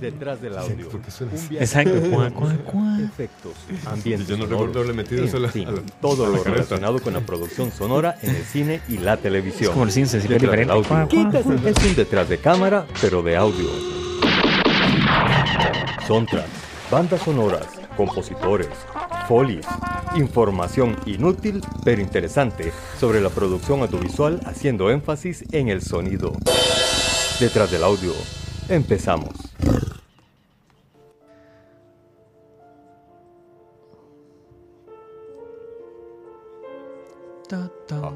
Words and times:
Detrás 0.00 0.40
del 0.40 0.56
audio. 0.56 0.88
porque 0.88 1.10
suena 1.10 1.32
Un 1.32 1.38
así. 1.38 1.48
viaje 1.48 1.64
Exacto. 1.64 1.92
por 1.92 2.10
Cuá, 2.10 2.30
sonidos, 2.30 2.32
cuá, 2.62 2.72
cuá. 2.72 3.00
Efectos, 3.00 3.52
ambientes 3.86 4.26
Yo 4.28 4.36
no 4.36 4.46
recuerdo 4.46 4.80
haberle 4.80 4.94
metido 4.94 5.24
eso 5.24 5.36
a 5.36 5.40
la- 5.40 5.46
en 5.48 5.52
fin, 5.52 5.68
a 5.68 5.72
la- 5.72 5.82
todo 6.00 6.24
a 6.24 6.28
la 6.28 6.36
lo 6.36 6.42
careta. 6.42 6.50
relacionado 6.62 7.00
con 7.00 7.12
la 7.14 7.20
producción 7.20 7.70
sonora 7.72 8.16
en 8.22 8.34
el 8.36 8.44
cine 8.44 8.80
y 8.88 8.98
la 8.98 9.16
televisión. 9.16 9.64
Es 9.64 9.70
como 9.70 9.84
el 9.84 9.92
cine, 9.92 10.06
se 10.06 10.20
diferente. 10.20 10.72
Es 10.72 11.76
un 11.84 11.94
detrás 11.96 12.28
de 12.28 12.38
cámara, 12.38 12.86
pero 13.00 13.22
de 13.22 13.36
audio. 13.36 13.68
Soundtrack, 16.06 16.46
bandas 16.90 17.22
sonoras, 17.22 17.66
compositores, 17.96 18.68
folies, 19.28 19.66
información 20.16 20.96
inútil 21.06 21.60
pero 21.84 22.00
interesante 22.00 22.72
sobre 22.98 23.20
la 23.20 23.28
producción 23.30 23.82
audiovisual 23.82 24.40
haciendo 24.44 24.90
énfasis 24.90 25.44
en 25.52 25.68
el 25.68 25.82
sonido. 25.82 26.32
Detrás 27.38 27.70
del 27.70 27.84
audio, 27.84 28.12
empezamos. 28.68 29.30
Ta, 37.50 37.68
ta. 37.88 37.98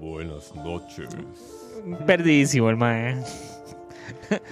Buenas 0.00 0.54
noches. 0.54 1.10
Perdidísimo 2.06 2.70
el 2.70 2.76
mae. 2.78 3.22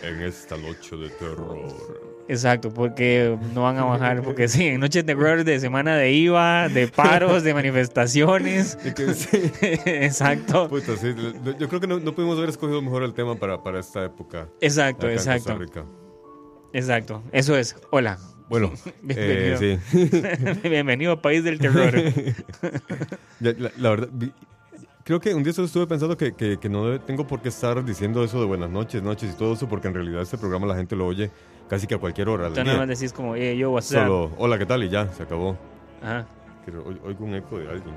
En 0.02 0.20
esta 0.20 0.58
noche 0.58 0.94
de 0.94 1.08
terror. 1.08 1.72
Exacto, 2.28 2.68
porque 2.68 3.38
no 3.54 3.62
van 3.62 3.78
a 3.78 3.84
bajar, 3.84 4.20
porque 4.22 4.46
sí, 4.46 4.66
en 4.66 4.80
noches 4.80 5.06
de 5.06 5.14
terror 5.14 5.42
de 5.42 5.58
semana 5.58 5.96
de 5.96 6.12
IVA, 6.12 6.68
de 6.68 6.86
paros, 6.88 7.42
de 7.44 7.54
manifestaciones. 7.54 8.76
Sí, 8.82 8.92
Exacto, 9.86 10.68
puta, 10.68 10.98
sí, 10.98 11.14
Yo 11.58 11.66
creo 11.66 11.80
que 11.80 11.86
no, 11.86 11.98
no 11.98 12.14
pudimos 12.14 12.36
haber 12.36 12.50
escogido 12.50 12.82
mejor 12.82 13.04
el 13.04 13.14
tema 13.14 13.36
para, 13.36 13.62
para 13.62 13.80
esta 13.80 14.04
época. 14.04 14.50
exacto, 14.60 15.08
exacto, 15.08 15.58
exacto. 16.74 17.22
Eso 17.32 17.56
es. 17.56 17.74
Hola, 17.90 18.18
Bueno, 18.48 18.72
Bienvenido. 19.02 19.58
eh, 19.60 19.80
sí. 19.90 20.10
bienvenido 20.68 21.12
al 21.12 21.20
país 21.20 21.42
del 21.44 21.58
terror. 21.58 21.92
La, 23.40 23.70
la 23.76 23.90
verdad, 23.90 24.08
creo 25.04 25.20
que 25.20 25.34
un 25.34 25.42
día 25.42 25.52
solo 25.52 25.66
estuve 25.66 25.86
pensando 25.86 26.16
que, 26.16 26.32
que, 26.32 26.58
que 26.58 26.68
no 26.68 26.98
tengo 27.00 27.26
por 27.26 27.42
qué 27.42 27.50
estar 27.50 27.84
diciendo 27.84 28.24
eso 28.24 28.40
de 28.40 28.46
buenas 28.46 28.70
noches, 28.70 29.02
noches 29.02 29.34
y 29.34 29.36
todo 29.36 29.54
eso, 29.54 29.68
porque 29.68 29.88
en 29.88 29.94
realidad 29.94 30.22
este 30.22 30.38
programa 30.38 30.66
la 30.66 30.76
gente 30.76 30.96
lo 30.96 31.06
oye 31.06 31.30
casi 31.68 31.86
que 31.86 31.96
a 31.96 31.98
cualquier 31.98 32.28
hora 32.28 32.48
Tú 32.48 32.62
nada 32.64 32.78
más 32.78 32.88
decís 32.88 33.12
como, 33.12 33.34
eh, 33.36 33.56
yo, 33.56 33.72
what's 33.72 33.90
up? 33.90 33.98
Solo, 33.98 34.32
hola, 34.38 34.58
¿qué 34.58 34.66
tal? 34.66 34.84
Y 34.84 34.88
ya, 34.88 35.12
se 35.12 35.24
acabó. 35.24 35.58
Ajá, 36.02 36.26
Oigo 37.04 37.24
un 37.24 37.34
eco 37.34 37.58
de 37.58 37.68
alguien. 37.68 37.94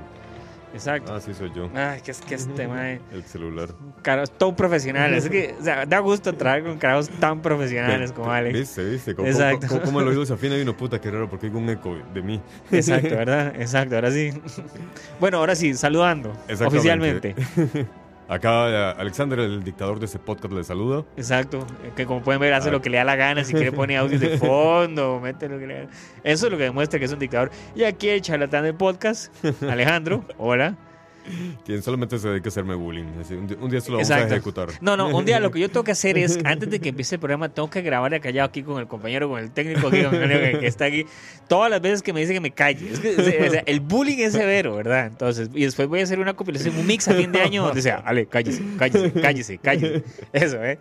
Exacto. 0.72 1.14
Ah, 1.14 1.20
sí, 1.20 1.32
soy 1.34 1.50
yo. 1.54 1.68
Ay, 1.74 2.00
que 2.00 2.10
es 2.10 2.20
que 2.20 2.34
este 2.34 2.66
mae. 2.68 3.00
El 3.12 3.24
celular. 3.24 3.68
Caros, 4.02 4.30
todo 4.30 4.54
profesionales. 4.56 5.24
Es 5.24 5.30
que, 5.30 5.54
o 5.60 5.62
sea, 5.64 5.86
da 5.86 5.98
gusto 6.00 6.32
trabajar 6.34 6.64
con 6.64 6.78
caros 6.78 7.08
tan 7.08 7.40
profesionales 7.42 8.12
como 8.12 8.30
Alex. 8.30 8.58
¿Viste, 8.58 8.84
viste? 8.84 9.14
¿Cómo, 9.14 9.28
Exacto. 9.28 9.66
cómo- 9.68 9.82
cómo 9.82 10.00
el 10.00 10.08
oído 10.08 10.24
se 10.26 10.32
afina 10.34 10.56
y 10.56 10.62
uno, 10.62 10.76
puta, 10.76 11.00
qué 11.00 11.10
raro, 11.10 11.28
porque 11.28 11.46
oigo 11.46 11.58
un 11.58 11.68
eco 11.68 11.96
de 12.14 12.22
mí. 12.22 12.40
Exacto, 12.70 13.10
¿verdad? 13.10 13.54
Exacto, 13.60 13.94
ahora 13.96 14.10
sí. 14.10 14.30
Bueno, 15.20 15.38
ahora 15.38 15.54
sí, 15.54 15.74
saludando. 15.74 16.32
Oficialmente. 16.64 17.34
Acá 18.30 18.68
eh, 18.70 18.94
Alexander, 18.96 19.40
el 19.40 19.64
dictador 19.64 19.98
de 19.98 20.06
este 20.06 20.20
podcast, 20.20 20.54
le 20.54 20.62
saluda. 20.62 21.04
Exacto. 21.16 21.66
Que 21.96 22.06
como 22.06 22.22
pueden 22.22 22.40
ver, 22.40 22.54
hace 22.54 22.68
Ah. 22.68 22.72
lo 22.72 22.80
que 22.80 22.88
le 22.88 22.96
da 22.98 23.04
la 23.04 23.16
gana. 23.16 23.42
Si 23.42 23.52
quiere, 23.52 23.72
pone 23.72 23.96
audios 23.96 24.20
de 24.20 24.38
fondo, 24.38 25.18
mete 25.20 25.48
lo 25.48 25.58
que 25.58 25.66
le 25.66 25.74
da. 25.74 25.88
Eso 26.22 26.46
es 26.46 26.52
lo 26.52 26.56
que 26.56 26.64
demuestra 26.64 26.98
que 27.00 27.06
es 27.06 27.12
un 27.12 27.18
dictador. 27.18 27.50
Y 27.74 27.82
aquí 27.82 28.08
el 28.08 28.20
charlatán 28.22 28.62
del 28.62 28.74
podcast, 28.76 29.34
Alejandro. 29.68 30.24
Hola. 30.38 30.76
Quien 31.64 31.82
solamente 31.82 32.18
se 32.18 32.28
dedica 32.28 32.48
a 32.48 32.50
hacerme 32.50 32.74
bullying. 32.74 33.04
Así, 33.20 33.34
un, 33.34 33.46
día, 33.46 33.56
un 33.60 33.70
día 33.70 33.80
se 33.80 33.90
lo 33.90 33.96
vamos 33.98 34.10
a 34.10 34.14
Exacto. 34.14 34.34
ejecutar. 34.34 34.68
No, 34.80 34.96
no, 34.96 35.08
un 35.08 35.24
día 35.24 35.40
lo 35.40 35.50
que 35.52 35.60
yo 35.60 35.68
tengo 35.68 35.84
que 35.84 35.92
hacer 35.92 36.18
es, 36.18 36.38
antes 36.44 36.70
de 36.70 36.80
que 36.80 36.90
empiece 36.90 37.16
el 37.16 37.20
programa, 37.20 37.48
tengo 37.48 37.68
que 37.70 37.82
grabar 37.82 38.10
de 38.12 38.20
callado 38.20 38.48
aquí 38.48 38.62
con 38.62 38.78
el 38.80 38.86
compañero, 38.86 39.28
con 39.28 39.38
el 39.40 39.50
técnico 39.50 39.88
aquí, 39.88 40.02
con 40.04 40.14
el 40.14 40.58
que, 40.60 40.66
está 40.66 40.86
aquí, 40.86 41.06
todas 41.48 41.70
las 41.70 41.80
veces 41.80 42.02
que 42.02 42.12
me 42.12 42.20
dice 42.20 42.32
que 42.32 42.40
me 42.40 42.50
calle. 42.52 42.90
Es 42.92 43.00
que, 43.00 43.16
o 43.16 43.50
sea, 43.50 43.62
el 43.66 43.80
bullying 43.80 44.18
es 44.18 44.32
severo, 44.32 44.76
¿verdad? 44.76 45.06
Entonces, 45.06 45.50
y 45.54 45.64
después 45.64 45.88
voy 45.88 46.00
a 46.00 46.04
hacer 46.04 46.18
una 46.20 46.34
compilación, 46.34 46.76
un 46.76 46.86
mix 46.86 47.08
a 47.08 47.14
fin 47.14 47.32
de 47.32 47.40
año 47.40 47.64
donde 47.64 47.82
sea, 47.82 47.96
Ale, 47.96 48.26
cállese, 48.26 48.62
cállese, 48.78 49.12
cállese, 49.12 49.58
cállese. 49.58 50.04
Eso, 50.32 50.62
¿eh? 50.64 50.78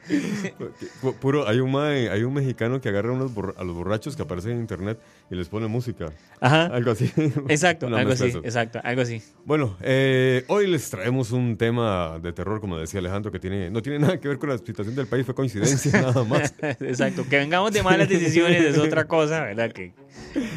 Pu- 1.02 1.14
Puro, 1.16 1.48
hay 1.48 1.60
un, 1.60 1.76
hay 1.76 2.24
un 2.24 2.34
mexicano 2.34 2.81
que 2.81 2.90
agarra 2.90 3.12
unos 3.12 3.31
a 3.58 3.64
los 3.64 3.76
borrachos 3.76 4.16
que 4.16 4.22
aparecen 4.22 4.52
en 4.54 4.60
internet 4.60 5.00
y 5.30 5.36
les 5.36 5.48
pone 5.50 5.68
música. 5.68 6.12
Ajá. 6.40 6.66
Algo 6.66 6.92
así. 6.92 7.12
Exacto, 7.48 7.88
algo 7.96 8.12
así, 8.12 8.26
exacto, 8.44 8.80
algo 8.84 9.02
así. 9.02 9.22
Bueno, 9.46 9.76
eh, 9.81 10.38
hoy 10.47 10.67
les 10.67 10.89
traemos 10.89 11.31
un 11.31 11.57
tema 11.57 12.19
de 12.19 12.31
terror, 12.33 12.59
como 12.61 12.77
decía 12.77 13.00
Alejandro, 13.00 13.31
que 13.31 13.39
tiene, 13.39 13.69
no 13.69 13.81
tiene 13.81 14.00
nada 14.00 14.19
que 14.19 14.27
ver 14.27 14.38
con 14.39 14.50
la 14.50 14.57
situación 14.57 14.95
del 14.95 15.07
país, 15.07 15.25
fue 15.25 15.35
coincidencia 15.35 15.91
nada 16.01 16.23
más. 16.23 16.53
Exacto, 16.61 17.25
que 17.29 17.38
vengamos 17.38 17.72
de 17.72 17.83
malas 17.83 18.07
decisiones 18.09 18.63
es 18.63 18.77
otra 18.77 19.05
cosa, 19.05 19.41
¿verdad? 19.44 19.72
Que, 19.72 19.94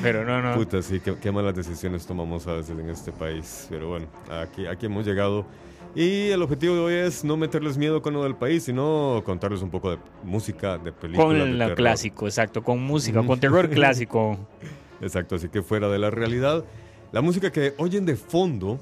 pero 0.03 0.25
no, 0.25 0.43
no. 0.43 0.55
Puta, 0.55 0.83
sí, 0.83 1.01
qué, 1.01 1.15
qué 1.17 1.33
malas 1.33 1.55
decisiones 1.55 2.07
tomamos 2.07 2.47
a 2.47 2.55
veces 2.55 2.79
en 2.79 2.89
este 2.91 3.13
país. 3.13 3.67
Pero 3.71 3.89
bueno, 3.89 4.07
aquí, 4.31 4.67
aquí 4.67 4.87
hemos 4.87 5.07
llegado. 5.07 5.47
Y 5.95 6.29
el 6.31 6.41
objetivo 6.41 6.75
de 6.75 6.81
hoy 6.81 6.95
es 6.95 7.23
no 7.23 7.37
meterles 7.37 7.77
miedo 7.77 8.01
con 8.01 8.15
lo 8.15 8.23
del 8.23 8.35
país, 8.35 8.63
sino 8.63 9.23
contarles 9.27 9.61
un 9.61 9.71
poco 9.71 9.91
de 9.91 9.99
música, 10.25 10.79
de 10.79 10.91
películas. 10.91 11.33
de 11.35 11.39
Con 11.41 11.59
lo 11.59 11.65
terror. 11.65 11.77
clásico, 11.77 12.27
exacto, 12.27 12.63
con 12.63 12.83
música, 12.83 13.23
con 13.23 13.39
terror 13.39 13.69
clásico. 13.69 14.39
Exacto, 15.03 15.35
así 15.35 15.49
que 15.49 15.63
fuera 15.63 15.89
de 15.89 15.99
la 15.99 16.11
realidad. 16.11 16.65
La 17.11 17.21
música 17.21 17.51
que 17.51 17.75
oyen 17.77 18.07
de 18.07 18.15
fondo 18.17 18.79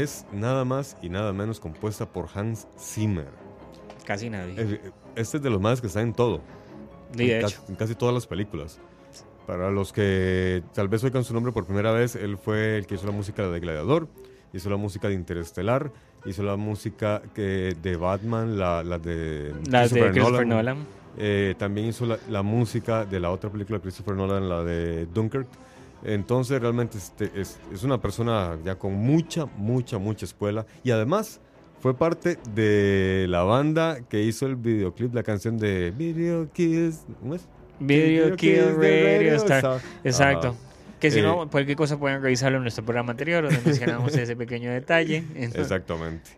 es 0.00 0.26
nada 0.32 0.64
más 0.64 0.96
y 1.02 1.08
nada 1.08 1.32
menos 1.32 1.60
compuesta 1.60 2.06
por 2.06 2.26
Hans 2.34 2.66
Zimmer. 2.78 3.28
Casi 4.06 4.30
nadie. 4.30 4.54
Eh, 4.58 4.80
Este 5.16 5.36
es 5.36 5.42
de 5.42 5.50
los 5.50 5.60
más 5.60 5.80
que 5.80 5.86
está 5.86 6.00
en 6.00 6.12
todo. 6.12 6.40
Y 7.14 7.18
de 7.26 7.38
en, 7.40 7.44
hecho. 7.46 7.60
casi, 7.60 7.72
en 7.72 7.76
casi 7.76 7.94
todas 7.94 8.14
las 8.14 8.26
películas. 8.26 8.80
Para 9.46 9.70
los 9.70 9.92
que 9.92 10.62
tal 10.72 10.88
vez 10.88 11.02
oigan 11.04 11.24
su 11.24 11.34
nombre 11.34 11.52
por 11.52 11.66
primera 11.66 11.92
vez, 11.92 12.16
él 12.16 12.38
fue 12.38 12.78
el 12.78 12.86
que 12.86 12.94
hizo 12.94 13.06
la 13.06 13.12
música 13.12 13.46
de 13.48 13.60
Gladiador, 13.60 14.08
hizo 14.52 14.70
la 14.70 14.76
música 14.76 15.08
de 15.08 15.14
Interestelar, 15.14 15.92
hizo 16.24 16.42
la 16.42 16.56
música 16.56 17.22
que, 17.34 17.76
de 17.82 17.96
Batman, 17.96 18.58
la, 18.58 18.82
la 18.84 18.98
de 18.98 19.52
Las 19.68 19.92
de 19.92 20.10
Christopher 20.10 20.46
Nolan. 20.46 20.86
Eh, 21.18 21.54
también 21.58 21.88
hizo 21.88 22.06
la, 22.06 22.18
la 22.30 22.42
música 22.42 23.04
de 23.04 23.20
la 23.20 23.30
otra 23.30 23.50
película 23.50 23.78
de 23.78 23.82
Christopher 23.82 24.14
Nolan, 24.14 24.48
la 24.48 24.62
de 24.64 25.06
Dunkirk. 25.06 25.46
Entonces 26.04 26.60
realmente 26.60 26.98
este, 26.98 27.30
es, 27.34 27.58
es 27.72 27.82
una 27.84 28.00
persona 28.00 28.58
ya 28.64 28.76
con 28.76 28.94
mucha, 28.94 29.46
mucha, 29.56 29.98
mucha 29.98 30.24
escuela. 30.24 30.66
Y 30.82 30.90
además 30.90 31.40
fue 31.80 31.94
parte 31.94 32.38
de 32.54 33.26
la 33.28 33.42
banda 33.42 34.00
que 34.08 34.22
hizo 34.22 34.46
el 34.46 34.56
videoclip, 34.56 35.14
la 35.14 35.22
canción 35.22 35.58
de 35.58 35.90
Video 35.90 36.50
Kills. 36.52 37.04
¿Cómo 37.20 37.34
es? 37.34 37.46
Video 37.80 38.36
Kill 38.36 38.76
Radio 38.76 39.34
Star. 39.36 39.80
Exacto. 40.04 40.54
Que 41.00 41.10
si 41.10 41.18
Eh, 41.18 41.22
no, 41.22 41.50
cualquier 41.50 41.76
cosa 41.76 41.98
pueden 41.98 42.22
revisarlo 42.22 42.58
en 42.58 42.62
nuestro 42.62 42.84
programa 42.84 43.10
anterior, 43.10 43.42
donde 43.42 43.60
mencionamos 43.64 44.14
ese 44.16 44.36
pequeño 44.36 44.70
detalle. 44.70 45.24
Entonces, 45.34 45.54
Exactamente. 45.62 46.30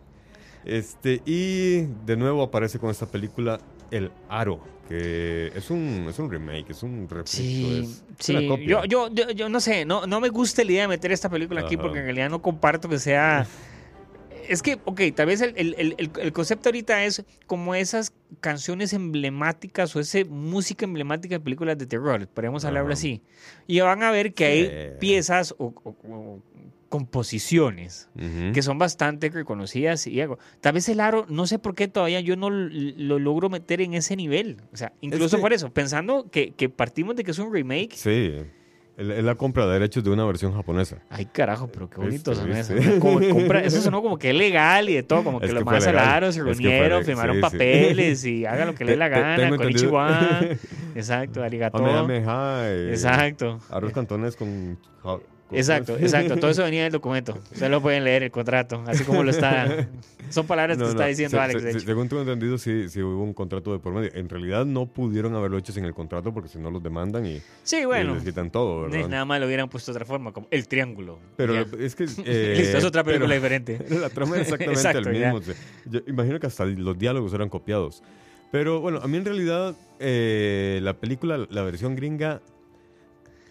Este, 0.65 1.21
y 1.25 1.81
de 2.07 2.17
nuevo 2.17 2.41
aparece 2.41 2.79
con 2.79 2.89
esta 2.89 3.05
película 3.05 3.59
El 3.91 4.11
Aro, 4.29 4.59
que 4.87 5.51
es 5.55 5.69
un, 5.69 6.07
es 6.09 6.19
un 6.19 6.29
remake, 6.31 6.69
es 6.71 6.83
un 6.83 7.07
refrito, 7.09 7.25
Sí, 7.25 7.79
es, 7.83 8.03
sí. 8.19 8.47
Yo, 8.65 8.83
yo, 8.85 9.09
yo, 9.09 9.29
yo 9.31 9.49
no 9.49 9.59
sé, 9.59 9.85
no, 9.85 10.05
no 10.07 10.19
me 10.19 10.29
gusta 10.29 10.63
la 10.63 10.71
idea 10.71 10.81
de 10.83 10.87
meter 10.89 11.11
esta 11.11 11.29
película 11.29 11.61
aquí 11.61 11.77
porque 11.77 11.99
en 11.99 12.05
realidad 12.05 12.29
no 12.29 12.41
comparto 12.41 12.87
que 12.89 12.99
sea 12.99 13.45
Es 14.47 14.61
que, 14.61 14.77
ok, 14.85 15.01
tal 15.15 15.25
vez 15.25 15.41
el, 15.41 15.55
el- 15.57 15.95
el- 15.97 16.31
concepto 16.31 16.69
ahorita 16.69 17.03
es 17.05 17.23
como 17.47 17.73
esas 17.73 18.13
canciones 18.41 18.93
emblemáticas 18.93 19.95
o 19.95 19.99
esa 19.99 20.19
música 20.29 20.85
emblemática 20.85 21.33
de 21.33 21.39
películas 21.39 21.79
de 21.79 21.87
terror, 21.87 22.27
podríamos 22.27 22.63
hablarlo 22.63 22.93
así. 22.93 23.23
Y 23.65 23.79
van 23.79 24.03
a 24.03 24.11
ver 24.11 24.35
que 24.35 24.45
Sí. 24.45 24.51
hay 24.91 24.99
piezas 24.99 25.55
o, 25.57 25.73
o- 25.83 25.95
o 26.07 26.39
composiciones 26.99 28.09
que 28.53 28.61
son 28.61 28.77
bastante 28.77 29.29
reconocidas 29.29 30.07
y 30.07 30.21
algo. 30.21 30.37
Tal 30.61 30.73
vez 30.73 30.87
el 30.89 30.99
aro, 30.99 31.25
no 31.29 31.45
sé 31.47 31.59
por 31.59 31.75
qué 31.75 31.87
todavía 31.87 32.19
yo 32.21 32.35
no 32.35 32.49
lo 32.49 33.19
logro 33.19 33.49
meter 33.49 33.81
en 33.81 33.93
ese 33.93 34.15
nivel. 34.15 34.57
O 34.73 34.77
sea, 34.77 34.93
incluso 35.01 35.37
que- 35.37 35.41
por 35.41 35.53
eso, 35.53 35.71
pensando 35.71 36.27
que, 36.31 36.51
que 36.51 36.69
partimos 36.69 37.15
de 37.15 37.23
que 37.23 37.31
es 37.31 37.39
un 37.39 37.51
remake. 37.53 37.93
Sí, 37.95 38.33
es 38.97 39.23
la 39.25 39.35
compra 39.35 39.65
de 39.67 39.73
derechos 39.73 40.05
de 40.05 40.09
una 40.09 40.23
versión 40.25 40.53
japonesa. 40.53 40.99
Ay, 41.09 41.25
carajo, 41.25 41.67
pero 41.67 41.89
qué 41.89 41.97
bonito 41.97 42.31
Viste, 42.31 42.35
sonó 42.35 42.55
eso. 42.55 42.99
Como 43.01 43.19
compra- 43.19 43.61
eso 43.63 43.81
sonó 43.81 44.01
como 44.01 44.17
que 44.17 44.29
es 44.29 44.35
legal 44.37 44.89
y 44.89 44.93
de 44.93 45.03
todo, 45.03 45.23
como 45.23 45.39
que 45.41 45.47
Es 45.47 45.51
los 45.51 45.59
que 45.61 45.65
fue 45.65 45.73
más 45.73 45.83
se 45.83 45.91
fue 45.91 46.53
reunieron, 46.53 47.03
firmaron 47.03 47.35
sí, 47.35 47.41
sí. 47.41 47.41
papeles 47.41 48.25
y 48.25 48.45
hagan 48.45 48.67
lo 48.67 48.75
que 48.75 48.85
le 48.85 48.91
dé 48.91 48.97
la 48.97 49.09
gana, 49.09 49.57
con 49.57 49.69
Ichiwan. 49.69 50.49
Exacto, 50.95 51.43
arigato. 51.43 51.77
Kamehameha, 51.77 52.69
eh, 52.69 52.89
Exacto. 52.91 53.59
Arroz 53.69 53.91
cantones 53.91 54.37
con... 54.37 54.79
Exacto, 55.51 55.95
exacto. 55.97 56.37
Todo 56.37 56.49
eso 56.51 56.63
venía 56.63 56.83
del 56.83 56.91
documento. 56.91 57.33
Ustedes 57.51 57.69
lo 57.69 57.81
pueden 57.81 58.03
leer, 58.03 58.23
el 58.23 58.31
contrato, 58.31 58.83
así 58.87 59.03
como 59.03 59.23
lo 59.23 59.29
está. 59.31 59.87
Son 60.29 60.47
palabras 60.47 60.77
No, 60.79 60.85
que 60.85 60.89
está 60.91 61.03
no, 61.03 61.09
diciendo 61.09 61.37
se- 61.37 61.43
Alex, 61.43 61.59
se- 61.61 61.65
de 61.67 61.71
se- 61.73 61.77
hecho. 61.77 61.87
según 61.87 62.09
tengo 62.09 62.23
entendido, 62.23 62.57
sí, 62.57 62.89
sí 62.89 62.99
hubo 63.03 63.21
un 63.23 63.33
contrato 63.33 63.71
de 63.71 63.77
por 63.79 63.93
medio. 63.93 64.09
En 64.15 64.27
realidad 64.27 64.65
no 64.65 64.87
pudieron 64.87 65.35
haberlo 65.35 65.59
hecho 65.59 65.71
sin 65.71 65.85
el 65.85 65.93
contrato 65.93 66.33
porque 66.33 66.49
si 66.49 66.57
no 66.57 66.71
los 66.71 66.81
demandan 66.81 67.27
y, 67.27 67.41
Sí, 67.61 67.77
y 67.81 67.85
bueno. 67.85 68.15
les 68.15 68.23
quitan 68.23 68.49
todo, 68.49 68.81
¿verdad? 68.89 69.07
Nada 69.07 69.23
más 69.25 69.39
lo 69.39 69.45
hubieran 69.45 69.69
puesto 69.69 69.91
de 69.91 69.97
otra 69.97 70.05
forma, 70.05 70.31
como 70.33 70.47
el 70.49 70.67
triángulo. 70.67 71.19
Pero 71.37 71.53
Ya. 71.53 71.65
es 71.79 71.93
que... 71.95 72.05
eh, 72.25 72.55
Listo, 72.57 72.77
es 72.79 72.83
otra 72.83 73.03
película 73.03 73.35
diferente. 73.35 73.79
La 73.89 74.09
trama 74.09 74.35
es 74.37 74.41
exactamente 74.51 74.73
Exacto, 74.79 75.09
el 75.09 75.19
mismo. 75.19 75.41
Yo 75.85 75.99
imagino 76.07 76.39
que 76.39 76.47
hasta 76.47 76.65
los 76.65 76.97
diálogos 76.97 77.31
eran 77.35 77.49
copiados. 77.49 78.01
Pero 78.51 78.79
bueno, 78.81 78.99
a 79.03 79.07
mí 79.07 79.17
en 79.17 79.25
realidad 79.25 79.75
eh, 79.99 80.79
la 80.81 80.93
película, 80.95 81.45
la 81.49 81.61
versión 81.61 81.95
gringa, 81.95 82.41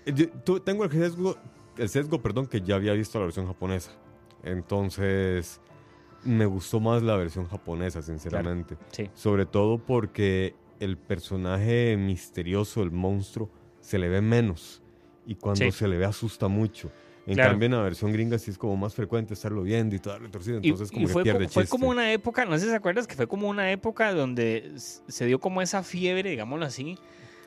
eh, 0.06 0.12
yo- 0.44 0.60
tengo 0.62 0.84
el 0.84 0.90
sesgo, 0.90 1.36
el 1.78 1.88
sesgo, 1.88 2.20
perdón, 2.22 2.46
que 2.46 2.60
ya 2.60 2.76
había 2.76 2.92
visto 2.92 3.18
la 3.18 3.24
versión 3.26 3.46
japonesa. 3.46 3.92
Entonces, 4.58 5.60
me 6.24 6.46
gustó 6.46 6.80
más 6.80 7.02
la 7.02 7.16
versión 7.16 7.46
japonesa, 7.48 8.02
sinceramente. 8.02 8.76
Sí. 8.92 9.10
Sobre 9.14 9.46
todo 9.46 9.78
porque 9.78 10.54
el 10.80 10.96
personaje 10.96 11.96
misterioso, 11.96 12.82
el 12.82 12.90
monstruo, 12.90 13.50
se 13.80 13.98
le 13.98 14.08
ve 14.08 14.20
menos. 14.20 14.82
Y 15.26 15.34
cuando 15.36 15.64
Sí. 15.64 15.72
se 15.72 15.88
le 15.88 15.96
ve 15.98 16.04
asusta 16.04 16.48
mucho. 16.48 16.90
En 17.26 17.34
Claro. 17.34 17.52
cambio, 17.52 17.66
en 17.66 17.72
la 17.72 17.80
versión 17.82 18.12
gringa 18.12 18.38
sí 18.38 18.50
es 18.50 18.58
como 18.58 18.76
más 18.76 18.94
frecuente 18.94 19.32
estarlo 19.32 19.62
viendo 19.62 19.96
y 19.96 19.98
todo 19.98 20.18
retorcido. 20.18 20.58
Y, 20.62 20.68
Entonces, 20.68 20.90
como 20.90 21.04
y 21.04 21.06
que 21.06 21.12
fue, 21.12 21.22
pierde 21.22 21.38
como, 21.46 21.50
fue 21.50 21.66
como 21.66 21.88
una 21.88 22.12
época, 22.12 22.44
no 22.44 22.52
sé 22.58 22.64
si 22.64 22.70
se 22.70 22.76
acuerdas, 22.76 23.06
que 23.06 23.14
fue 23.14 23.26
como 23.26 23.48
una 23.48 23.70
época 23.72 24.12
donde 24.12 24.72
se 24.76 25.24
dio 25.24 25.40
como 25.40 25.62
esa 25.62 25.82
fiebre, 25.82 26.28
digámoslo 26.30 26.66
así. 26.66 26.98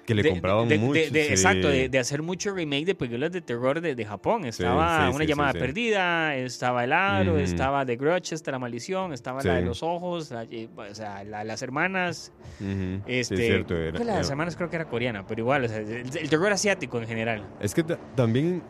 Que 0.08 0.16
le 0.16 0.24
de- 0.24 0.30
compraban 0.30 0.70
de- 0.70 0.78
mucho. 0.80 0.94
de- 1.02 1.12
de- 1.12 1.24
sí. 1.26 1.32
Exacto, 1.34 1.68
de, 1.68 2.00
hacer 2.00 2.22
mucho 2.24 2.54
remake 2.54 2.86
de 2.86 2.96
películas 2.96 3.30
de 3.32 3.42
terror 3.42 3.82
de, 3.82 3.94
de 3.94 4.06
Japón. 4.06 4.46
Estaba 4.46 5.10
sí, 5.10 5.16
Una 5.16 5.26
llamada 5.26 5.52
perdida, 5.54 6.34
estaba 6.36 6.86
El 6.86 6.94
Aro, 6.94 7.38
estaba 7.38 7.86
The 7.86 7.98
Grudge, 7.98 8.34
esta 8.34 8.52
La 8.52 8.58
Maldición, 8.60 9.12
estaba 9.12 9.44
la 9.44 9.56
de 9.56 9.62
los 9.64 9.84
ojos, 9.84 10.32
la- 10.32 10.44
eh, 10.50 10.70
o 10.76 10.96
sea, 10.96 11.24
la- 11.26 11.44
las 11.44 11.62
hermanas. 11.62 12.32
Este, 13.06 13.36
es 13.36 13.40
cierto. 13.42 13.76
era- 13.76 14.00
la 14.00 14.14
de 14.14 14.20
las 14.20 14.30
hermanas 14.30 14.56
creo 14.56 14.70
que 14.70 14.78
era 14.78 14.86
coreana, 14.86 15.28
pero 15.28 15.42
igual, 15.42 15.66
o 15.66 15.68
sea, 15.68 15.78
el, 15.80 15.90
el 16.18 16.30
terror 16.30 16.52
asiático 16.54 17.00
en 17.02 17.08
general. 17.08 17.44
Es 17.60 17.76
que 17.76 17.84
ta- 17.84 18.00
también 18.16 18.64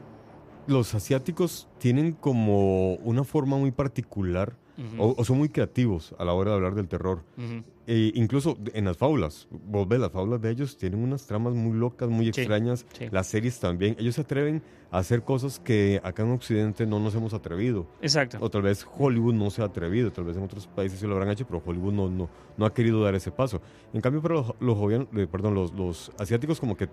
los 0.66 0.95
asiáticos 0.95 1.68
tienen 1.78 2.13
como 2.13 2.95
una 2.95 3.24
forma 3.24 3.57
muy 3.57 3.72
particular 3.72 4.54
Ujú, 4.78 5.02
o, 5.04 5.16
o 5.18 5.24
son 5.26 5.38
muy 5.40 5.50
creativos 5.50 6.14
a 6.20 6.24
la 6.26 6.34
hora 6.34 6.52
de 6.52 6.58
hablar 6.58 6.76
del 6.76 6.88
terror. 6.88 7.24
ujú. 7.38 7.64
E 7.90 8.12
incluso 8.16 8.58
en 8.74 8.84
las 8.84 8.98
faulas, 8.98 9.48
vos 9.50 9.88
ves, 9.88 10.00
las 10.00 10.12
faulas 10.12 10.42
de 10.42 10.52
ellos 10.52 10.78
tienen 10.78 11.02
unas 11.02 11.26
tramas 11.26 11.54
muy 11.54 11.78
locas, 11.78 12.10
muy 12.10 12.26
Sí, 12.26 12.42
extrañas. 12.42 12.86
sí. 12.92 13.06
Las 13.12 13.28
series 13.28 13.60
también. 13.62 13.96
Ellos 13.98 14.16
se 14.16 14.22
atreven 14.22 14.62
a 14.92 14.98
hacer 14.98 15.24
cosas 15.24 15.60
que 15.62 16.02
acá 16.04 16.24
en 16.24 16.32
Occidente 16.32 16.86
no 16.86 17.00
nos 17.00 17.16
hemos 17.16 17.34
atrevido. 17.34 17.88
Exacto. 18.02 18.40
O 18.42 18.50
tal 18.50 18.64
vez 18.64 18.86
Hollywood 18.98 19.34
no 19.36 19.50
se 19.52 19.62
ha 19.62 19.66
atrevido, 19.66 20.12
tal 20.12 20.26
vez 20.26 20.36
en 20.36 20.44
otros 20.44 20.68
países 20.68 21.00
sí 21.00 21.08
lo 21.08 21.14
habrán 21.14 21.30
hecho, 21.30 21.46
pero 21.48 21.62
Hollywood 21.66 21.94
no, 21.94 22.10
no, 22.10 22.30
no 22.58 22.66
ha 22.66 22.74
querido 22.74 23.02
dar 23.02 23.16
ese 23.16 23.32
paso. 23.32 23.62
En 23.94 24.02
cambio, 24.02 24.22
para 24.22 24.36
los, 24.36 24.54
los, 24.60 24.78
jovian- 24.78 25.08
eh, 25.18 25.26
perdón, 25.32 25.56
los, 25.56 25.74
los 25.74 26.12
asiáticos 26.20 26.60
como 26.60 26.76
que 26.76 26.90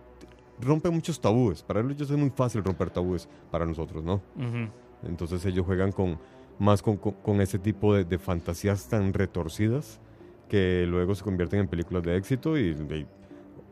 rompen 0.61 0.95
muchos 0.95 1.21
tabúes. 1.21 1.65
Para 1.65 1.81
ellos 1.81 2.09
es 2.09 2.17
muy 2.17 2.31
fácil 2.31 2.63
romper 2.63 2.91
tabúes, 2.91 3.29
para 3.51 3.67
nosotros, 3.67 4.05
¿no? 4.05 4.23
Ujú. 4.37 4.69
Entonces 5.09 5.45
ellos 5.45 5.67
juegan 5.67 5.91
con 5.91 6.19
más 6.59 6.83
con, 6.83 6.97
con- 6.97 7.15
con 7.15 7.41
ese 7.41 7.59
tipo 7.59 7.95
de, 7.95 8.05
de 8.05 8.19
fantasías 8.19 8.89
tan 8.89 9.13
retorcidas 9.13 10.01
que 10.49 10.85
luego 10.89 11.15
se 11.15 11.25
convierten 11.25 11.61
en 11.61 11.69
películas 11.69 12.03
de 12.03 12.17
éxito 12.17 12.57
y, 12.59 12.71
y 12.71 13.07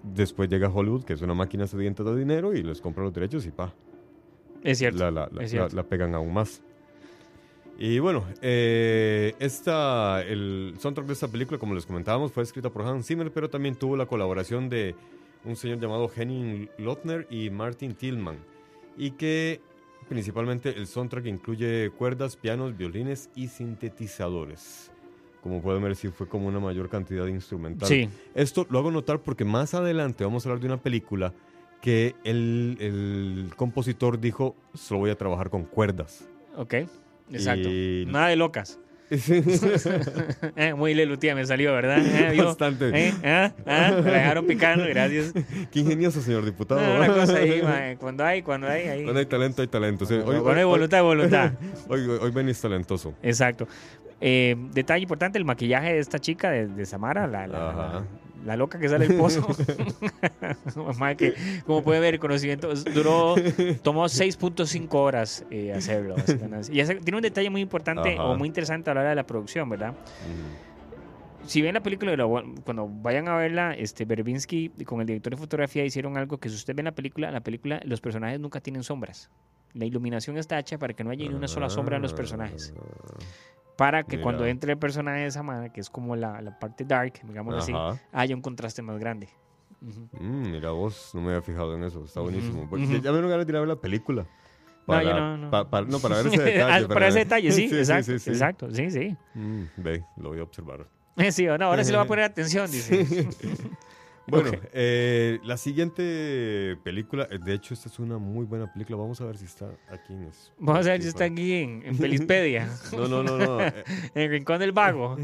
después 0.02 0.48
llega 0.48 0.68
Hollywood, 0.68 1.04
que 1.04 1.12
es 1.12 1.22
una 1.22 1.34
máquina 1.34 1.66
sedienta 1.66 2.02
de 2.02 2.16
dinero 2.18 2.54
y 2.54 2.62
les 2.62 2.80
compra 2.80 3.04
los 3.04 3.12
derechos 3.12 3.46
y 3.46 3.50
pa, 3.50 3.72
Es 4.64 4.78
cierto. 4.78 4.98
la, 4.98 5.10
la- 5.10 5.28
la- 5.32 5.44
es 5.44 5.50
cierto. 5.50 5.76
la- 5.76 5.82
pegan 5.84 6.14
aún 6.14 6.32
más. 6.32 6.62
Y 7.78 7.98
bueno, 7.98 8.24
eh, 8.42 9.34
esta, 9.38 10.22
el 10.22 10.74
soundtrack 10.78 11.06
de 11.06 11.12
esta 11.14 11.28
película, 11.28 11.58
como 11.58 11.74
les 11.74 11.86
comentábamos, 11.86 12.30
fue 12.32 12.42
escrita 12.42 12.70
por 12.70 12.82
Hans 12.82 13.06
Zimmer, 13.06 13.32
pero 13.32 13.48
también 13.50 13.74
tuvo 13.76 13.96
la 13.96 14.06
colaboración 14.06 14.68
de 14.68 14.94
un 15.44 15.56
señor 15.56 15.80
llamado 15.80 16.08
Henning 16.14 16.68
Lottner 16.78 17.26
y 17.30 17.50
Martin 17.50 17.94
Tillman. 17.94 18.36
Y 18.96 19.12
que 19.12 19.60
principalmente 20.12 20.68
el 20.70 20.86
soundtrack 20.86 21.26
incluye 21.26 21.90
cuerdas, 21.96 22.36
pianos, 22.36 22.76
violines 22.76 23.30
y 23.34 23.48
sintetizadores. 23.48 24.90
Como 25.42 25.60
pueden 25.60 25.82
ver, 25.82 25.96
sí 25.96 26.08
fue 26.08 26.28
como 26.28 26.46
una 26.48 26.60
mayor 26.60 26.88
cantidad 26.88 27.24
de 27.24 27.30
instrumental. 27.32 27.88
Sí. 27.88 28.08
Esto 28.34 28.66
lo 28.70 28.78
hago 28.78 28.90
notar 28.90 29.20
porque 29.20 29.44
más 29.44 29.74
adelante 29.74 30.22
vamos 30.24 30.44
a 30.44 30.50
hablar 30.50 30.60
de 30.60 30.66
una 30.66 30.80
película 30.82 31.32
que 31.80 32.14
el, 32.24 32.76
el 32.78 33.50
compositor 33.56 34.20
dijo, 34.20 34.54
solo 34.74 35.00
voy 35.00 35.10
a 35.10 35.16
trabajar 35.16 35.50
con 35.50 35.64
cuerdas. 35.64 36.28
Ok. 36.56 36.74
Exacto. 37.32 37.68
Y- 37.68 38.06
Nada 38.06 38.28
de 38.28 38.36
locas. 38.36 38.78
Eh, 40.56 40.74
muy 40.74 40.94
lelutía 40.94 41.34
me 41.34 41.44
salió, 41.44 41.72
¿verdad? 41.72 41.98
Eh. 42.04 42.36
Bastante. 42.42 42.90
Eh, 42.94 43.12
ah, 43.24 43.52
ah, 43.66 43.92
me 44.02 44.10
la 44.10 44.18
dejaron 44.18 44.46
picando, 44.46 44.84
gracias. 44.86 45.32
Qué 45.70 45.80
ingenioso, 45.80 46.20
señor 46.20 46.44
diputado. 46.44 46.80
No, 46.80 46.96
una 46.96 47.08
cosa 47.08 47.36
ahí, 47.36 47.62
cuando 47.98 48.24
hay, 48.24 48.42
cuando 48.42 48.68
hay, 48.68 48.88
ahí. 48.88 49.02
Cuando 49.04 49.20
hay 49.20 49.26
talento, 49.26 49.62
hay 49.62 49.68
talento. 49.68 50.06
Sí, 50.06 50.18
Cuando 50.24 50.50
hay 50.52 50.64
voluntad, 50.64 50.98
hay 51.00 51.04
voluntad. 51.04 51.52
Hoy, 51.88 52.00
hoy, 52.00 52.18
hoy 52.22 52.30
venís 52.30 52.60
talentoso. 52.60 53.14
Exacto. 53.22 53.66
Eh, 54.20 54.56
detalle 54.72 55.02
importante, 55.02 55.38
el 55.38 55.44
maquillaje 55.44 55.94
de 55.94 55.98
esta 55.98 56.18
chica, 56.18 56.50
de, 56.50 56.68
de 56.68 56.86
Samara, 56.86 57.26
la, 57.26 57.46
la, 57.46 57.58
la- 57.58 58.04
la 58.44 58.56
loca 58.56 58.78
que 58.78 58.88
sale 58.88 59.08
del 59.08 59.16
pozo. 59.18 59.46
Que, 61.16 61.34
como 61.66 61.82
puede 61.82 62.00
ver, 62.00 62.14
el 62.14 62.20
conocimiento 62.20 62.72
duró, 62.94 63.34
tomó 63.82 64.04
6.5 64.06 64.88
horas 64.94 65.44
eh, 65.50 65.72
hacerlo. 65.72 66.16
Y 66.70 66.80
ese- 66.80 66.96
tiene 66.96 67.16
un 67.16 67.22
detalle 67.22 67.50
muy 67.50 67.60
importante 67.60 68.14
Ajá. 68.14 68.24
o 68.24 68.36
muy 68.36 68.48
interesante 68.48 68.90
a 68.90 68.94
la 68.94 69.00
hora 69.00 69.10
de 69.10 69.16
la 69.16 69.26
producción, 69.26 69.68
¿verdad? 69.68 69.90
Ujú. 69.90 70.71
Si 71.44 71.62
ven 71.62 71.74
la 71.74 71.82
película, 71.82 72.16
cuando 72.64 72.88
vayan 72.88 73.28
a 73.28 73.36
verla, 73.36 73.74
este 73.74 74.04
Berbinsky 74.04 74.70
con 74.84 75.00
el 75.00 75.06
director 75.06 75.32
de 75.32 75.36
fotografía 75.36 75.84
hicieron 75.84 76.16
algo 76.16 76.38
que 76.38 76.48
si 76.48 76.54
usted 76.56 76.74
ve 76.74 76.82
la 76.82 76.92
película, 76.92 77.30
la 77.30 77.40
película, 77.40 77.80
los 77.84 78.00
personajes 78.00 78.38
nunca 78.40 78.60
tienen 78.60 78.82
sombras. 78.82 79.30
La 79.74 79.84
iluminación 79.84 80.36
está 80.36 80.58
hecha 80.58 80.78
para 80.78 80.94
que 80.94 81.02
no 81.02 81.10
haya 81.10 81.26
ni 81.26 81.34
una 81.34 81.48
sola 81.48 81.68
sombra 81.68 81.96
en 81.96 82.02
los 82.02 82.12
personajes. 82.14 82.72
Para 83.76 84.02
que 84.04 84.16
Mira. 84.16 84.22
cuando 84.22 84.46
entre 84.46 84.72
el 84.72 84.78
personaje 84.78 85.20
de 85.22 85.30
Samara, 85.30 85.72
que 85.72 85.80
es 85.80 85.88
como 85.88 86.14
la, 86.14 86.40
la 86.42 86.58
parte 86.58 86.84
dark, 86.84 87.14
digámoslo 87.24 87.58
así, 87.58 87.72
haya 88.12 88.34
un 88.34 88.42
contraste 88.42 88.82
más 88.82 88.98
grande. 88.98 89.28
Ujú. 89.80 90.08
Mm, 90.12 90.50
mira 90.52 90.70
vos, 90.70 91.10
no 91.14 91.22
me 91.22 91.28
había 91.30 91.42
fijado 91.42 91.74
en 91.74 91.82
eso. 91.84 92.04
Está 92.04 92.20
buenísimo. 92.20 92.68
Porque 92.68 92.84
ujú. 92.84 92.92
Ya 93.00 93.10
me 93.10 93.16
dieron 93.18 93.30
ganas 93.30 93.46
de 93.46 93.52
ir 93.52 93.56
a 93.56 93.60
ver 93.60 93.68
la 93.68 93.76
película. 93.76 94.26
No, 94.86 95.02
yo 95.02 95.14
no, 95.14 95.36
no. 95.38 95.50
pa- 95.50 95.68
pa- 95.68 95.82
no, 95.82 95.98
para 96.00 96.16
ver 96.16 96.26
ese 96.26 96.40
detalle. 96.42 96.84
Ah, 96.84 96.88
para 96.88 97.08
ese 97.08 97.20
detalle, 97.20 97.50
sí, 97.52 97.68
sí, 97.68 97.78
exacto, 97.78 98.12
sí, 98.12 98.18
sí. 98.18 98.30
exacto, 98.30 98.70
sí, 98.70 98.90
sí. 98.90 99.16
Mm, 99.34 99.62
ve, 99.78 100.04
lo 100.18 100.28
voy 100.30 100.40
a 100.40 100.42
observar. 100.42 100.86
Sí, 101.32 101.44
no, 101.46 101.64
ahora 101.66 101.84
sí 101.84 101.90
le 101.90 101.96
va 101.98 102.04
a 102.04 102.06
poner 102.06 102.24
atención, 102.24 102.70
dice. 102.70 103.28
Bueno, 104.24 104.52
eh, 104.72 105.40
la 105.42 105.56
siguiente 105.56 106.78
película, 106.84 107.26
eh, 107.28 107.38
de 107.44 107.54
hecho, 107.54 107.74
esta 107.74 107.88
es 107.88 107.98
una 107.98 108.18
muy 108.18 108.46
buena 108.46 108.72
película. 108.72 108.96
Vamos 108.96 109.20
a 109.20 109.24
ver 109.24 109.36
si 109.36 109.46
está 109.46 109.68
aquí 109.90 110.12
en 110.12 110.22
es- 110.22 110.52
Vamos 110.58 110.86
a 110.86 110.90
ver 110.90 111.02
si 111.02 111.08
está 111.08 111.24
aquí 111.24 111.54
en, 111.54 111.82
en 111.84 111.98
Pelispedia, 111.98 112.68
No, 112.92 113.08
no, 113.08 113.24
no, 113.24 113.36
no. 113.36 113.60
eh, 113.60 113.84
en 114.14 114.22
el 114.22 114.30
Rincón 114.30 114.60
del 114.60 114.70
Vago. 114.70 115.16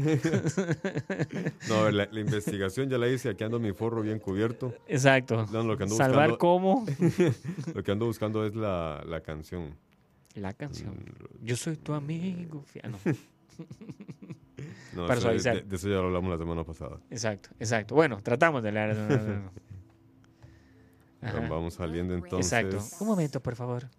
no, 1.69 1.75
a 1.75 1.83
ver, 1.83 1.93
la, 1.93 2.09
la 2.11 2.19
investigación 2.19 2.89
ya 2.89 2.97
la 2.97 3.07
hice. 3.07 3.29
Aquí 3.29 3.41
ando 3.45 3.57
mi 3.57 3.71
forro 3.71 4.01
bien 4.01 4.19
cubierto. 4.19 4.75
Exacto. 4.85 5.45
No, 5.49 5.63
lo 5.63 5.77
que 5.77 5.83
ando 5.83 5.95
Salvar 5.95 6.31
buscando, 6.31 6.37
cómo. 6.37 6.85
lo 7.73 7.81
que 7.83 7.91
ando 7.93 8.05
buscando 8.05 8.45
es 8.45 8.53
la, 8.53 9.01
la 9.07 9.21
canción. 9.21 9.77
La 10.35 10.51
canción. 10.51 10.95
Mm. 10.95 11.45
Yo 11.45 11.55
soy 11.55 11.77
tu 11.77 11.93
amigo. 11.93 12.65
no. 12.83 12.97
No, 14.93 15.07
eso- 15.11 15.49
de, 15.51 15.61
de 15.61 15.75
eso 15.75 15.87
ya 15.89 15.95
lo 15.95 16.05
hablamos 16.07 16.31
la 16.31 16.37
semana 16.37 16.63
pasada. 16.63 16.97
Exacto, 17.09 17.49
exacto. 17.59 17.95
Bueno, 17.95 18.19
tratamos 18.21 18.63
de 18.63 18.71
no. 18.71 19.51
Ajá. 21.21 21.39
Vamos 21.49 21.73
saliendo 21.73 22.13
entonces. 22.15 22.51
Exacto. 22.53 22.83
Un 23.01 23.07
momento, 23.07 23.41
por 23.41 23.55
favor. 23.55 23.89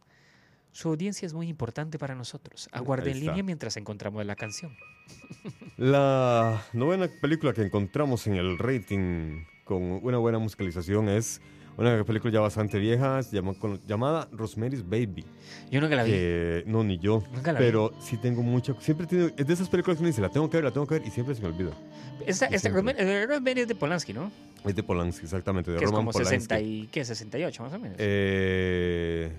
Su 0.73 0.89
audiencia 0.91 1.27
es 1.27 1.35
muy 1.35 1.49
importante 1.49 1.99
para 1.99 2.15
nosotros. 2.15 2.69
Aguarde 2.73 3.07
Ahí 3.11 3.11
en 3.13 3.17
está. 3.19 3.31
línea 3.33 3.43
mientras 3.45 3.77
encontramos 3.77 4.25
la 4.25 4.37
canción. 4.37 4.75
La 5.77 6.63
novena 6.75 7.09
película 7.21 7.53
que 7.53 7.63
encontramos 7.63 8.27
en 8.27 8.35
el 8.37 8.59
rating 8.59 9.45
con 9.65 9.83
una 9.83 10.19
buena 10.19 10.39
musicalización 10.39 11.09
es 11.09 11.41
una 11.81 12.05
película 12.05 12.33
ya 12.33 12.41
bastante 12.41 12.79
vieja 12.79 13.21
llama- 13.33 13.55
con- 13.55 13.81
llamada 13.87 14.29
Rosemary's 14.33 14.83
Baby. 14.89 15.25
Yo 15.71 15.81
nunca 15.81 15.97
la 15.97 16.05
vi. 16.05 16.11
Que 16.13 16.65
no, 16.67 16.85
ni 16.85 16.99
yo. 16.99 17.23
Nunca 17.33 17.53
la 17.53 17.61
vi. 17.61 17.67
pero 17.67 17.93
sí 18.01 18.17
tengo 18.19 18.43
mucha. 18.43 18.75
Siempre 18.81 19.07
tiene, 19.07 19.33
es 19.37 19.47
de 19.47 19.55
esas 19.55 19.69
películas 19.69 19.97
que 19.97 20.03
uno 20.03 20.09
dice, 20.09 20.21
la 20.21 20.29
tengo 20.29 20.49
que 20.51 20.57
ver, 20.59 20.65
la 20.65 20.71
tengo 20.73 20.87
que 20.87 20.95
ver 20.99 21.07
y 21.07 21.11
siempre 21.11 21.35
se 21.35 21.41
me 21.43 21.49
olvida. 21.49 21.71
Esta, 22.27 22.47
esta. 22.47 22.69
Rosemary 22.69 23.61
es 23.63 23.69
de 23.69 23.75
Polanski, 23.75 24.13
¿no? 24.13 24.31
Es 24.65 24.75
de 24.77 24.83
Polanski, 24.83 25.25
exactamente, 25.25 25.71
de 25.71 25.79
que 25.79 25.85
es 25.85 25.91
Roman 25.91 26.03
como 26.07 26.13
Polanski. 26.13 26.35
60 26.37 26.61
y, 26.61 26.87
¿qué? 26.93 27.05
68 27.05 27.63
más 27.63 27.73
o 27.73 27.79
menos. 27.79 27.97
Eh, 27.99 29.31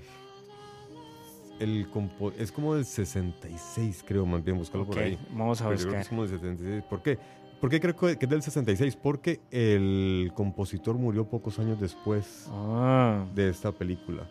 el 1.60 1.88
compo- 1.92 2.34
es 2.40 2.52
como 2.52 2.74
del 2.74 2.86
66, 2.86 4.04
creo, 4.08 4.26
más 4.26 4.44
bien, 4.44 4.58
buscarlo 4.58 4.88
por 4.88 4.98
ahí. 4.98 5.18
Vamos 5.30 5.62
a 5.62 5.66
Pero 5.66 5.78
yo 5.80 5.86
creo 5.90 5.92
que 5.94 5.98
buscar. 5.98 6.02
es 6.02 6.08
como 6.10 6.22
del 6.24 6.32
76. 6.32 6.84
¿Por 6.90 7.04
qué? 7.04 7.20
¿Por 7.62 7.70
qué 7.70 7.80
creo 7.80 7.96
que 7.96 8.18
es 8.20 8.30
del 8.30 8.42
66? 8.42 8.96
Porque 8.96 9.40
el 9.52 10.32
compositor 10.34 10.98
murió 10.98 11.30
pocos 11.30 11.60
años 11.60 11.80
después 11.80 12.48
Ah, 12.50 13.24
de 13.36 13.50
esta 13.50 13.72
película. 13.72 14.28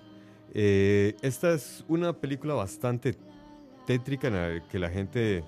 Eh, 0.53 1.15
esta 1.23 1.55
es 1.55 1.85
una 1.87 2.13
película 2.13 2.55
bastante 2.55 3.15
tétrica 3.87 4.27
en 4.27 4.35
la 4.35 4.69
que 4.69 4.81
la 4.81 4.91
gente 4.91 5.45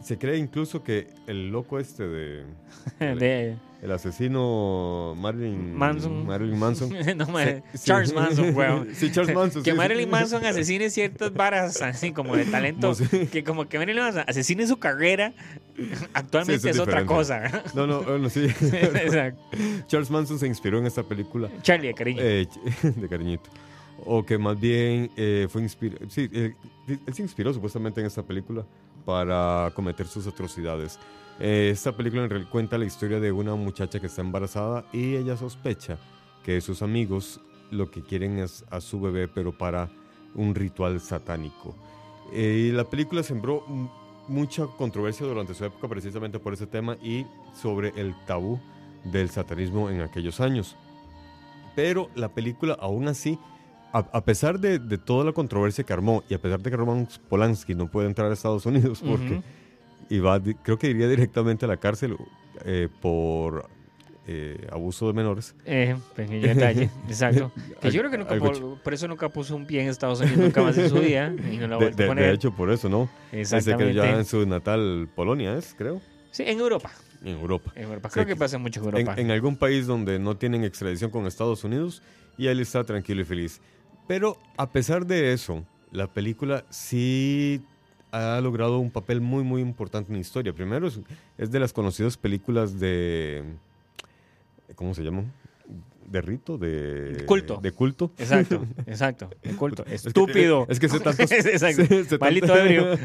se 0.00 0.18
cree 0.18 0.36
incluso 0.36 0.84
que 0.84 1.08
el 1.26 1.48
loco 1.48 1.78
este 1.78 2.06
de 2.06 2.44
de 3.00 3.56
el 3.86 3.92
asesino 3.92 5.14
Marilyn 5.16 5.76
Manson. 5.76 6.26
Marilyn 6.26 6.58
Manson 6.58 6.90
no, 7.16 7.26
sí. 7.26 7.84
Charles 7.84 8.12
Manson, 8.12 8.54
weón. 8.54 8.88
sí 8.94 9.12
Charles 9.12 9.34
Manson 9.34 9.62
Que. 9.62 9.74
Marilyn 9.74 10.10
Manson 10.10 10.44
asesine 10.44 10.90
ciertas 10.90 11.32
varas 11.32 11.80
así 11.82 12.12
como 12.12 12.36
de 12.36 12.46
talento. 12.46 12.92
Que 13.30 13.44
como 13.44 13.68
que 13.68 13.78
Marilyn 13.78 14.02
Manson 14.02 14.24
asesine 14.26 14.66
su 14.66 14.78
carrera, 14.78 15.34
actualmente 16.14 16.68
es, 16.68 16.78
otra 16.80 17.06
cosa. 17.06 17.62
no 17.74 17.86
no 17.86 18.02
bueno, 18.02 18.28
sí 18.30 18.46
Exacto. 18.46 19.40
Charles 19.86 20.10
Manson 20.10 20.40
se 20.40 20.48
inspiró 20.48 20.78
en 20.80 20.86
esta 20.86 21.04
película 21.04 21.48
Charlie, 21.62 21.88
de 21.88 21.94
cariño. 21.94 22.22
eh, 22.22 22.48
de 22.82 23.08
cariñito 23.08 23.48
o 24.04 24.26
que 24.26 24.36
más 24.36 24.58
bien 24.58 25.10
eh, 25.16 25.46
fue 25.48 25.62
inspirado 25.62 26.10
sí 26.10 26.28
él 26.32 26.54
se 27.14 27.22
inspiró 27.22 27.52
supuestamente 27.54 28.00
en 28.00 28.06
esta 28.06 28.22
película 28.24 28.66
para 29.04 29.70
cometer 29.74 30.06
sus 30.06 30.26
atrocidades 30.26 30.98
Eh, 31.38 31.68
esta 31.70 31.92
película 31.96 32.24
en 32.24 32.30
realidad 32.30 32.50
cuenta 32.50 32.78
la 32.78 32.86
historia 32.86 33.20
de 33.20 33.30
una 33.30 33.54
muchacha 33.54 34.00
que 34.00 34.06
está 34.06 34.22
embarazada 34.22 34.84
y 34.92 35.16
ella 35.16 35.36
sospecha 35.36 35.98
que 36.42 36.60
sus 36.60 36.80
amigos 36.82 37.40
lo 37.70 37.90
que 37.90 38.00
quieren 38.02 38.38
es 38.38 38.64
a 38.70 38.80
su 38.80 39.00
bebé 39.00 39.28
pero 39.28 39.56
para 39.56 39.90
un 40.34 40.54
ritual 40.54 41.00
satánico 41.00 41.74
Eh, 42.32 42.68
y 42.68 42.72
la 42.72 42.84
película 42.84 43.22
sembró 43.22 43.64
mucha 44.28 44.66
controversia 44.66 45.26
durante 45.26 45.54
su 45.54 45.64
época 45.64 45.88
precisamente 45.88 46.38
por 46.40 46.52
ese 46.54 46.66
tema 46.66 46.96
y 47.02 47.24
sobre 47.54 47.92
el 47.96 48.14
tabú 48.26 48.58
del 49.04 49.30
satanismo 49.30 49.90
en 49.90 50.00
aquellos 50.00 50.40
años. 50.40 50.76
Pero 51.76 52.08
la 52.14 52.28
película 52.30 52.76
aún 52.80 53.06
así, 53.08 53.38
a, 53.92 53.98
a 53.98 54.24
pesar 54.24 54.58
de, 54.58 54.78
de 54.80 54.98
toda 54.98 55.24
la 55.24 55.32
controversia 55.32 55.84
que 55.84 55.92
armó 55.92 56.24
y 56.28 56.34
a 56.34 56.40
pesar 56.40 56.60
de 56.60 56.70
que 56.70 56.76
Roman 56.76 57.06
Polanski 57.28 57.74
no 57.74 57.88
puede 57.88 58.08
entrar 58.08 58.30
a 58.30 58.34
Estados 58.34 58.66
Unidos 58.66 59.02
porque 59.06 59.34
Ujú. 59.34 59.42
Iba, 60.10 60.38
di- 60.38 60.54
creo 60.54 60.78
que 60.78 60.88
iría 60.88 61.08
directamente 61.08 61.64
a 61.64 61.68
la 61.68 61.76
cárcel 61.76 62.16
eh, 62.64 62.88
por 63.00 63.68
eh, 64.26 64.66
abuso 64.72 65.06
de 65.06 65.12
menores. 65.12 65.54
Eh, 65.64 65.96
pequeño 66.14 66.46
detalle, 66.48 66.90
exacto. 67.08 67.52
Que 67.80 67.90
yo 67.90 68.00
creo 68.00 68.10
que 68.10 68.18
nunca, 68.18 68.36
por, 68.36 68.80
por 68.82 68.94
eso 68.94 69.06
nunca 69.08 69.28
puso 69.28 69.54
un 69.54 69.66
pie 69.66 69.82
en 69.82 69.88
Estados 69.88 70.20
Unidos, 70.20 70.38
nunca 70.38 70.62
más 70.62 70.76
en 70.78 70.88
su 70.88 70.96
vida. 71.00 71.32
Y 71.52 71.56
no 71.58 71.68
la 71.68 71.78
De, 71.78 71.86
a 71.86 71.90
de- 71.90 71.94
de 71.96 72.06
poner. 72.06 72.34
hecho, 72.34 72.50
por 72.54 72.70
eso, 72.70 72.88
¿no? 72.88 73.08
Desde 73.30 73.50
que 73.54 73.56
Exactamente. 73.58 73.94
ya 73.94 74.16
en 74.18 74.24
su 74.24 74.44
natal 74.46 75.08
Polonia 75.14 75.56
es, 75.56 75.74
creo, 75.76 76.00
Sí, 76.32 76.42
en 76.46 76.58
Europa. 76.58 76.90
en 77.22 77.28
Europa. 77.38 77.72
En 77.76 77.84
Europa. 77.84 78.08
Sí, 78.10 78.14
Creo 78.14 78.26
que 78.26 78.32
que- 78.34 78.38
pasa 78.38 78.58
mucho 78.58 78.80
en 78.82 78.88
en, 78.88 78.94
Europa. 78.96 79.20
en 79.20 79.30
algún 79.30 79.56
país 79.56 79.86
donde 79.86 80.18
no 80.18 80.36
tienen 80.36 80.64
extradición 80.64 81.10
con 81.10 81.26
Estados 81.26 81.62
Unidos 81.64 82.02
y 82.36 82.48
él 82.48 82.60
está 82.60 82.84
tranquilo 82.84 83.22
y 83.22 83.24
feliz. 83.24 83.60
Pero 84.08 84.36
a 84.56 84.70
pesar 84.70 85.06
de 85.06 85.32
eso, 85.32 85.64
la 85.92 86.12
película 86.12 86.64
sí 86.68 87.62
ha 88.12 88.40
logrado 88.40 88.78
un 88.78 88.90
papel 88.90 89.20
muy 89.20 89.42
muy 89.44 89.60
importante 89.62 90.10
en 90.10 90.14
la 90.16 90.20
historia. 90.20 90.52
Primero 90.52 90.86
es, 90.86 91.00
es 91.38 91.50
de 91.50 91.60
las 91.60 91.72
conocidas 91.72 92.16
películas 92.16 92.78
de 92.80 93.42
¿cómo 94.74 94.94
se 94.94 95.02
llama? 95.02 95.24
De 96.08 96.20
rito, 96.20 96.56
de 96.56 97.24
Culto. 97.26 97.58
de 97.60 97.72
culto. 97.72 98.12
Exacto, 98.16 98.64
exacto. 98.86 99.28
El 99.42 99.56
culto. 99.56 99.84
Estúpido. 99.86 100.64
es 100.68 100.78
que 100.78 100.88
sé 100.88 101.00
tantos- 101.00 101.32
Exacto. 101.32 101.82
tanto- 102.18 102.56
ebrio. 102.56 102.96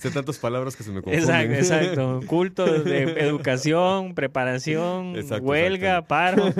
sé 0.00 0.10
tantas 0.10 0.36
palabras 0.38 0.74
que 0.74 0.82
se 0.82 0.90
me 0.90 1.00
confunden. 1.00 1.20
Exacto, 1.20 1.54
exacto. 1.54 2.20
Culto 2.26 2.64
de 2.82 3.02
educación, 3.20 4.14
preparación, 4.16 5.14
Exacto, 5.14 5.44
huelga, 5.46 6.08
paro. 6.08 6.52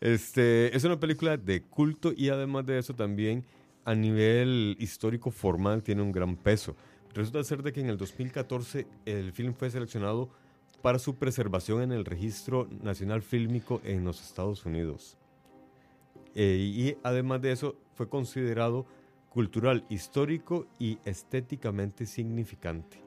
Este, 0.00 0.74
es 0.76 0.84
una 0.84 0.98
película 0.98 1.36
de 1.36 1.62
culto 1.62 2.12
y 2.16 2.28
además 2.30 2.64
de 2.66 2.78
eso 2.78 2.94
también 2.94 3.44
a 3.90 3.94
nivel 3.96 4.76
histórico 4.78 5.32
formal 5.32 5.82
tiene 5.82 6.02
un 6.02 6.12
gran 6.12 6.36
peso. 6.36 6.76
Resulta 7.12 7.42
ser 7.42 7.64
de 7.64 7.72
que 7.72 7.80
en 7.80 7.88
el 7.88 7.96
2014 7.96 8.86
el 9.04 9.32
film 9.32 9.52
fue 9.52 9.68
seleccionado 9.68 10.30
para 10.80 11.00
su 11.00 11.16
preservación 11.16 11.82
en 11.82 11.90
el 11.90 12.04
Registro 12.04 12.68
Nacional 12.82 13.20
Fílmico 13.20 13.80
en 13.82 14.04
los 14.04 14.22
Estados 14.22 14.64
Unidos. 14.64 15.18
Eh, 16.36 16.56
y 16.60 16.96
además 17.02 17.42
de 17.42 17.50
eso 17.50 17.74
fue 17.94 18.08
considerado 18.08 18.86
cultural, 19.28 19.84
histórico 19.88 20.68
y 20.78 20.98
estéticamente 21.04 22.06
significante. 22.06 23.02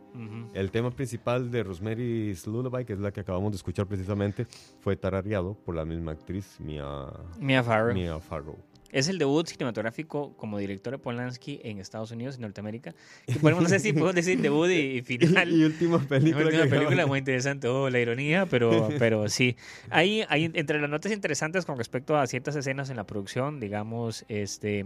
El 0.54 0.70
tema 0.70 0.92
principal 0.92 1.50
de 1.50 1.64
Rosemary's 1.64 2.46
Lullaby, 2.46 2.86
que 2.86 2.94
es 2.94 3.00
la 3.00 3.12
que 3.12 3.22
acabamos 3.22 3.52
de 3.52 3.56
escuchar 3.56 3.88
precisamente, 3.88 4.46
fue 4.80 4.96
tarareado 4.96 5.56
por 5.56 5.74
la 5.74 5.86
misma 5.86 6.12
actriz, 6.12 6.60
Mia, 6.60 7.08
Mia 7.40 7.64
Farrow. 7.64 7.96
Mia 7.96 8.20
Farrow. 8.20 8.58
Es 8.94 9.08
el 9.08 9.18
debut 9.18 9.48
cinematográfico 9.48 10.38
como 10.38 10.60
director 10.60 10.94
de 10.94 11.00
Polanski 11.00 11.60
en 11.64 11.80
Estados 11.80 12.12
Unidos 12.12 12.38
y 12.38 12.42
Norteamérica. 12.42 12.94
Y 13.26 13.34
podemos, 13.34 13.64
no 13.64 13.70
sé 13.70 13.80
si 13.80 13.92
podemos 13.92 14.14
decir 14.14 14.40
debut 14.40 14.70
y, 14.70 14.98
y 14.98 15.02
final. 15.04 15.52
Y, 15.52 15.64
última 15.64 15.98
Es 15.98 16.06
película. 16.06 16.52
que 16.52 16.68
película 16.68 17.08
muy 17.08 17.18
interesante, 17.18 17.68
oh, 17.68 17.90
la 17.90 18.00
ironía, 18.00 18.46
pero, 18.46 18.90
pero 19.00 19.28
sí. 19.30 19.58
Hay, 19.90 20.24
hay 20.30 20.52
entre 20.54 20.80
las 20.80 20.92
notas 20.92 21.12
interesantes 21.12 21.66
con 21.66 21.76
respecto 21.76 22.16
a 22.16 22.28
ciertas 22.28 22.56
escenas 22.56 22.92
en 22.92 22.98
la 22.98 23.06
producción, 23.06 23.60
digamos, 23.60 24.26
este... 24.28 24.86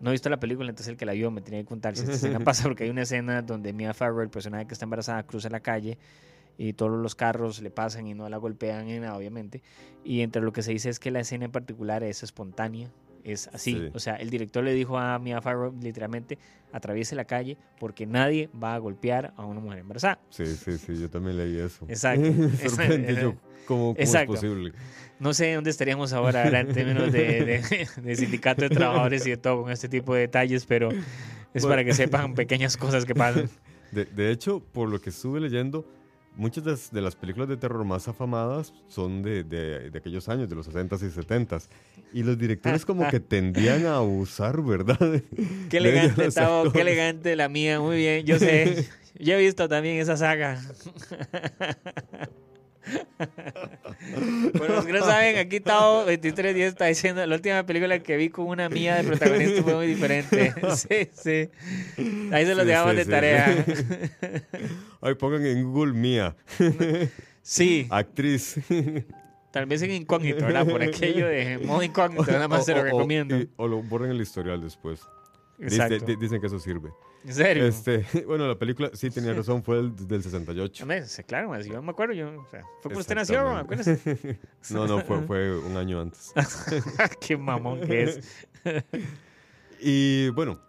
No 0.00 0.10
he 0.10 0.12
visto 0.12 0.28
la 0.28 0.40
película, 0.40 0.68
entonces 0.68 0.90
el 0.90 0.96
que 0.96 1.06
la 1.06 1.12
vio 1.12 1.30
me 1.30 1.40
tenía 1.40 1.60
que 1.60 1.66
contar 1.66 1.94
si 1.94 2.02
esta 2.02 2.16
escena 2.16 2.40
pasa, 2.44 2.64
porque 2.64 2.82
hay 2.82 2.90
una 2.90 3.02
escena 3.02 3.42
donde 3.42 3.72
Mia 3.72 3.94
Farrow, 3.94 4.22
el 4.22 4.28
personaje 4.28 4.66
que 4.66 4.74
está 4.74 4.86
embarazada, 4.86 5.22
cruza 5.22 5.48
la 5.48 5.60
calle 5.60 5.98
y 6.58 6.72
todos 6.72 6.92
los 7.00 7.14
carros 7.14 7.62
le 7.62 7.70
pasan 7.70 8.06
y 8.06 8.14
no 8.14 8.28
la 8.28 8.36
golpean 8.36 8.86
ni 8.86 8.98
nada, 8.98 9.16
obviamente. 9.16 9.62
Y 10.04 10.20
entre 10.20 10.42
lo 10.42 10.52
que 10.52 10.62
se 10.62 10.72
dice 10.72 10.90
es 10.90 10.98
que 10.98 11.10
la 11.10 11.20
escena 11.20 11.46
en 11.46 11.52
particular 11.52 12.02
es 12.02 12.22
espontánea, 12.22 12.90
es 13.24 13.48
así. 13.48 13.72
Sí. 13.72 13.90
O 13.94 13.98
sea, 13.98 14.14
el 14.16 14.30
director 14.30 14.62
le 14.62 14.72
dijo 14.74 14.98
a 14.98 15.18
Mia 15.18 15.40
Farrow 15.40 15.74
literalmente, 15.80 16.38
atraviese 16.72 17.14
la 17.16 17.24
calle 17.24 17.56
porque 17.78 18.06
nadie 18.06 18.48
va 18.62 18.74
a 18.74 18.78
golpear 18.78 19.32
a 19.36 19.44
una 19.44 19.60
mujer 19.60 19.80
embarazada. 19.80 20.18
Sí, 20.30 20.44
sí, 20.46 20.78
sí, 20.78 20.96
yo 21.00 21.08
también 21.10 21.36
leí 21.36 21.58
eso. 21.58 21.86
Exacto. 21.88 22.30
Sorprende 22.68 23.14
yo, 23.14 23.34
¿cómo, 23.66 23.94
cómo 23.94 23.96
es 23.98 24.16
posible? 24.26 24.72
No 25.18 25.32
sé 25.32 25.54
dónde 25.54 25.70
estaríamos 25.70 26.12
ahora 26.12 26.42
¿verdad? 26.44 26.60
en 26.62 26.72
términos 26.74 27.12
de, 27.12 27.44
de- 27.44 27.88
de 28.02 28.16
sindicato 28.16 28.62
de 28.62 28.68
trabajadores 28.70 29.26
y 29.26 29.30
de 29.30 29.36
todo 29.36 29.62
con 29.62 29.72
este 29.72 29.88
tipo 29.88 30.14
de 30.14 30.22
detalles, 30.22 30.66
pero 30.66 30.90
es 30.90 31.02
Bueno. 31.62 31.68
para 31.68 31.84
que 31.84 31.92
sepan 31.94 32.34
pequeñas 32.34 32.76
cosas 32.76 33.04
que 33.04 33.14
pasan. 33.14 33.48
De, 33.92 34.06
de 34.06 34.32
hecho, 34.32 34.58
por 34.60 34.88
lo 34.88 35.00
que 35.00 35.10
estuve 35.10 35.38
leyendo, 35.38 35.86
muchas 36.36 36.64
de 36.64 36.70
las, 36.72 36.90
de 36.92 37.00
las 37.00 37.16
películas 37.16 37.48
de 37.48 37.56
terror 37.56 37.84
más 37.84 38.08
afamadas 38.08 38.72
son 38.88 39.22
de, 39.22 39.44
de- 39.44 39.90
de 39.90 39.98
aquellos 39.98 40.28
años, 40.28 40.48
de 40.48 40.54
los 40.56 40.68
60s 40.68 41.00
y 41.02 41.10
70s. 41.20 41.68
Y 42.12 42.22
los 42.22 42.38
directores 42.38 42.84
como 42.84 43.08
que 43.08 43.20
tendían 43.34 43.86
a 43.86 43.96
abusar, 43.96 44.62
¿verdad? 44.62 44.98
Qué 45.70 45.76
elegante, 45.78 46.30
Tavo, 46.30 46.70
qué 46.72 46.80
elegante 46.82 47.34
la 47.36 47.48
mía, 47.48 47.80
muy 47.80 47.96
bien, 47.98 48.24
yo 48.26 48.38
sé. 48.38 48.86
Yo 49.16 49.34
he 49.34 49.38
visto 49.38 49.68
también 49.68 50.00
esa 50.00 50.16
saga. 50.16 50.60
Bueno, 54.58 54.74
los 54.76 54.86
que 54.86 54.92
no 54.92 55.00
saben, 55.04 55.38
aquí 55.38 55.60
Tavo 55.60 56.04
2310 56.04 56.68
está 56.72 56.86
diciendo 56.86 57.24
la 57.26 57.34
última 57.34 57.64
película 57.64 57.98
que 58.00 58.16
vi 58.16 58.28
con 58.30 58.46
una 58.46 58.68
mía 58.68 58.96
de 58.96 59.04
protagonista 59.04 59.62
fue 59.62 59.74
muy 59.74 59.86
diferente. 59.86 60.52
Sí, 60.74 61.08
sí. 61.12 61.48
Ahí 62.32 62.44
se 62.46 62.54
los 62.54 62.62
Sí, 62.64 62.68
dejamos 62.68 62.90
sí, 62.92 62.96
de 62.96 63.04
sí. 63.04 63.10
tarea. 63.10 63.64
Ay, 65.00 65.14
pongan 65.14 65.46
en 65.46 65.64
Google 65.72 65.92
Mía, 65.92 66.36
Sí, 67.42 67.86
actriz. 67.90 68.56
tal 69.52 69.66
vez 69.66 69.82
en 69.82 69.92
incógnito, 69.92 70.44
¿verdad? 70.44 70.66
Por 70.66 70.82
aquello 70.82 71.26
de 71.26 71.58
modo 71.58 71.82
incógnito, 71.82 72.24
nada 72.32 72.48
más 72.48 72.60
O- 72.60 72.64
se 72.64 72.72
lo 72.74 72.80
o- 72.80 72.84
recomiendo. 72.84 73.36
y- 73.38 73.48
O, 73.56 73.68
lo 73.68 73.82
borren 73.82 74.10
el 74.10 74.20
historial 74.20 74.60
después. 74.60 75.00
Exacto. 75.60 76.04
dicen 76.18 76.40
que 76.40 76.46
eso 76.48 76.58
sirve. 76.58 76.90
En 77.24 77.32
serio. 77.34 77.66
Este, 77.66 78.04
bueno, 78.26 78.46
la 78.46 78.58
película 78.58 78.90
sí 78.92 79.08
tenía 79.10 79.32
razón, 79.32 79.62
fue 79.62 79.80
el, 79.80 79.94
del 80.06 80.22
68. 80.22 80.84
Hombre, 80.84 81.06
sí, 81.06 81.22
claro, 81.24 81.48
más, 81.48 81.64
yo 81.66 81.80
me 81.82 81.90
acuerdo, 81.90 82.12
yo, 82.14 82.28
o 82.40 82.46
sea, 82.46 82.60
fue 82.62 82.82
cuando 82.82 83.00
usted 83.00 83.14
nació, 83.14 83.40
Exactamente. 83.58 83.90
acuérdese. 83.90 84.38
No, 84.70 84.86
no, 84.86 85.00
fue, 85.00 85.22
fue 85.22 85.58
un 85.58 85.76
año 85.76 86.00
antes. 86.00 86.32
Qué 87.20 87.36
mamón 87.36 87.80
que 87.80 88.02
es. 88.04 88.46
Y 89.80 90.28
bueno, 90.30 90.60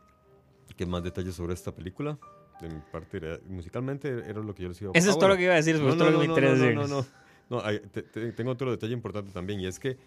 ¿qué 0.76 0.86
más 0.86 1.04
detalles 1.04 1.36
sobre 1.36 1.54
esta 1.54 1.74
película? 1.74 2.18
De 2.62 2.70
mi 2.70 2.80
parte, 2.92 3.18
era- 3.18 3.40
musicalmente 3.48 4.08
era 4.30 4.40
lo 4.42 4.54
que 4.56 4.64
yo 4.64 4.70
les 4.70 4.82
iba 4.82 4.92
a 4.94 4.98
Eso 4.98 5.10
es 5.10 5.16
Ah, 5.16 5.20
todo 5.20 5.30
lo 5.30 5.38
que 5.38 5.44
iba 5.44 5.54
a 5.54 5.58
decir, 5.58 5.76
eso 5.76 5.90
es 5.90 5.98
todo 5.98 6.10
lo 6.10 6.20
que 6.20 6.28
me 6.28 6.34
interesa 6.34 6.72
no, 6.72 6.88
no, 6.88 6.88
no, 6.88 7.06
no. 7.50 7.62
hay- 7.66 7.80
te- 7.80 8.04
te- 8.04 8.32
tengo 8.32 8.52
otro 8.52 8.72
detalle 8.72 8.94
importante 8.94 9.32
también 9.32 9.60
y 9.60 9.68
es 9.68 9.78
que 9.80 9.98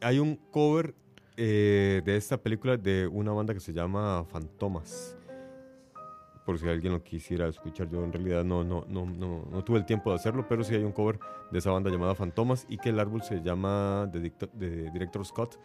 hay 0.00 0.18
un 0.18 0.36
cover 0.50 0.94
eh, 1.36 2.02
de 2.04 2.16
esta 2.16 2.38
película 2.38 2.76
de 2.76 3.06
una 3.06 3.32
banda 3.32 3.54
que 3.54 3.60
se 3.60 3.72
llama 3.72 4.24
Fantomas. 4.30 5.16
Por 6.50 6.58
si 6.58 6.66
alguien 6.68 6.92
lo 6.92 7.04
quisiera 7.04 7.46
escuchar, 7.46 7.88
yo 7.88 8.02
en 8.02 8.12
realidad 8.12 8.42
no, 8.42 8.64
no, 8.64 8.84
no, 8.88 9.06
no, 9.06 9.44
no 9.52 9.62
tuve 9.62 9.78
el 9.78 9.84
tiempo 9.86 10.10
de 10.10 10.16
hacerlo, 10.16 10.46
pero 10.48 10.64
sí 10.64 10.74
hay 10.74 10.82
un 10.82 10.90
cover 10.90 11.20
de 11.52 11.60
esa 11.60 11.70
banda 11.70 11.90
llamada 11.92 12.16
Fantomas 12.16 12.66
y 12.68 12.76
que 12.76 12.88
el 12.88 12.98
árbol 12.98 13.22
se 13.22 13.40
llama 13.40 14.08
The, 14.12 14.18
Dicta- 14.18 14.48
The 14.58 14.90
Director 14.90 15.24
Scott. 15.24 15.60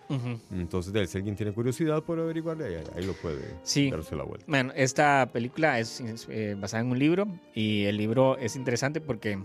Entonces, 0.51 0.93
de- 0.93 1.07
si 1.07 1.17
alguien 1.17 1.35
tiene 1.35 1.53
curiosidad 1.53 2.03
por 2.03 2.19
averiguarle, 2.19 2.65
ahí, 2.67 2.83
ahí 2.95 3.03
lo 3.03 3.13
puede 3.13 3.41
Sí. 3.63 3.89
darse 3.89 4.15
la 4.15 4.25
vuelta. 4.25 4.45
Bueno, 4.47 4.73
esta 4.75 5.27
película 5.33 5.79
es 5.79 6.03
eh, 6.29 6.55
basada 6.55 6.83
en 6.83 6.91
un 6.91 6.99
libro 6.99 7.27
y 7.55 7.85
el 7.85 7.97
libro 7.97 8.37
es 8.37 8.55
interesante 8.55 9.01
porque, 9.01 9.39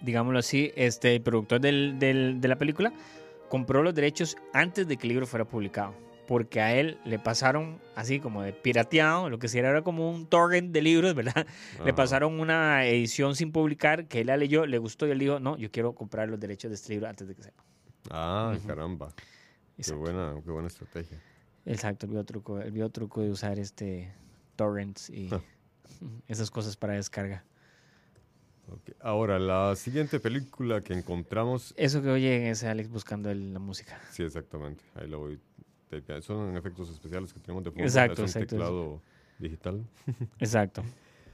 digámoslo 0.00 0.40
así, 0.40 0.72
este 0.74 1.14
el 1.14 1.22
productor 1.22 1.60
del- 1.60 2.00
del- 2.00 2.40
de 2.40 2.48
la 2.48 2.56
película 2.58 2.92
compró 3.48 3.84
los 3.84 3.94
derechos 3.94 4.36
antes 4.52 4.88
de 4.88 4.96
que 4.96 5.04
el 5.06 5.10
libro 5.10 5.26
fuera 5.28 5.44
publicado. 5.44 5.94
Porque 6.30 6.60
a 6.60 6.76
él 6.76 6.96
le 7.04 7.18
pasaron 7.18 7.80
así 7.96 8.20
como 8.20 8.42
de 8.44 8.52
pirateado, 8.52 9.28
lo 9.28 9.40
que 9.40 9.48
sería 9.48 9.70
era 9.70 9.82
como 9.82 10.08
un 10.08 10.26
torrent 10.28 10.70
de 10.70 10.80
libros, 10.80 11.12
¿verdad? 11.16 11.44
Le 11.84 11.92
pasaron 11.92 12.38
una 12.38 12.86
edición 12.86 13.34
sin 13.34 13.50
publicar 13.50 14.06
que 14.06 14.20
él 14.20 14.28
la 14.28 14.36
leyó, 14.36 14.64
le 14.64 14.78
gustó 14.78 15.08
y 15.08 15.10
él 15.10 15.18
dijo, 15.18 15.40
no, 15.40 15.56
yo 15.56 15.72
quiero 15.72 15.92
comprar 15.92 16.28
los 16.28 16.38
derechos 16.38 16.70
de 16.70 16.76
este 16.76 16.92
libro 16.92 17.08
antes 17.08 17.26
de 17.26 17.34
que 17.34 17.42
sepa. 17.42 17.64
Ah, 18.10 18.56
caramba. 18.64 19.12
Qué 19.76 19.92
buena, 19.92 20.36
qué 20.44 20.52
buena 20.52 20.68
estrategia. 20.68 21.18
Exacto, 21.66 22.06
el 22.06 22.12
biotruco, 22.12 22.60
el 22.60 22.70
biotruco 22.70 23.22
de 23.22 23.30
usar 23.32 23.58
este 23.58 24.12
torrents 24.54 25.10
y 25.10 25.30
Ah. 25.32 25.40
esas 26.28 26.48
cosas 26.52 26.76
para 26.76 26.92
descarga. 26.94 27.44
Ahora, 29.00 29.40
la 29.40 29.74
siguiente 29.74 30.20
película 30.20 30.80
que 30.80 30.92
encontramos. 30.92 31.74
Eso 31.76 32.02
que 32.02 32.08
oyen 32.10 32.42
es 32.44 32.62
Alex 32.62 32.88
buscando 32.88 33.28
el- 33.28 33.52
la 33.52 33.58
música. 33.58 34.00
Sí, 34.12 34.22
exactamente. 34.22 34.84
Ahí 34.94 35.08
lo 35.08 35.18
voy. 35.18 35.40
Tapeando. 35.90 36.22
Son 36.22 36.56
efectos 36.56 36.90
especiales 36.90 37.32
que 37.32 37.40
tenemos 37.40 37.64
de 37.64 37.70
fondo. 37.70 37.84
Exacto, 37.84 38.22
exacto, 38.22 38.56
teclado 38.56 39.02
digital. 39.38 39.84
Exacto. 40.38 40.82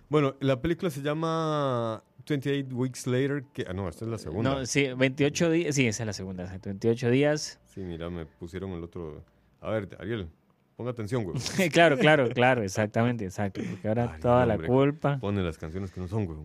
Bueno, 0.08 0.36
la 0.40 0.60
película 0.60 0.88
se 0.90 1.02
llama 1.02 2.02
28 2.28 2.74
Weeks 2.74 3.06
Later. 3.06 3.44
Que, 3.52 3.66
ah, 3.68 3.72
no, 3.72 3.88
esta 3.88 4.04
es 4.04 4.10
la 4.10 4.18
segunda. 4.18 4.54
No, 4.54 4.66
sí, 4.66 4.88
28 4.96 5.50
días, 5.50 5.74
sí, 5.74 5.86
esa 5.86 6.04
es 6.04 6.06
la 6.06 6.12
segunda, 6.12 6.44
exacto, 6.44 6.68
28 6.68 7.10
días. 7.10 7.58
Sí, 7.64 7.80
mira, 7.80 8.08
me 8.08 8.24
pusieron 8.24 8.70
el 8.72 8.84
otro. 8.84 9.24
A 9.60 9.70
ver, 9.70 9.88
Ariel, 9.98 10.28
ponga 10.76 10.92
atención, 10.92 11.24
güey. 11.24 11.36
claro, 11.72 11.98
claro, 11.98 12.28
claro, 12.30 12.62
exactamente, 12.62 13.24
exacto, 13.24 13.60
porque 13.68 13.88
ahora 13.88 14.16
toda 14.20 14.46
la 14.46 14.58
culpa. 14.58 15.18
Pone 15.18 15.42
las 15.42 15.58
canciones 15.58 15.90
que 15.90 16.00
no 16.00 16.06
son, 16.06 16.26
güey. 16.26 16.38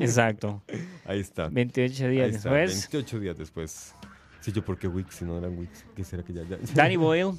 Exacto. 0.00 0.62
Ahí 1.06 1.20
está. 1.20 1.48
28 1.48 2.04
Ahí 2.04 2.10
días 2.10 2.34
está, 2.34 2.50
después. 2.50 2.90
28 2.92 3.20
días 3.20 3.38
después. 3.38 3.94
Sí, 4.48 4.52
yo, 4.54 4.64
¿por 4.64 4.78
qué 4.78 4.88
Weeks 4.88 5.16
si 5.16 5.26
no 5.26 5.36
eran 5.36 5.58
Weeks? 5.58 5.84
¿Qué 5.94 6.02
será 6.04 6.22
que 6.22 6.32
ya? 6.32 6.42
ya? 6.44 6.56
Danny 6.74 6.96
Boyle. 7.04 7.34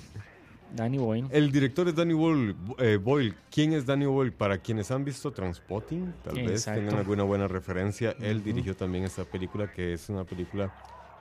Danny 0.75 0.99
Boyle. 0.99 1.25
El 1.31 1.51
director 1.51 1.87
es 1.87 1.95
Danny 1.95 2.13
Boyle. 2.13 2.55
eh, 2.77 2.97
Boyle. 2.97 3.33
¿Quién 3.49 3.73
es 3.73 3.87
Danny 3.87 4.05
Boyle? 4.05 4.31
Para 4.31 4.59
quienes 4.59 4.91
han 4.91 5.03
visto 5.03 5.31
Transpotting, 5.31 6.13
tal 6.23 6.35
vez 6.35 6.51
Exacto. 6.51 6.81
tengan 6.81 6.99
alguna 6.99 7.23
buena 7.23 7.47
referencia. 7.47 8.15
Él 8.21 8.37
Ujú. 8.37 8.45
dirigió 8.45 8.75
también 8.75 9.05
esta 9.05 9.23
película 9.23 9.65
que 9.73 9.93
es 9.93 10.07
una 10.09 10.23
película 10.23 10.69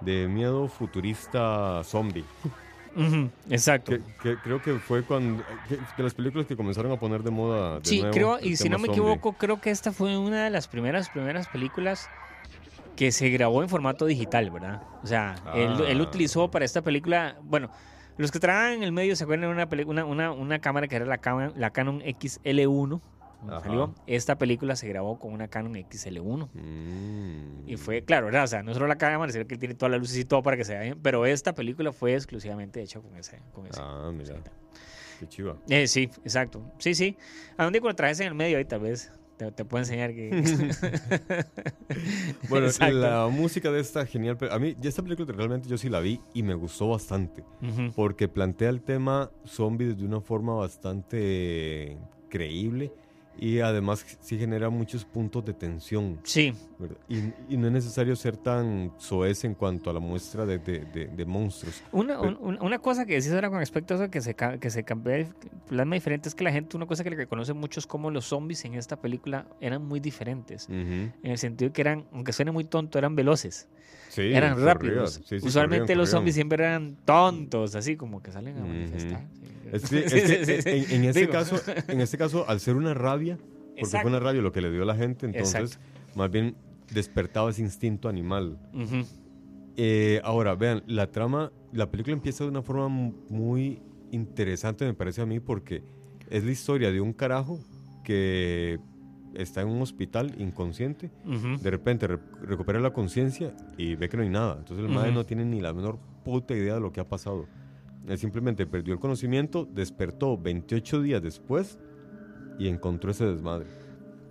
de 0.03 0.29
miedo 0.29 0.69
futurista 0.69 1.83
zombie. 1.85 2.25
Ujú, 2.95 3.31
Exacto. 3.49 3.93
Que, 3.93 4.01
que 4.35 4.37
creo 4.37 4.61
que 4.61 4.75
fue 4.75 5.03
cuando 5.05 5.43
que, 5.71 5.79
que 5.97 6.03
las 6.03 6.13
películas 6.13 6.47
que 6.47 6.55
comenzaron 6.55 6.93
a 6.93 6.97
poner 6.99 7.23
de 7.23 7.31
moda. 7.31 7.81
De 7.81 7.89
Sí, 7.89 8.01
nuevo 8.01 8.13
creo, 8.13 8.39
y 8.43 8.57
si 8.57 8.69
no 8.69 8.77
me 8.79 8.89
zombie. 8.89 9.01
equivoco, 9.01 9.33
creo 9.33 9.59
que 9.59 9.71
esta 9.71 9.93
fue 9.93 10.19
una 10.19 10.45
de 10.45 10.51
las 10.51 10.69
primeras, 10.69 11.09
primeras 11.09 11.47
películas 11.49 12.11
que 12.99 13.13
se 13.13 13.29
grabó 13.31 13.63
en 13.63 13.69
formato 13.69 14.07
digital, 14.07 14.51
¿verdad? 14.51 14.83
O 15.05 15.07
sea, 15.07 15.37
él, 15.55 15.73
Ah. 15.79 15.85
él 15.89 16.01
utilizó 16.01 16.51
para 16.51 16.65
esta 16.65 16.83
película, 16.83 17.37
bueno, 17.45 17.71
los 18.17 18.33
que 18.33 18.41
trabajan 18.41 18.73
en 18.73 18.83
el 18.83 18.91
medio 18.91 19.15
se 19.15 19.23
acuerdan 19.23 19.57
de 19.57 19.85
una, 19.85 19.87
una, 19.87 20.05
una, 20.05 20.33
una 20.33 20.59
cámara 20.59 20.89
que 20.89 20.97
era 20.97 21.07
la, 21.07 21.19
Canon- 21.21 21.53
la 21.55 21.71
Canon 21.71 22.01
XL1. 22.03 23.01
cuando 23.39 23.55
Ajá. 23.57 23.67
salió. 23.67 23.95
Esta 24.09 24.37
película 24.37 24.75
se 24.75 24.89
grabó 24.89 25.21
con 25.21 25.33
una 25.33 25.47
Canon 25.47 25.75
XL1. 25.77 26.49
Mm. 26.55 27.69
Y 27.69 27.77
fue, 27.77 28.03
claro, 28.03 28.27
¿verdad? 28.27 28.43
O 28.43 28.47
sea, 28.49 28.65
no 28.65 28.75
solo 28.75 28.89
la 28.89 28.99
cámara, 28.99 29.31
sino 29.31 29.47
que 29.47 29.57
tiene 29.57 29.75
todas 29.77 29.93
las 29.93 30.01
luces 30.01 30.19
y 30.19 30.25
todo 30.25 30.43
para 30.43 30.57
que 30.57 30.65
se 30.65 30.73
vea 30.73 30.83
bien, 30.83 30.99
pero 31.01 31.25
esta 31.25 31.55
película 31.55 31.93
fue 31.93 32.15
exclusivamente 32.15 32.83
hecha 32.83 32.99
con 33.01 33.17
ese. 33.17 33.41
Con 33.53 33.69
ese. 33.69 33.81
Ah, 33.81 34.11
mira. 34.13 34.35
Qué 35.21 35.29
chiva. 35.29 35.55
Eh, 35.69 35.87
sí, 35.87 36.11
exacto. 36.25 36.63
Sí, 36.79 36.95
sí. 36.97 37.17
A 37.57 37.63
donde 37.63 37.81
cuando 37.81 37.95
traes 37.95 38.19
en 38.19 38.27
el 38.27 38.35
medio 38.35 38.59
ahí 38.59 38.65
tal 38.65 38.81
vez 38.81 39.13
te, 39.39 39.51
te 39.53 39.65
puedo 39.65 39.83
enseñar 39.83 40.15
que... 40.15 40.29
Bueno, 42.49 42.67
Exacto. 42.67 42.99
la 42.99 43.29
música 43.29 43.71
de 43.71 43.81
esta 43.81 44.05
genial. 44.05 44.37
A 44.51 44.59
mí, 44.59 44.77
esta 44.83 45.03
película 45.03 45.33
realmente 45.33 45.69
yo 45.69 45.79
sí 45.79 45.89
la 45.89 46.01
vi 46.01 46.21
y 46.35 46.43
me 46.43 46.55
gustó 46.55 46.89
bastante. 46.89 47.45
Porque 47.95 48.29
plantea 48.29 48.69
el 48.69 48.83
tema 48.83 49.31
zombies 49.45 49.97
de 49.97 50.05
una 50.05 50.21
forma 50.21 50.55
bastante 50.55 51.97
creíble 52.29 52.93
y 53.39 53.61
además 53.61 54.05
sí 54.21 54.37
genera 54.39 54.69
muchos 54.69 55.05
puntos 55.05 55.45
de 55.45 55.55
tensión. 55.55 56.19
Sí. 56.25 56.53
Y, 57.09 57.19
y 57.49 57.57
no 57.57 57.67
es 57.69 57.73
necesario 57.73 58.15
ser 58.17 58.37
tan 58.37 58.93
soez 58.99 59.45
en 59.45 59.55
cuanto 59.55 59.91
a 59.91 59.93
la 59.93 60.01
muestra 60.01 60.45
de, 60.45 60.59
de- 60.59 60.81
de- 60.85 61.07
de 61.07 61.25
monstruos. 61.25 61.83
una, 61.93 62.21
Pero- 62.21 62.39
un- 62.41 62.61
una 62.61 62.79
cosa 62.81 63.07
que 63.07 63.15
decís 63.15 63.31
ahora 63.33 63.49
con 63.51 63.59
respecto 63.61 63.95
a 63.95 63.97
eso 63.97 64.11
que 64.11 64.21
se, 64.21 64.35
que 64.35 64.71
se 64.71 64.83
cambia, 64.85 65.29
plasma 65.69 65.95
diferente 65.95 66.29
es 66.29 66.35
que 66.35 66.45
la 66.45 66.53
gente, 66.53 66.77
una 66.77 66.87
cosa 66.87 67.05
que 67.05 67.11
le 67.11 67.17
reconoce 67.17 67.53
mucho 67.53 67.81
es 67.81 67.87
cómo 67.87 68.11
los 68.11 68.25
zombies 68.27 68.65
en 68.65 68.75
esta 68.75 68.97
película 68.97 69.47
eran 69.61 69.85
muy 69.85 70.01
diferentes. 70.01 70.65
Ujú. 70.69 70.75
En 70.77 71.13
el 71.23 71.39
sentido 71.39 71.73
que 71.73 71.81
eran, 71.81 72.05
aunque 72.13 72.33
suene 72.33 72.51
muy 72.51 72.65
tonto, 72.65 72.99
eran 72.99 73.15
veloces, 73.15 73.69
Sí, 74.09 74.23
eran 74.33 74.55
corrían, 74.55 74.67
rápidos. 74.75 75.13
sí, 75.27 75.39
sí, 75.41 75.47
Usualmente 75.47 75.83
corrían, 75.83 75.99
los 75.99 76.09
corrían. 76.09 76.19
zombies 76.21 76.35
siempre 76.35 76.65
eran 76.65 76.97
tontos, 77.05 77.75
así 77.75 77.97
como 77.97 78.23
que 78.23 78.33
salen 78.33 78.57
a 78.59 78.61
manifestar. 78.65 79.23
En, 79.71 81.05
este 81.05 81.29
caso, 81.29 81.61
en 81.89 82.01
este 82.01 82.17
caso, 82.17 82.49
al 82.49 82.59
ser 82.59 82.75
una 82.77 82.95
rabia, 82.95 83.28
porque 83.37 83.81
Exacto. 83.81 84.09
fue 84.09 84.11
una 84.17 84.21
rabia 84.21 84.41
lo 84.43 84.53
que 84.53 84.61
le 84.61 84.71
dio 84.71 84.83
a 84.83 84.87
la 84.87 84.95
gente, 84.97 85.27
entonces 85.27 85.55
Exacto. 85.73 86.17
más 86.17 86.31
bien 86.31 86.57
despertaba 86.93 87.51
ese 87.51 87.63
instinto 87.63 88.09
animal. 88.09 88.59
Ujú. 88.75 89.05
Eh, 89.77 90.21
ahora, 90.25 90.55
vean, 90.55 90.83
la 90.87 91.11
trama, 91.11 91.53
la 91.73 91.91
película 91.91 92.15
empieza 92.15 92.45
de 92.45 92.51
una 92.51 92.63
forma 92.63 92.89
mu- 92.89 93.13
muy 93.29 93.81
interesante, 94.11 94.85
me 94.85 94.95
parece 94.95 95.21
a 95.23 95.27
mí, 95.27 95.39
porque 95.39 95.83
es 96.31 96.45
la 96.45 96.51
historia 96.51 96.91
de 96.91 97.01
un 97.01 97.13
carajo 97.13 97.61
que 98.05 98.79
está 99.35 99.61
en 99.63 99.69
un 99.69 99.83
hospital 99.83 100.35
inconsciente, 100.41 101.11
Ujú. 101.25 101.63
de 101.63 101.71
repente 101.71 102.07
re- 102.09 102.19
recupera 102.43 102.81
la 102.81 102.93
conciencia 102.93 103.55
y 103.77 103.95
ve 103.95 104.09
que 104.09 104.17
no 104.17 104.23
hay 104.25 104.31
nada. 104.31 104.57
Entonces 104.59 104.85
el 104.87 104.91
madre 104.93 105.11
Ujú. 105.11 105.19
no 105.19 105.27
tiene 105.27 105.45
ni 105.45 105.61
la 105.61 105.73
menor 105.73 105.99
puta 106.25 106.55
idea 106.55 106.75
de 106.75 106.81
lo 106.81 106.91
que 106.91 107.01
ha 107.01 107.09
pasado. 107.09 107.47
Él 108.09 108.19
simplemente 108.19 108.67
perdió 108.67 108.95
el 108.95 109.01
conocimiento, 109.01 109.69
despertó 109.71 110.39
28 110.39 111.03
días 111.03 111.23
después 111.23 111.79
y 112.59 112.69
encontró 112.69 113.11
ese 113.11 113.25
desmadre. 113.27 113.67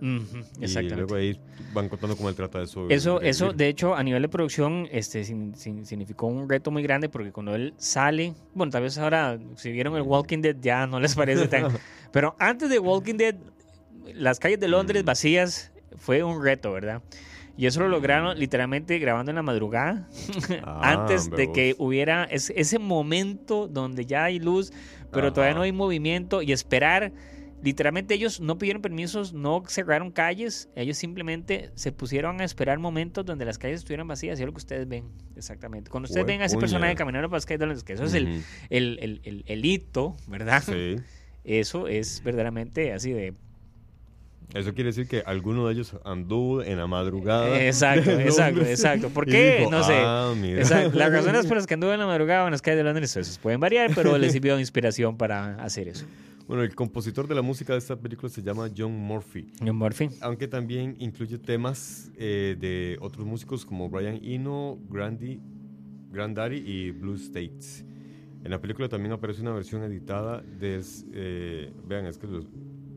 Ujú. 0.00 0.38
Y 0.60 0.64
Exactamente. 0.64 0.96
luego 0.96 1.14
ahí 1.16 1.40
van 1.74 1.88
contando 1.88 2.16
cómo 2.16 2.28
él 2.28 2.34
trata 2.36 2.58
de 2.58 2.64
eso. 2.64 2.88
Eso, 2.88 3.20
eso, 3.20 3.52
de 3.52 3.66
hecho, 3.68 3.96
a 3.96 4.02
nivel 4.04 4.22
de 4.22 4.28
producción, 4.28 4.86
este, 4.92 5.24
sin- 5.24 5.56
sin- 5.56 5.84
significó 5.84 6.26
un 6.28 6.48
reto 6.48 6.70
muy 6.70 6.84
grande 6.84 7.08
porque 7.08 7.32
cuando 7.32 7.54
él 7.56 7.74
sale, 7.78 8.32
bueno, 8.54 8.70
tal 8.70 8.82
vez 8.82 8.96
ahora, 8.98 9.38
si 9.56 9.72
vieron 9.72 9.96
el 9.96 10.02
Walking 10.02 10.38
Dead, 10.40 10.56
ya 10.60 10.86
no 10.86 11.00
les 11.00 11.16
parece 11.16 11.48
tan. 11.48 11.64
pero 12.12 12.36
antes 12.38 12.70
de 12.70 12.78
Walking 12.78 13.16
Dead, 13.16 13.34
las 14.14 14.38
calles 14.38 14.60
de 14.60 14.68
Londres 14.68 15.02
Mm. 15.02 15.06
vacías 15.06 15.72
fue 15.96 16.22
un 16.22 16.44
reto, 16.44 16.70
¿verdad? 16.72 17.02
Y 17.56 17.66
eso 17.66 17.80
lo 17.80 17.88
lograron 17.88 18.38
literalmente 18.38 19.00
grabando 19.00 19.32
en 19.32 19.34
la 19.36 19.42
madrugada, 19.42 20.08
Ah, 20.62 20.92
antes 20.92 21.28
de 21.28 21.50
que 21.50 21.74
hubiera 21.76 22.22
es- 22.22 22.52
ese 22.54 22.78
momento 22.78 23.66
donde 23.66 24.06
ya 24.06 24.22
hay 24.24 24.38
luz, 24.38 24.72
pero 25.10 25.32
todavía 25.32 25.54
no 25.54 25.60
Ajá. 25.62 25.64
hay 25.64 25.72
movimiento 25.72 26.40
y 26.40 26.52
esperar. 26.52 27.10
Literalmente 27.62 28.14
ellos 28.14 28.40
no 28.40 28.56
pidieron 28.56 28.82
permisos, 28.82 29.32
no 29.32 29.64
cerraron 29.66 30.12
calles, 30.12 30.68
ellos 30.76 30.96
simplemente 30.96 31.70
se 31.74 31.90
pusieron 31.90 32.40
a 32.40 32.44
esperar 32.44 32.78
momentos 32.78 33.26
donde 33.26 33.44
las 33.44 33.58
calles 33.58 33.80
estuvieran 33.80 34.06
vacías 34.06 34.38
y 34.38 34.42
es 34.42 34.46
lo 34.46 34.52
que 34.52 34.58
ustedes 34.58 34.86
ven, 34.88 35.04
exactamente. 35.36 35.90
Cuando 35.90 36.06
ustedes 36.06 36.24
ven 36.24 36.40
a 36.40 36.44
ese 36.44 36.54
puña. 36.54 36.60
personaje 36.60 36.94
caminando 36.94 37.28
por 37.28 37.36
las 37.36 37.46
calles 37.46 37.58
de 37.60 37.66
Londres, 37.66 37.82
que 37.84 37.94
eso 37.94 38.04
es 38.04 38.14
el, 38.14 38.42
el, 38.70 38.98
el, 39.00 39.20
el- 39.24 39.44
el 39.46 39.64
hito, 39.64 40.16
¿verdad? 40.28 40.62
Sí. 40.64 40.96
Eso 41.44 41.88
es 41.88 42.22
verdaderamente 42.22 42.92
así 42.92 43.10
de... 43.12 43.34
Eso 44.54 44.72
quiere 44.72 44.88
decir 44.88 45.06
que 45.08 45.22
alguno 45.26 45.66
de 45.66 45.74
ellos 45.74 45.94
anduvo 46.04 46.62
en 46.62 46.78
la 46.78 46.86
madrugada. 46.86 47.60
Exacto, 47.62 48.10
de 48.16 48.22
exacto, 48.24 48.56
Londres 48.60 48.78
exacto. 48.80 49.08
¿Por 49.10 49.26
qué? 49.26 49.58
dijo, 49.58 49.70
no 49.70 49.82
sé. 49.82 49.94
"Ah, 49.96 50.32
mira". 50.34 50.60
Exacto. 50.60 50.96
Las 50.96 51.12
razones 51.12 51.46
por 51.46 51.56
las 51.58 51.66
que 51.66 51.74
anduve 51.74 51.92
en 51.94 52.00
la 52.00 52.06
madrugada 52.06 52.46
en 52.46 52.52
las 52.52 52.62
calles 52.62 52.78
de 52.78 52.84
Londres 52.84 53.38
pueden 53.42 53.60
variar, 53.60 53.90
pero 53.94 54.16
les 54.16 54.32
sirvió 54.32 54.54
de 54.54 54.60
inspiración 54.62 55.18
para 55.18 55.56
hacer 55.62 55.88
eso. 55.88 56.06
Bueno, 56.48 56.62
el 56.62 56.74
compositor 56.74 57.28
de 57.28 57.34
la 57.34 57.42
música 57.42 57.74
de 57.74 57.78
esta 57.78 57.94
película 57.94 58.30
se 58.30 58.42
llama 58.42 58.70
John 58.74 58.92
Murphy. 58.96 59.52
John 59.60 59.76
Murphy. 59.76 60.08
Aunque 60.22 60.48
también 60.48 60.96
incluye 60.98 61.36
temas 61.38 62.10
eh, 62.16 62.56
de 62.58 62.96
otros 63.02 63.26
músicos 63.26 63.66
como 63.66 63.90
Brian 63.90 64.18
Eno, 64.24 64.78
Grandy, 64.88 65.42
Grandaddy 66.10 66.56
y 66.56 66.90
Blue 66.90 67.16
States. 67.16 67.84
En 68.42 68.50
la 68.50 68.60
película 68.62 68.88
también 68.88 69.12
aparece 69.12 69.42
una 69.42 69.52
versión 69.52 69.82
editada 69.82 70.40
de, 70.40 70.82
eh, 71.12 71.70
vean, 71.86 72.06
es 72.06 72.16
que 72.16 72.26
los, 72.26 72.46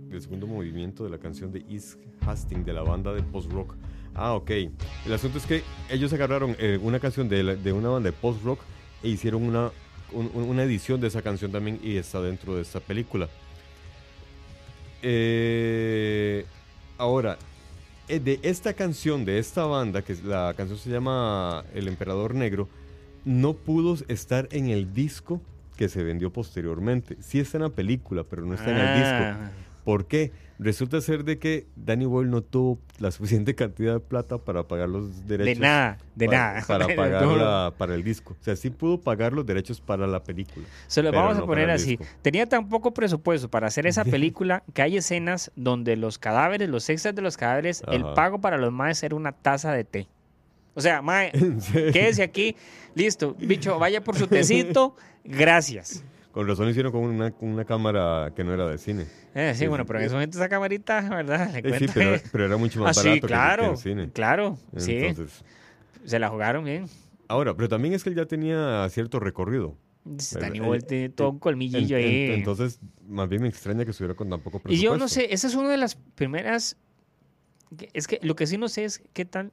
del 0.07 0.21
segundo 0.21 0.47
movimiento 0.47 1.03
de 1.03 1.09
la 1.09 1.17
canción 1.17 1.51
de 1.51 1.65
East 1.69 1.99
Hastings 2.25 2.65
de 2.65 2.71
la 2.71 2.83
banda 2.83 3.13
de 3.13 3.21
post-rock. 3.21 3.75
Ah, 4.13 4.33
ok. 4.33 4.49
El 5.05 5.13
asunto 5.13 5.39
es 5.39 5.45
que 5.45 5.61
ellos 5.89 6.13
agarraron 6.13 6.55
eh, 6.57 6.79
una 6.81 6.99
canción 7.01 7.27
de, 7.27 7.43
la- 7.43 7.55
de 7.57 7.73
una 7.73 7.89
banda 7.89 8.11
de 8.11 8.15
post-rock 8.17 8.61
e 9.03 9.09
hicieron 9.09 9.43
una, 9.43 9.71
un- 10.13 10.31
una 10.33 10.63
edición 10.63 10.99
de 11.01 11.07
esa 11.07 11.21
canción 11.21 11.51
también 11.51 11.79
y 11.83 11.97
está 11.97 12.21
dentro 12.21 12.55
de 12.55 12.61
esta 12.61 12.79
película. 12.79 13.27
Eh, 15.03 16.45
ahora, 16.97 17.37
eh, 18.07 18.19
de 18.19 18.39
esta 18.43 18.73
canción, 18.73 19.25
de 19.25 19.39
esta 19.39 19.65
banda, 19.65 20.01
que 20.01 20.15
la 20.23 20.53
canción 20.55 20.77
se 20.77 20.89
llama 20.89 21.63
El 21.73 21.87
Emperador 21.87 22.35
Negro, 22.35 22.67
no 23.25 23.53
pudo 23.53 23.97
estar 24.07 24.47
en 24.51 24.69
el 24.69 24.93
disco 24.93 25.41
que 25.77 25.89
se 25.89 26.03
vendió 26.03 26.31
posteriormente. 26.31 27.17
Sí 27.21 27.39
está 27.39 27.57
en 27.57 27.63
la 27.63 27.69
película, 27.69 28.23
pero 28.23 28.43
no 28.45 28.53
está 28.53 28.71
en 28.71 28.77
el 28.77 28.99
disco. 28.99 29.51
¿Por 29.83 30.05
qué? 30.07 30.31
Resulta 30.59 31.01
ser 31.01 31.23
de 31.23 31.39
que 31.39 31.65
Danny 31.75 32.05
Boyle 32.05 32.29
no 32.29 32.43
tuvo 32.43 32.77
la 32.99 33.09
suficiente 33.09 33.55
cantidad 33.55 33.93
de 33.93 33.99
plata 33.99 34.37
para 34.37 34.67
pagar 34.67 34.89
los 34.89 35.25
derechos. 35.27 35.55
De 35.55 35.59
nada, 35.59 35.97
de 36.13 36.27
para, 36.27 36.37
nada. 36.37 36.63
Para 36.67 36.85
pagar 36.95 37.25
la- 37.25 37.73
para 37.75 37.95
el 37.95 38.03
disco. 38.03 38.35
O 38.39 38.43
sea, 38.43 38.55
sí 38.55 38.69
pudo 38.69 39.01
pagar 39.01 39.33
los 39.33 39.43
derechos 39.43 39.81
para 39.81 40.05
la 40.05 40.21
película. 40.21 40.67
Se 40.85 41.01
lo 41.01 41.11
vamos 41.11 41.37
a 41.39 41.45
poner 41.47 41.71
así. 41.71 41.97
disco. 41.97 42.05
Tenía 42.21 42.45
tan 42.47 42.69
poco 42.69 42.93
presupuesto 42.93 43.49
para 43.49 43.65
hacer 43.67 43.87
esa 43.87 44.05
película 44.05 44.61
que 44.75 44.83
hay 44.83 44.97
escenas 44.97 45.51
donde 45.55 45.95
los 45.95 46.19
cadáveres, 46.19 46.69
los 46.69 46.87
extras 46.91 47.15
de 47.15 47.23
los 47.23 47.37
cadáveres, 47.37 47.81
el 47.91 48.03
pago 48.13 48.39
para 48.39 48.57
los 48.59 48.71
maes 48.71 49.01
era 49.01 49.15
una 49.15 49.31
taza 49.31 49.73
de 49.73 49.83
té. 49.83 50.07
O 50.75 50.79
sea, 50.81 51.01
mae, 51.01 51.31
quédese 51.91 52.21
aquí, 52.21 52.55
listo, 52.93 53.35
bicho, 53.39 53.79
vaya 53.79 54.03
por 54.03 54.15
su 54.15 54.27
tecito, 54.27 54.95
gracias. 55.23 56.03
Con 56.31 56.47
razón 56.47 56.65
lo 56.65 56.71
hicieron 56.71 56.91
con 56.93 57.01
una, 57.03 57.33
una 57.41 57.65
cámara 57.65 58.31
que 58.35 58.43
no 58.43 58.53
era 58.53 58.67
de 58.67 58.77
cine. 58.77 59.05
Eh, 59.35 59.51
sí, 59.53 59.61
Sí, 59.63 59.67
bueno, 59.67 59.83
sí. 59.83 59.87
pero 59.87 59.99
en 59.99 60.05
ese 60.05 60.13
momento 60.15 60.37
esa 60.37 60.47
camarita, 60.49 61.01
¿verdad? 61.09 61.55
Eh, 61.57 61.77
sí, 61.79 61.85
pero, 62.31 62.45
era 62.45 62.57
mucho 62.57 62.79
Ah, 62.81 62.83
más 62.85 62.97
sí, 62.97 63.07
barato 63.07 63.27
que- 63.27 63.33
que, 63.65 63.71
el 63.71 63.77
cine. 63.77 64.09
claro, 64.11 64.57
sí, 64.77 64.95
Entonces, 64.95 65.43
se 66.05 66.19
la 66.19 66.29
jugaron 66.29 66.63
bien. 66.63 66.85
ahora, 67.27 67.53
pero 67.53 67.67
también 67.67 67.93
es 67.93 68.03
que 68.03 68.09
él 68.11 68.15
ya 68.15 68.25
tenía 68.25 68.87
cierto 68.89 69.19
recorrido. 69.19 69.75
Danny 70.03 70.59
tiene 70.87 71.09
todo 71.09 71.29
un 71.31 71.39
colmillillo 71.39 71.97
En- 71.97 72.03
en- 72.03 72.09
ahí. 72.09 72.31
entonces, 72.39 72.79
más 73.07 73.29
bien 73.29 73.41
me 73.43 73.49
extraña 73.49 73.83
que 73.85 73.91
estuviera 73.91 74.15
con 74.15 74.29
tan 74.29 74.39
poco 74.39 74.57
Y 74.57 74.61
presupuesto. 74.61 74.83
yo 74.93 74.97
no 74.97 75.07
sé, 75.07 75.33
esa 75.33 75.47
es 75.47 75.53
una 75.55 75.69
de 75.69 75.77
las 75.77 75.95
primeras. 76.15 76.75
Es 77.93 78.07
que 78.07 78.19
lo 78.23 78.35
que 78.35 78.47
sí 78.47 78.57
no 78.57 78.67
sé 78.67 78.83
es 78.85 79.01
qué 79.13 79.25
tan. 79.25 79.51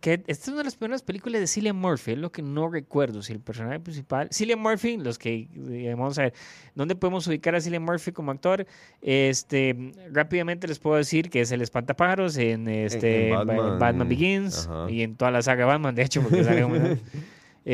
Que 0.00 0.14
esta 0.26 0.32
es 0.32 0.48
una 0.48 0.58
de 0.58 0.64
las 0.64 0.76
primeras 0.76 1.02
películas 1.02 1.40
de 1.40 1.46
Cillian 1.46 1.76
Murphy, 1.76 2.12
es 2.12 2.18
lo 2.18 2.30
que 2.30 2.42
no 2.42 2.68
recuerdo. 2.68 3.22
Si 3.22 3.32
el 3.32 3.40
personaje 3.40 3.80
principal. 3.80 4.28
Cillian 4.32 4.58
Murphy, 4.58 4.96
los 4.98 5.18
que. 5.18 5.48
eh, 5.70 5.94
Vamos 5.96 6.18
a 6.18 6.22
ver, 6.22 6.34
¿dónde 6.74 6.94
podemos 6.96 7.26
ubicar 7.26 7.54
a 7.54 7.60
Cillian 7.60 7.82
Murphy 7.82 8.12
como 8.12 8.30
actor? 8.30 8.66
Este, 9.00 9.92
rápidamente 10.12 10.68
les 10.68 10.78
puedo 10.78 10.96
decir 10.96 11.30
que 11.30 11.40
es 11.40 11.50
el 11.52 11.62
espantapájaros 11.62 12.36
en, 12.36 12.68
este, 12.68 13.30
en 13.30 13.78
Batman, 13.78 14.08
Begins 14.08 14.66
ajá. 14.68 14.90
y 14.90 15.02
en 15.02 15.16
toda 15.16 15.30
la 15.30 15.40
saga 15.42 15.64
Batman, 15.66 15.94
de 15.94 16.02
hecho, 16.02 16.20
porque 16.22 16.44
sale 16.44 16.64
un- 16.64 17.00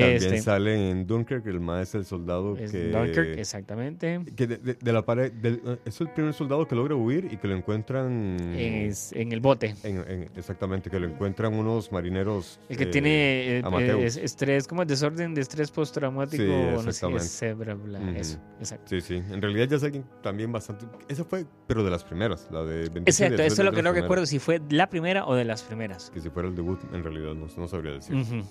También 0.00 0.16
este, 0.16 0.38
sale 0.40 0.90
en 0.90 1.06
Dunkirk, 1.06 1.46
el 1.46 1.60
maestro 1.60 2.00
el 2.00 2.06
soldado 2.06 2.56
es 2.56 2.72
que... 2.72 2.88
Dunkirk, 2.88 3.36
exactamente. 3.38 4.20
que 4.34 4.46
de, 4.46 4.56
de- 4.56 4.74
de 4.74 4.92
la 4.92 5.04
pared... 5.04 5.30
del- 5.30 5.78
es 5.84 6.00
el 6.00 6.08
primer 6.08 6.32
soldado 6.32 6.66
que 6.66 6.74
logra 6.74 6.94
huir 6.94 7.28
y 7.30 7.36
que 7.36 7.46
lo 7.46 7.54
encuentran... 7.54 8.38
Es 8.56 9.12
en 9.12 9.32
el 9.32 9.40
bote. 9.40 9.74
en- 9.82 9.98
en- 10.08 10.30
exactamente, 10.34 10.88
que 10.88 10.98
lo 10.98 11.06
encuentran 11.08 11.52
unos 11.54 11.92
marineros... 11.92 12.58
El 12.70 12.78
que 12.78 12.84
eh, 12.84 12.86
tiene 12.86 13.58
eh, 13.58 13.62
amateos. 13.62 14.00
es- 14.02 14.16
estrés, 14.16 14.66
como 14.66 14.84
desorden 14.86 15.34
de 15.34 15.42
estrés 15.42 15.70
postraumático, 15.70 16.42
Sí, 16.42 16.48
no 16.48 16.78
sé 16.78 16.84
qué 16.84 16.88
exactamente. 16.88 17.24
es, 17.26 17.30
cerebral, 17.32 18.02
Ujú. 18.08 18.18
eso, 18.18 18.38
exacto. 18.60 18.86
Sí, 18.88 19.00
sí. 19.02 19.14
En 19.16 19.42
realidad 19.42 19.68
ya 19.68 19.76
es 19.76 19.84
alguien 19.84 20.04
también 20.22 20.50
bastante... 20.50 20.86
Esa 21.08 21.24
fue, 21.24 21.44
pero 21.66 21.84
de 21.84 21.90
las 21.90 22.02
primeras, 22.02 22.48
la 22.50 22.64
de... 22.64 22.88
27 22.88 23.10
Exacto, 23.10 23.42
eso 23.42 23.52
es 23.52 23.58
lo 23.58 23.70
de 23.72 23.76
que 23.76 23.82
no 23.82 23.90
primeras. 23.90 24.02
recuerdo 24.04 24.24
si 24.24 24.38
fue 24.38 24.58
la 24.70 24.88
primera 24.88 25.26
o 25.26 25.34
de 25.34 25.44
las 25.44 25.62
primeras. 25.62 26.10
Que 26.10 26.20
si 26.22 26.30
fuera 26.30 26.48
el 26.48 26.54
debut, 26.54 26.80
en 26.94 27.04
realidad 27.04 27.34
no, 27.34 27.46
no 27.54 27.68
sabría 27.68 27.92
decir. 27.92 28.16
Ujú. 28.16 28.42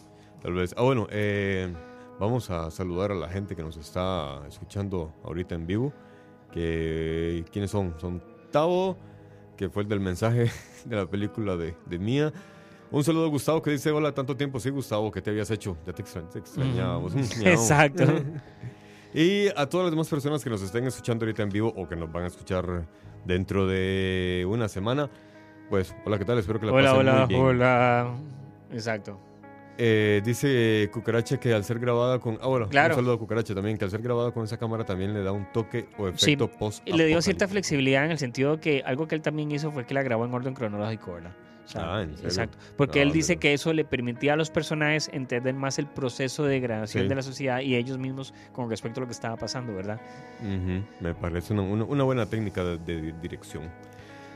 Tal 0.42 0.54
vez. 0.54 0.74
Ah, 0.78 0.82
bueno, 0.84 1.08
eh, 1.12 1.72
vamos 2.20 2.50
a 2.50 2.72
saludar 2.72 3.12
a 3.12 3.16
la 3.16 3.30
gente 3.30 3.56
que 3.56 3.62
nos 3.64 3.78
está 3.78 4.42
escuchando 4.48 5.14
ahorita 5.24 5.56
en 5.56 5.68
vivo. 5.68 5.94
Que, 6.52 7.46
¿Quiénes 7.52 7.72
son? 7.72 7.94
Son 8.00 8.22
Tavo, 8.52 8.98
que 9.56 9.70
fue 9.70 9.84
el 9.84 9.90
del 9.90 10.00
mensaje 10.00 10.50
de 10.86 10.96
la 10.96 11.06
película 11.06 11.56
de, 11.56 11.76
de 11.86 12.00
Mía. 12.00 12.34
Un 12.90 13.04
saludo 13.06 13.26
a 13.26 13.30
Gustavo 13.30 13.62
que 13.62 13.72
dice, 13.72 13.90
hola, 13.92 14.12
tanto 14.14 14.36
tiempo. 14.36 14.60
Sí, 14.60 14.70
Gustavo, 14.70 15.12
¿qué 15.12 15.22
te 15.22 15.30
habías 15.30 15.50
hecho? 15.52 15.78
Ya 15.86 15.94
te, 15.94 16.02
extra- 16.02 16.28
te 16.30 16.40
extrañábamos. 16.40 17.14
Miau. 17.38 17.54
Exacto. 17.54 18.04
Y 19.14 19.50
a 19.58 19.66
todas 19.68 19.84
las 19.88 19.92
demás 19.92 20.08
personas 20.08 20.42
que 20.42 20.50
nos 20.50 20.62
estén 20.62 20.86
escuchando 20.88 21.26
ahorita 21.26 21.44
en 21.44 21.50
vivo 21.50 21.74
o 21.76 21.86
que 21.86 21.98
nos 21.98 22.10
van 22.10 22.24
a 22.24 22.28
escuchar 22.28 22.88
dentro 23.26 23.68
de 23.68 24.48
una 24.50 24.70
semana, 24.70 25.10
pues, 25.70 25.94
hola, 26.06 26.18
¿qué 26.18 26.24
tal? 26.24 26.38
Espero 26.40 26.62
que 26.62 26.66
la 26.68 26.72
Hola, 26.72 26.92
pasen 26.94 27.00
hola, 27.10 27.20
muy 27.20 27.28
bien. 27.28 27.42
hola. 27.42 28.14
Exacto. 28.72 29.20
Eh, 29.84 30.22
dice 30.24 30.92
Cucaracha 30.94 31.40
que 31.40 31.52
al 31.56 31.64
ser 31.64 31.80
grabada 31.80 32.20
con. 32.20 32.38
Ah, 32.40 32.46
bueno, 32.48 32.70
Claro. 32.70 32.94
un 32.94 32.98
saludo 33.00 33.14
a 33.16 33.18
Cucaracha 33.18 33.56
también, 33.56 33.80
que 33.80 33.86
al 33.86 33.90
ser 33.90 34.04
grabada 34.04 34.32
con 34.32 34.44
esa 34.44 34.56
cámara 34.58 34.84
también 34.86 35.12
le 35.12 35.24
da 35.24 35.32
un 35.32 35.52
toque 35.52 35.88
o 35.98 36.08
Sí, 36.16 36.34
efecto 36.34 36.48
post. 36.52 36.88
Y 36.88 36.94
le 36.94 37.08
dio 37.08 37.20
cierta 37.20 37.48
flexibilidad 37.48 38.06
en 38.06 38.12
el 38.12 38.20
sentido 38.20 38.60
que 38.60 38.84
algo 38.86 39.08
que 39.08 39.16
él 39.16 39.24
también 39.24 39.52
hizo 39.52 39.72
fue 39.72 39.86
que 39.88 39.96
la 39.96 40.04
grabó 40.04 40.26
en 40.26 40.34
orden 40.36 40.54
cronológico, 40.54 41.14
¿verdad? 41.14 41.32
O 41.66 41.68
sea, 41.68 41.96
Ah, 41.96 42.02
¿en 42.04 42.12
serio? 42.14 42.28
Exacto. 42.30 42.58
Porque 42.78 43.00
Ah, 43.00 43.04
él 43.04 43.12
dice 43.12 43.38
que 43.38 43.54
eso 43.54 43.74
le 43.74 43.84
permitía 43.84 44.34
a 44.34 44.36
los 44.36 44.52
personajes 44.52 45.10
entender 45.14 45.56
más 45.56 45.80
el 45.80 45.88
proceso 45.88 46.44
de 46.44 46.52
degradación 46.52 47.04
Sí. 47.06 47.10
de 47.10 47.16
la 47.16 47.22
sociedad 47.24 47.62
y 47.62 47.76
ellos 47.76 47.98
mismos 47.98 48.36
con 48.52 48.70
respecto 48.70 49.00
a 49.00 49.02
lo 49.02 49.08
que 49.08 49.14
estaba 49.14 49.36
pasando, 49.36 49.74
¿verdad? 49.74 50.00
Me 51.00 51.16
parece 51.16 51.54
una, 51.54 51.64
una- 51.64 51.86
una 51.86 52.04
buena 52.04 52.28
técnica 52.28 52.64
de, 52.64 52.78
de 52.78 53.14
dirección. 53.22 53.64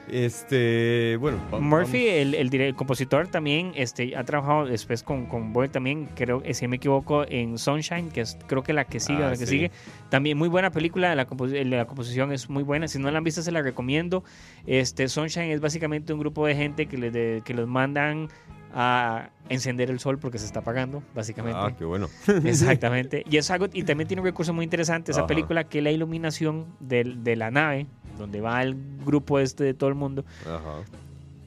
Este, 0.09 1.17
bueno. 1.19 1.37
va- 1.53 1.59
Murphy, 1.59 2.05
vamos- 2.05 2.21
el, 2.21 2.35
el, 2.35 2.61
el 2.61 2.75
compositor, 2.75 3.27
también 3.27 3.71
este, 3.75 4.15
ha 4.15 4.23
trabajado 4.23 4.65
después 4.65 5.03
con, 5.03 5.25
con 5.25 5.53
Boyle 5.53 5.69
también, 5.71 6.07
creo, 6.15 6.41
si 6.53 6.67
me 6.67 6.75
equivoco, 6.77 7.25
en 7.27 7.57
Sunshine, 7.57 8.09
que 8.09 8.21
es 8.21 8.37
creo 8.47 8.63
que 8.63 8.73
la 8.73 8.85
que 8.85 8.99
sigue, 8.99 9.23
Ah, 9.23 9.29
la 9.31 9.37
que 9.37 9.45
sí. 9.45 9.47
sigue. 9.47 9.71
También 10.09 10.37
muy 10.37 10.49
buena 10.49 10.71
película, 10.71 11.13
la, 11.15 11.27
compos- 11.27 11.51
la 11.51 11.85
composición 11.85 12.31
es 12.31 12.49
muy 12.49 12.63
buena. 12.63 12.87
Si 12.87 12.99
no 12.99 13.09
la 13.11 13.17
han 13.17 13.23
visto, 13.23 13.41
se 13.41 13.51
la 13.51 13.61
recomiendo. 13.61 14.23
Este, 14.67 15.07
Sunshine 15.07 15.51
es 15.51 15.61
básicamente 15.61 16.13
un 16.13 16.19
grupo 16.19 16.45
de 16.45 16.55
gente 16.55 16.85
que, 16.87 16.97
les 16.97 17.13
de- 17.13 17.41
que 17.45 17.53
los 17.53 17.67
mandan 17.67 18.27
a 18.77 19.29
encender 19.47 19.89
el 19.89 19.99
sol 19.99 20.19
porque 20.19 20.37
se 20.37 20.45
está 20.45 20.59
apagando, 20.59 21.01
básicamente. 21.13 21.57
Ah, 21.61 21.73
qué 21.77 21.85
bueno. 21.85 22.09
Exactamente. 22.43 23.23
Y 23.29 23.37
es 23.37 23.49
algo, 23.49 23.67
y 23.71 23.83
también 23.83 24.07
tiene 24.07 24.21
un 24.21 24.25
recurso 24.27 24.53
muy 24.53 24.63
interesante 24.65 25.11
esa 25.11 25.21
Ajá. 25.21 25.27
película, 25.27 25.63
que 25.65 25.77
es 25.77 25.83
la 25.83 25.91
iluminación 25.91 26.65
del- 26.79 27.23
de 27.23 27.35
la 27.37 27.51
nave, 27.51 27.87
donde 28.17 28.41
va 28.41 28.61
el 28.63 28.75
grupo 29.05 29.39
este 29.39 29.63
de 29.63 29.73
todo 29.73 29.89
el 29.89 29.95
mundo 29.95 30.23
Ajá. 30.45 30.83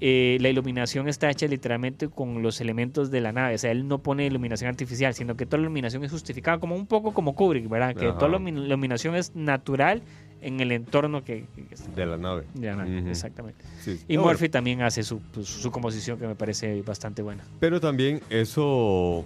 eh, 0.00 0.38
la 0.40 0.48
iluminación 0.48 1.08
está 1.08 1.28
hecha 1.30 1.46
literalmente 1.48 2.08
con 2.08 2.42
los 2.42 2.60
elementos 2.60 3.10
de 3.10 3.20
la 3.20 3.32
nave. 3.32 3.54
O 3.56 3.58
sea, 3.58 3.72
él 3.72 3.88
no 3.88 3.98
pone 3.98 4.24
iluminación 4.26 4.68
artificial, 4.68 5.12
sino 5.14 5.36
que 5.36 5.44
toda 5.46 5.58
la 5.58 5.62
iluminación 5.64 6.04
es 6.04 6.12
justificada 6.12 6.58
como 6.58 6.76
un 6.76 6.86
poco 6.86 7.12
como 7.12 7.34
Kubrick, 7.34 7.68
¿verdad? 7.68 7.96
Que 7.96 8.06
Ajá. 8.06 8.18
toda 8.18 8.30
la 8.32 8.38
ilumi- 8.38 8.64
iluminación 8.64 9.16
es 9.16 9.34
natural 9.34 10.02
en 10.40 10.60
el 10.60 10.70
entorno 10.70 11.24
que, 11.24 11.46
que- 11.56 11.74
De 11.96 12.06
la 12.06 12.16
nave. 12.16 12.44
de 12.54 12.66
la 12.68 12.76
nave. 12.76 13.10
Exactamente. 13.10 13.64
Sí. 13.80 13.98
Y 14.06 14.18
Murphy 14.18 14.38
bueno, 14.42 14.50
también 14.52 14.82
hace 14.82 15.02
su, 15.02 15.18
pues, 15.20 15.48
su 15.48 15.68
composición 15.72 16.16
que 16.16 16.28
me 16.28 16.36
parece 16.36 16.80
bastante 16.82 17.22
buena. 17.22 17.42
pero 17.58 17.80
también 17.80 18.20
eso. 18.30 19.24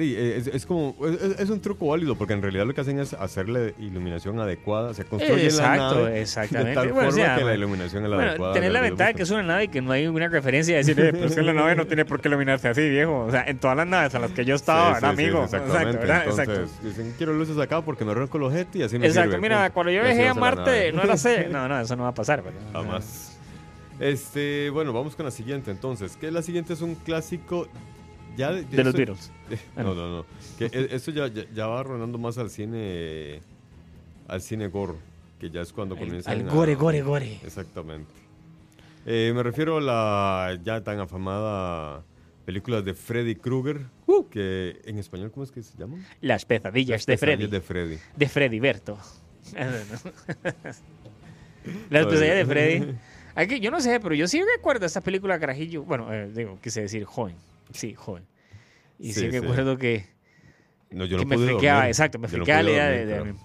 Sí, 0.00 0.14
Es, 0.18 0.46
es 0.46 0.66
como. 0.66 0.96
Es, 1.06 1.40
es 1.40 1.50
un 1.50 1.60
truco 1.60 1.88
válido 1.88 2.16
porque 2.16 2.32
en 2.32 2.42
realidad 2.42 2.66
lo 2.66 2.74
que 2.74 2.80
hacen 2.80 2.98
es 2.98 3.12
hacerle 3.14 3.74
iluminación 3.78 4.38
adecuada. 4.40 4.94
Se 4.94 5.04
construye 5.04 5.50
la 5.52 5.76
nave 5.76 6.20
exactamente. 6.20 6.70
de 6.70 6.74
tal 6.74 6.92
Bueno, 6.92 7.08
o 7.08 7.12
forma 7.12 7.24
sea, 7.26 7.34
que 7.34 7.40
la 7.40 7.46
bueno, 7.46 7.58
iluminación 7.58 8.04
es 8.04 8.10
la 8.10 8.16
Bueno, 8.16 8.30
adecuada. 8.30 8.54
tener 8.54 8.72
la 8.72 8.80
ventaja 8.80 9.12
que 9.12 9.22
es 9.22 9.30
una 9.30 9.42
nave 9.42 9.64
y 9.64 9.68
que 9.68 9.80
no 9.82 9.92
hay 9.92 10.06
una 10.06 10.28
referencia 10.28 10.74
de 10.74 10.78
decir, 10.78 10.98
eh, 10.98 11.10
pero 11.12 11.26
es 11.26 11.34
que 11.34 11.42
la 11.42 11.52
nave 11.52 11.76
no 11.76 11.86
tiene 11.86 12.04
por 12.04 12.20
qué 12.20 12.28
iluminarse 12.28 12.68
así, 12.68 12.88
viejo. 12.88 13.24
O 13.26 13.30
sea, 13.30 13.44
en 13.46 13.58
todas 13.58 13.76
las 13.76 13.86
naves 13.86 14.14
a 14.14 14.18
las 14.18 14.30
que 14.32 14.44
yo 14.44 14.54
estaba, 14.54 14.88
Sí, 14.88 14.94
¿verdad, 14.94 15.10
sí, 15.10 15.16
sí, 15.16 15.22
amigo? 15.24 15.44
exactamente. 15.44 15.78
Exacto, 15.90 16.00
¿verdad? 16.00 16.22
Entonces, 16.28 16.48
Exacto. 16.70 16.88
dicen, 16.88 17.14
quiero 17.16 17.32
luces 17.34 17.58
acá 17.58 17.80
porque 17.82 18.04
me 18.04 18.12
arranco 18.12 18.38
los 18.38 18.52
ojete 18.52 18.78
y 18.78 18.82
así 18.82 18.98
me 18.98 19.06
Exacto, 19.06 19.30
sirve, 19.32 19.42
mira, 19.42 19.70
cuando 19.70 19.92
yo 19.92 20.02
viajé 20.02 20.28
a 20.28 20.34
Marte, 20.34 20.92
no 20.92 21.02
era 21.02 21.16
C. 21.16 21.48
No, 21.50 21.68
no, 21.68 21.80
eso 21.80 21.94
no 21.96 22.04
va 22.04 22.08
a 22.10 22.14
pasar. 22.14 22.42
¿verdad? 22.42 22.60
Jamás. 22.72 23.38
Este, 23.98 24.70
bueno, 24.70 24.92
vamos 24.92 25.14
con 25.14 25.26
la 25.26 25.30
siguiente 25.30 25.70
entonces. 25.70 26.16
Que 26.16 26.30
la 26.30 26.42
siguiente 26.42 26.72
es 26.72 26.80
un 26.80 26.94
clásico 26.94 27.66
ya 28.36 28.52
de, 28.52 28.64
De 28.64 28.84
los 28.84 28.94
Beatles. 28.94 29.30
No, 29.76 29.94
no, 29.94 30.08
no. 30.18 30.26
Que 30.58 30.66
e- 30.66 30.88
esto 30.94 31.10
ya, 31.10 31.26
ya, 31.28 31.44
ya 31.54 31.66
va 31.66 31.82
rondando 31.82 32.18
más 32.18 32.38
al 32.38 32.50
cine 32.50 33.40
al 34.28 34.40
cine 34.40 34.68
gore, 34.68 34.94
que 35.38 35.50
ya 35.50 35.60
es 35.62 35.72
cuando 35.72 35.94
Al, 35.96 36.00
comienzan 36.00 36.40
al 36.40 36.48
a- 36.48 36.52
gore, 36.52 36.74
gore, 36.74 37.02
gore. 37.02 37.40
Exactamente. 37.44 38.10
Eh, 39.06 39.32
me 39.34 39.42
refiero 39.42 39.78
a 39.78 39.80
la 39.80 40.58
ya 40.62 40.82
tan 40.84 41.00
afamada 41.00 42.02
película 42.44 42.82
de 42.82 42.94
Freddy 42.94 43.34
Krueger, 43.36 43.80
Uh. 44.06 44.28
que 44.28 44.80
en 44.84 44.98
español 44.98 45.30
¿cómo 45.30 45.44
es 45.44 45.50
que 45.52 45.62
se 45.62 45.76
llama? 45.78 45.96
Las 46.20 46.44
pesadillas 46.44 47.06
de 47.06 47.16
Freddy. 47.16 47.46
De 47.46 47.60
Freddy. 47.60 47.98
De 48.16 48.28
Freddy 48.28 48.60
Berto. 48.60 48.98
Las 51.90 52.06
pesadillas 52.06 52.36
de 52.36 52.46
Freddy. 52.46 52.94
Aquí, 53.34 53.60
yo 53.60 53.70
no 53.70 53.80
sé, 53.80 54.00
pero 54.00 54.14
yo 54.14 54.26
sí 54.26 54.42
recuerdo 54.56 54.86
esta 54.86 55.00
película 55.00 55.38
Carajillo. 55.38 55.82
Bueno, 55.84 56.12
eh, 56.12 56.30
digo, 56.34 56.58
quise 56.62 56.82
decir 56.82 57.04
joven. 57.04 57.36
Sí, 57.72 57.94
joven. 57.94 58.24
Y 58.98 59.12
sí, 59.12 59.20
Sí, 59.20 59.30
que 59.78 60.06
No, 60.90 61.04
yo 61.04 61.18
que 61.18 61.24
no 61.24 61.28
me 61.28 61.36
friqueaba, 61.38 61.78
dormir. 61.80 61.90
exacto, 61.90 62.18
me 62.18 62.28
Yo 62.28 62.32
no 62.32 62.44
friqueaba 62.44 62.62
la 62.62 62.70
idea 62.70 62.88
de, 62.88 63.06
de- 63.06 63.18
carajo. 63.18 63.38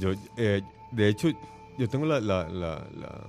Yo, 0.00 0.12
eh, 0.36 0.62
de 0.92 1.08
hecho, 1.08 1.28
yo 1.78 1.88
tengo 1.88 2.06
la, 2.06 2.20
la- 2.20 2.48
la- 2.48 2.86
la- 2.96 3.24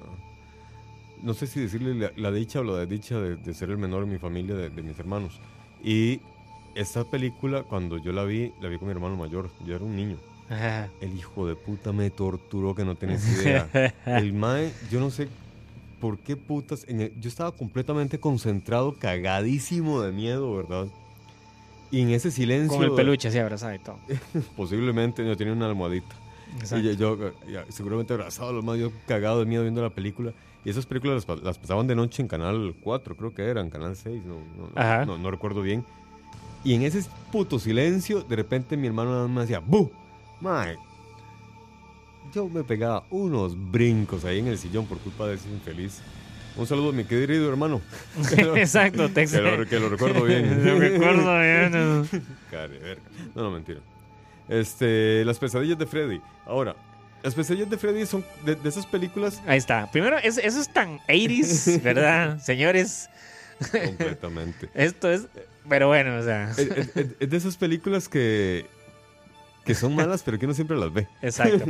no 1.21 1.33
sé 1.33 1.47
si 1.47 1.59
decirle 1.59 1.93
la, 1.95 2.11
la 2.15 2.31
dicha 2.31 2.59
o 2.59 2.63
la 2.63 2.77
desdicha 2.79 3.19
de, 3.19 3.35
de 3.35 3.53
ser 3.53 3.69
el 3.69 3.77
menor 3.77 4.03
en 4.03 4.11
mi 4.11 4.17
familia, 4.19 4.55
de, 4.55 4.69
de 4.69 4.81
mis 4.81 4.97
hermanos. 4.97 5.39
Y 5.83 6.21
esta 6.75 7.03
película, 7.03 7.63
cuando 7.63 7.97
yo 7.97 8.11
la 8.11 8.23
vi, 8.23 8.53
la 8.61 8.69
vi 8.69 8.77
con 8.77 8.87
mi 8.87 8.93
hermano 8.93 9.15
mayor. 9.17 9.49
Yo 9.65 9.75
era 9.75 9.83
un 9.85 9.95
niño. 9.95 10.17
Ajá. 10.49 10.89
El 11.01 11.13
hijo 11.17 11.45
de 11.47 11.55
puta 11.55 11.91
me 11.91 12.09
torturó 12.09 12.73
que 12.73 12.85
no 12.85 12.95
tenés 12.95 13.27
idea. 13.41 13.67
El 14.05 14.31
mae, 14.33 14.71
yo 14.89 14.99
no 14.99 15.09
sé 15.09 15.27
por 15.99 16.17
qué 16.19 16.35
putas. 16.35 16.85
en 16.87 17.01
el- 17.01 17.19
yo 17.19 17.27
estaba 17.29 17.51
completamente 17.51 18.19
concentrado, 18.19 18.93
cagadísimo 18.99 20.01
de 20.01 20.11
miedo, 20.11 20.55
¿verdad? 20.55 20.87
Y 21.91 22.01
en 22.01 22.09
ese 22.11 22.31
silencio. 22.31 22.77
Con 22.77 22.85
el 22.85 22.93
peluche 22.93 23.27
así 23.29 23.37
abrazado 23.37 23.73
y 23.73 23.79
todo. 23.79 23.97
Posiblemente 24.57 25.25
yo 25.25 25.35
tenía 25.37 25.53
una 25.53 25.67
almohadita. 25.67 26.15
Exacto. 26.59 26.77
Y 26.89 26.95
yo, 26.95 27.17
yo, 27.17 27.31
ya, 27.49 27.65
seguramente 27.69 28.13
abrazado, 28.13 28.53
los 28.53 28.63
más 28.63 28.77
yo 28.77 28.91
cagado 29.07 29.39
de 29.39 29.45
miedo 29.45 29.63
viendo 29.63 29.81
la 29.81 29.89
película. 29.89 30.33
Y 30.65 30.69
esas 30.69 30.85
películas 30.85 31.15
las, 31.15 31.25
pa- 31.25 31.43
las 31.45 31.57
pasaban 31.57 31.87
de 31.87 31.95
noche 31.95 32.21
en 32.21 32.27
Canal 32.27 32.75
4, 32.83 33.15
creo 33.15 33.33
que 33.33 33.43
eran, 33.43 33.69
Canal 33.69 33.95
6, 33.95 34.21
no, 34.25 34.35
no, 34.57 34.69
no, 35.05 35.17
no 35.17 35.31
recuerdo 35.31 35.61
bien. 35.61 35.85
Y 36.63 36.73
en 36.73 36.81
ese 36.81 37.05
puto 37.31 37.57
silencio, 37.59 38.21
de 38.21 38.35
repente 38.35 38.75
mi 38.75 38.87
hermano 38.87 39.11
nada 39.11 39.27
más 39.27 39.47
decía, 39.47 39.59
¡bu! 39.65 39.89
Mae. 40.41 40.75
Yo 42.37 42.47
me 42.47 42.63
pegaba 42.63 43.03
unos 43.09 43.55
brincos 43.71 44.23
ahí 44.23 44.37
en 44.37 44.45
el 44.47 44.59
sillón 44.59 44.85
por 44.85 44.99
culpa 44.99 45.25
de 45.25 45.33
ese 45.37 45.49
infeliz. 45.49 46.01
Un 46.55 46.67
saludo 46.67 46.89
a 46.89 46.91
mi 46.91 47.03
querido 47.03 47.49
hermano. 47.49 47.81
Exacto, 48.55 49.09
te 49.09 49.25
que 49.25 49.41
lo, 49.41 49.65
que 49.65 49.79
lo 49.79 49.89
recuerdo 49.89 50.23
bien. 50.23 50.63
Lo 50.63 50.77
recuerdo 50.77 51.39
bien. 51.39 51.71
¿no? 51.71 52.07
No, 53.33 53.41
no, 53.41 53.49
mentira. 53.49 53.79
Este, 54.47 55.25
las 55.25 55.39
pesadillas 55.39 55.79
de 55.79 55.87
Freddy. 55.87 56.21
Ahora, 56.45 56.75
las 57.23 57.33
pesadillas 57.33 57.71
de 57.71 57.77
Freddy 57.79 58.05
son 58.05 58.23
de, 58.45 58.53
de 58.53 58.69
esas 58.69 58.85
películas 58.85 59.41
Ahí 59.47 59.57
está. 59.57 59.89
Primero, 59.91 60.19
es- 60.19 60.37
eso 60.37 60.61
es 60.61 60.71
tan 60.71 60.99
80s, 61.07 61.81
¿verdad? 61.81 62.39
Señores, 62.39 63.09
completamente. 63.71 64.69
esto 64.75 65.09
es. 65.09 65.25
Pero 65.67 65.87
bueno, 65.87 66.15
o 66.19 66.21
sea. 66.21 66.51
es- 66.51 66.59
es- 66.59 67.07
es 67.19 67.29
de 67.31 67.37
esas 67.37 67.57
películas 67.57 68.07
que 68.07 68.67
que 69.65 69.73
son 69.75 69.95
malas, 69.95 70.21
pero 70.23 70.37
que 70.39 70.45
uno 70.45 70.53
siempre 70.53 70.77
las 70.77 70.93
ve. 70.93 71.07
Exacto. 71.23 71.65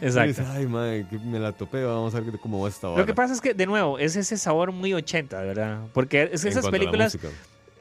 Exacto. 0.00 0.42
Ay, 0.48 0.66
madre, 0.66 1.06
me 1.24 1.38
la 1.38 1.52
topé, 1.52 1.84
vamos 1.84 2.14
a 2.14 2.20
ver 2.20 2.38
cómo 2.38 2.62
va 2.62 2.68
esta 2.68 2.88
Lo 2.88 2.94
que 2.96 3.02
vara". 3.02 3.14
pasa 3.14 3.34
es 3.34 3.40
que, 3.40 3.54
de 3.54 3.66
nuevo, 3.66 3.98
es 3.98 4.16
ese 4.16 4.36
sabor 4.36 4.72
muy 4.72 4.94
80, 4.94 5.40
¿verdad? 5.42 5.80
Porque 5.92 6.30
es 6.32 6.42
que 6.42 6.48
esas 6.48 6.68
películas, 6.68 7.18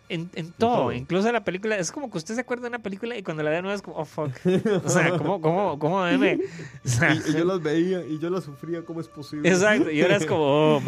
en, 0.08 0.30
en 0.36 0.52
todo, 0.52 0.92
incluso 0.92 1.32
la 1.32 1.44
película, 1.44 1.78
es 1.78 1.92
como 1.92 2.12
que 2.12 2.18
usted 2.18 2.36
se 2.36 2.42
acuerda 2.42 2.64
de 2.64 2.70
una 2.70 2.80
película 2.80 3.18
y 3.18 3.24
cuando 3.24 3.44
la 3.44 3.50
ve 3.50 3.56
de 3.58 3.62
nuevo 3.64 3.76
es 3.76 3.82
como, 3.82 3.98
oh, 3.98 4.06
fuck. 4.06 4.32
O 4.86 4.90
sea, 4.90 5.18
¿cómo, 5.18 5.42
cómo, 5.42 5.80
cómo 5.80 6.04
meme? 6.04 6.40
O 6.84 6.88
sea, 6.88 7.14
Y, 7.14 7.32
y 7.32 7.34
yo 7.34 7.46
las 7.46 7.62
veía 7.62 8.06
y 8.06 8.20
yo 8.20 8.30
las 8.30 8.44
sufría, 8.44 8.84
¿cómo 8.84 9.02
es 9.02 9.08
posible? 9.08 9.50
exacto. 9.50 9.90
Y 9.90 10.02
ahora 10.02 10.18
es 10.18 10.26
como, 10.26 10.76
oh, 10.78 10.82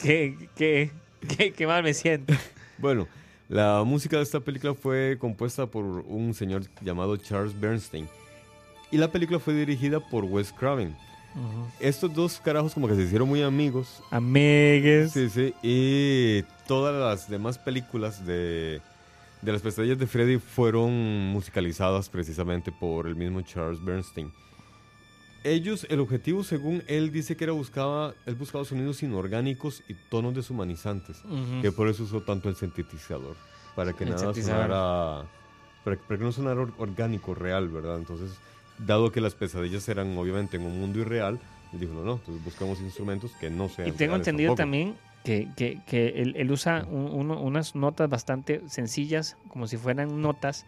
qué, 0.00 0.48
qué, 0.54 0.90
qué, 1.36 1.52
qué 1.52 1.66
mal 1.66 1.82
me 1.82 1.94
siento. 1.94 2.34
Bueno, 2.78 3.08
la 3.48 3.82
música 3.84 4.18
de 4.18 4.22
esta 4.22 4.40
película 4.40 4.74
fue 4.74 5.16
compuesta 5.18 5.66
por 5.66 5.84
un 5.84 6.34
señor 6.34 6.62
llamado 6.82 7.16
Charles 7.16 7.58
Bernstein. 7.58 8.06
Y 8.90 8.96
la 8.98 9.08
película 9.10 9.38
fue 9.38 9.54
dirigida 9.54 10.00
por 10.00 10.24
Wes 10.24 10.52
Craven. 10.52 10.96
Estos 11.78 12.12
dos 12.12 12.40
carajos 12.40 12.74
como 12.74 12.88
que 12.88 12.96
se 12.96 13.02
hicieron 13.02 13.28
muy 13.28 13.42
amigos. 13.42 14.02
Amigues. 14.10 15.12
Sí, 15.12 15.28
sí. 15.28 15.54
Y 15.62 16.42
todas 16.66 16.94
las 16.98 17.28
demás 17.30 17.58
películas 17.58 18.24
de, 18.26 18.80
de 19.42 19.52
las 19.52 19.60
pesadillas 19.62 19.98
de 19.98 20.06
Freddy 20.06 20.38
fueron 20.38 20.90
musicalizadas 21.28 22.08
precisamente 22.08 22.72
por 22.72 23.06
el 23.06 23.14
mismo 23.14 23.40
Charles 23.42 23.84
Bernstein. 23.84 24.32
Ellos, 25.44 25.86
el 25.88 26.00
objetivo 26.00 26.42
según 26.42 26.82
él 26.88 27.12
dice 27.12 27.36
que 27.36 27.44
era 27.44 27.52
buscaba, 27.52 28.14
él 28.26 28.34
buscaba 28.34 28.64
sonidos 28.64 29.02
inorgánicos 29.04 29.84
y 29.88 29.94
tonos 29.94 30.34
deshumanizantes. 30.34 31.22
Que 31.62 31.70
por 31.70 31.88
eso 31.88 32.02
usó 32.02 32.22
tanto 32.22 32.48
el 32.48 32.56
sintetizador. 32.56 33.36
Para 33.76 33.92
que 33.92 34.02
El 34.04 34.10
nada 34.10 34.34
sonara. 34.34 35.24
Para, 35.84 35.96
para 36.00 36.18
que 36.18 36.24
no 36.24 36.32
sonara 36.32 36.60
or- 36.62 36.74
orgánico, 36.78 37.34
real, 37.34 37.68
¿verdad? 37.68 37.98
Entonces, 37.98 38.30
dado 38.78 39.10
que 39.12 39.20
las 39.20 39.34
pesadillas 39.34 39.88
eran 39.88 40.16
obviamente 40.18 40.56
en 40.56 40.64
un 40.64 40.80
mundo 40.80 41.00
irreal, 41.00 41.38
él 41.72 41.80
dijo: 41.80 41.92
no, 41.94 42.02
no, 42.04 42.12
entonces 42.14 42.44
buscamos 42.44 42.80
instrumentos 42.80 43.32
que 43.40 43.50
no 43.50 43.68
sean. 43.68 43.88
Y 43.88 43.92
tengo 43.92 44.16
entendido 44.16 44.50
tampoco". 44.54 44.56
también 44.62 44.94
que, 45.24 45.48
que, 45.56 45.80
que 45.86 46.08
él, 46.22 46.34
él 46.36 46.50
usa 46.50 46.86
un- 46.88 47.10
uno- 47.12 47.40
unas 47.42 47.74
notas 47.74 48.08
bastante 48.08 48.62
sencillas, 48.68 49.36
como 49.48 49.66
si 49.66 49.76
fueran 49.76 50.20
notas 50.22 50.64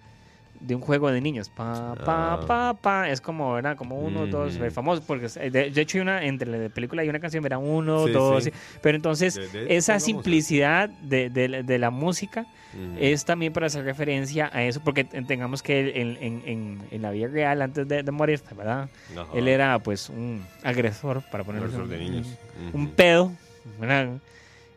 de 0.61 0.75
un 0.75 0.81
juego 0.83 1.11
de 1.11 1.21
niños. 1.21 1.49
Pa, 1.49 1.95
pa, 2.05 2.35
Ah. 2.35 2.41
pa, 2.47 2.75
pa. 2.75 3.09
Es 3.11 3.21
como, 3.21 3.55
¿verdad? 3.55 3.77
Como 3.77 3.99
uno, 3.99 4.27
dos, 4.27 4.57
Ujú. 4.57 4.71
famoso. 4.71 5.03
Porque 5.07 5.27
de, 5.29 5.71
de 5.71 5.81
hecho, 5.81 5.99
hay 5.99 6.03
una, 6.03 6.25
entre 6.25 6.51
la 6.51 6.69
película 6.69 7.03
hay 7.03 7.09
una 7.09 7.19
canción, 7.21 7.43
¿verdad? 7.43 7.59
Uno, 7.63 8.07
Sí, 8.07 8.13
dos. 8.13 8.45
sí. 8.45 8.53
Pero 8.83 8.97
entonces, 8.97 9.35
De- 9.35 9.49
de- 9.65 9.77
esa 9.77 9.99
simplicidad 10.01 10.89
de, 10.91 11.31
de 11.31 11.49
la- 11.49 11.63
música 11.91 12.47
es 13.01 13.25
también 13.25 13.53
para 13.53 13.67
hacer 13.67 13.85
referencia 13.85 14.49
a 14.53 14.63
eso, 14.63 14.81
porque 14.85 15.03
tengamos 15.03 15.61
que 15.63 16.01
en, 16.01 16.17
en, 16.21 16.43
en, 16.47 16.79
en 16.93 17.03
la 17.03 17.11
vida 17.11 17.27
real, 17.27 17.63
antes 17.63 17.89
de, 17.89 18.03
morir, 18.13 18.41
¿verdad? 18.57 18.89
Ajá. 19.17 19.27
Él 19.35 19.49
era, 19.49 19.79
pues, 19.81 20.09
un 20.09 20.45
agresor, 20.63 21.23
para 21.33 21.43
ponerlo 21.43 21.67
Agresor 21.69 21.89
de 21.89 21.99
niños. 21.99 22.29
un 22.73 22.91
pedo, 22.91 23.33
¿verdad? 23.81 24.11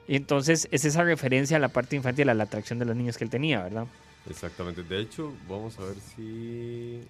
Y 0.08 0.15
entonces 0.15 0.67
es 0.72 0.86
esa 0.86 1.04
referencia 1.04 1.58
a 1.58 1.60
la 1.60 1.69
parte 1.69 1.96
infantil, 1.96 2.30
a 2.30 2.34
la 2.34 2.43
atracción 2.46 2.80
de 2.80 2.86
los 2.86 2.96
niños 2.96 3.17
que 3.17 3.24
él 3.26 3.30
tenía, 3.30 3.62
¿verdad? 3.62 3.86
Exactamente. 4.30 4.84
De 4.84 5.00
hecho, 5.02 5.34
vamos 5.50 5.78
a 5.80 5.84
ver 5.86 5.96
si. 6.16 7.02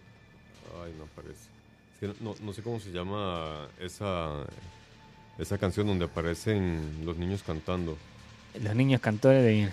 Ay, 0.83 0.93
no 0.97 1.03
aparece. 1.03 1.47
Es 1.93 1.99
que 1.99 2.23
no, 2.23 2.35
no- 2.41 2.53
sé 2.53 2.61
cómo 2.63 2.79
se 2.79 2.91
llama 2.91 3.67
esa, 3.79 4.45
esa 5.37 5.57
canción 5.57 5.87
donde 5.87 6.05
aparecen 6.05 7.01
los 7.05 7.17
niños 7.17 7.43
cantando. 7.43 7.97
Los 8.61 8.75
niños 8.75 9.01
cantores 9.01 9.43
de... 9.43 9.69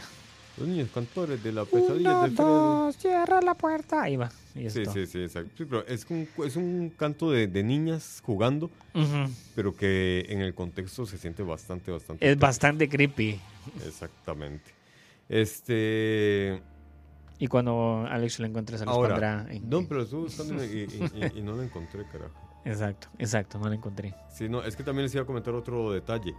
Los 0.59 0.69
niños 0.69 0.89
cantores 0.93 1.43
de 1.43 1.53
la 1.53 1.65
pesadilla 1.65 2.11
Uno, 2.11 2.23
del 2.25 2.35
dos, 2.35 2.97
cierra 2.97 3.41
la 3.41 3.55
puerta. 3.55 4.03
Ahí 4.03 4.17
va. 4.17 4.31
y 4.55 4.69
Sí, 4.69 4.83
sí, 4.93 5.07
sí, 5.07 5.23
exacto. 5.23 5.51
Sí, 5.57 5.65
pero 5.65 5.87
es 5.87 6.05
un, 6.11 6.29
es 6.45 6.57
un 6.57 6.93
canto 6.99 7.31
de, 7.31 7.47
de 7.47 7.63
niñas 7.63 8.21
jugando, 8.25 8.71
pero 9.55 9.75
que 9.75 10.27
en 10.29 10.41
el 10.43 10.53
contexto 10.55 11.07
se 11.07 11.17
siente 11.17 11.43
bastante, 11.43 11.91
bastante. 11.91 12.31
Es 12.31 12.39
bastante 12.39 12.89
creepy. 12.89 13.41
Exactamente. 13.87 14.71
Este. 15.29 16.61
Y 17.41 17.49
cuando 17.49 18.07
Alex 18.09 18.39
lo 18.39 18.47
encuentre 18.47 18.79
se 18.79 18.85
los 18.85 18.95
Ahora. 18.95 19.15
pondrá 19.15 19.47
en- 19.51 19.69
No, 19.69 19.85
pero 19.89 20.03
estuve 20.03 20.21
buscando 20.25 20.63
y, 20.65 20.69
y- 20.69 21.35
y- 21.35 21.39
y 21.39 21.43
no 21.43 21.57
lo 21.57 21.63
encontré, 21.63 22.05
carajo. 22.05 22.35
Exacto, 22.65 23.09
exacto, 23.19 23.59
no 23.59 23.67
lo 23.67 23.73
encontré. 23.75 24.15
Sí, 24.31 24.49
no, 24.49 24.63
es 24.63 24.77
que 24.77 24.85
también 24.85 25.05
les 25.05 25.15
iba 25.15 25.23
a 25.23 25.27
comentar 25.27 25.55
otro 25.55 25.91
detalle. 25.91 26.35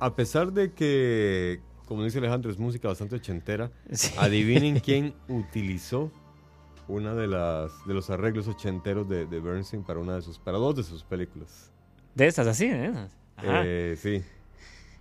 A 0.00 0.14
pesar 0.16 0.52
de 0.52 0.72
que, 0.72 1.60
como 1.86 2.02
dice 2.04 2.18
Alejandro, 2.18 2.50
es 2.50 2.58
música 2.58 2.88
bastante 2.88 3.14
ochentera, 3.16 3.70
Sí. 3.92 4.12
adivinen 4.18 4.80
quién 4.84 5.14
utilizó 5.28 6.10
una 6.88 7.14
de 7.14 7.28
las 7.28 7.70
de 7.86 7.94
los 7.94 8.10
arreglos 8.10 8.48
ochenteros 8.48 9.08
de, 9.08 9.26
de 9.26 9.38
Bernstein 9.40 9.84
para 9.84 10.00
una 10.00 10.16
de 10.16 10.22
sus 10.22 10.40
para 10.40 10.58
dos 10.58 10.74
de 10.74 10.82
sus 10.82 11.04
películas. 11.04 11.70
De 12.16 12.26
estas, 12.26 12.48
así, 12.48 12.66
de 12.68 12.86
esas. 12.86 13.16
Ajá. 13.36 13.62
Eh, 13.64 13.94
sí, 13.96 14.20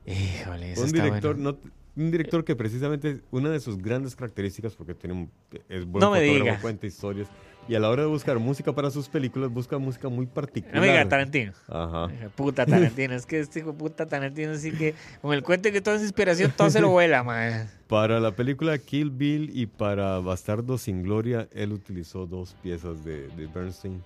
Híjole, 0.05 0.73
eso 0.73 0.83
un 0.83 0.91
director 0.91 1.35
bueno. 1.35 1.51
no 1.63 1.69
un 1.99 2.11
director 2.11 2.43
que 2.43 2.55
precisamente 2.55 3.21
una 3.31 3.49
de 3.49 3.59
sus 3.59 3.77
grandes 3.77 4.15
características 4.15 4.75
porque 4.75 4.93
tiene 4.93 5.13
un, 5.13 5.31
es 5.67 5.85
buen 5.85 6.01
No 6.01 6.13
fotógrafo, 6.13 6.61
cuenta 6.61 6.87
historias 6.87 7.27
y 7.69 7.75
a 7.75 7.79
la 7.79 7.89
hora 7.89 8.01
de 8.01 8.07
buscar 8.07 8.39
música 8.39 8.73
para 8.73 8.89
sus 8.89 9.07
películas 9.07 9.51
busca 9.51 9.77
música 9.77 10.09
muy 10.09 10.25
particular. 10.25 10.75
No 10.75 10.81
me 10.81 10.87
diga 10.87 11.07
Tarantino. 11.07 11.53
Ajá. 11.67 12.07
De 12.07 12.29
Puta 12.29 12.65
Tarantino, 12.65 13.13
es 13.13 13.27
que 13.27 13.39
este 13.39 13.59
hijo 13.59 13.73
puta 13.73 14.07
Tarantino, 14.07 14.53
así 14.53 14.71
que 14.71 14.95
con 15.21 15.33
el 15.33 15.43
cuento 15.43 15.69
de 15.69 15.73
que 15.73 15.81
toda 15.81 15.97
esa 15.97 16.05
inspiración, 16.05 16.51
todo 16.57 16.71
se 16.71 16.81
lo 16.81 16.89
vuela, 16.89 17.23
man. 17.25 17.69
Para 17.87 18.19
la 18.19 18.31
película 18.31 18.77
Kill 18.79 19.11
Bill 19.11 19.51
y 19.53 19.67
para 19.67 20.17
Bastardo 20.17 20.79
sin 20.79 21.03
Gloria, 21.03 21.47
él 21.53 21.71
utilizó 21.71 22.25
dos 22.25 22.55
piezas 22.63 23.05
de, 23.05 23.27
de 23.27 23.45
Bernstein. 23.45 24.01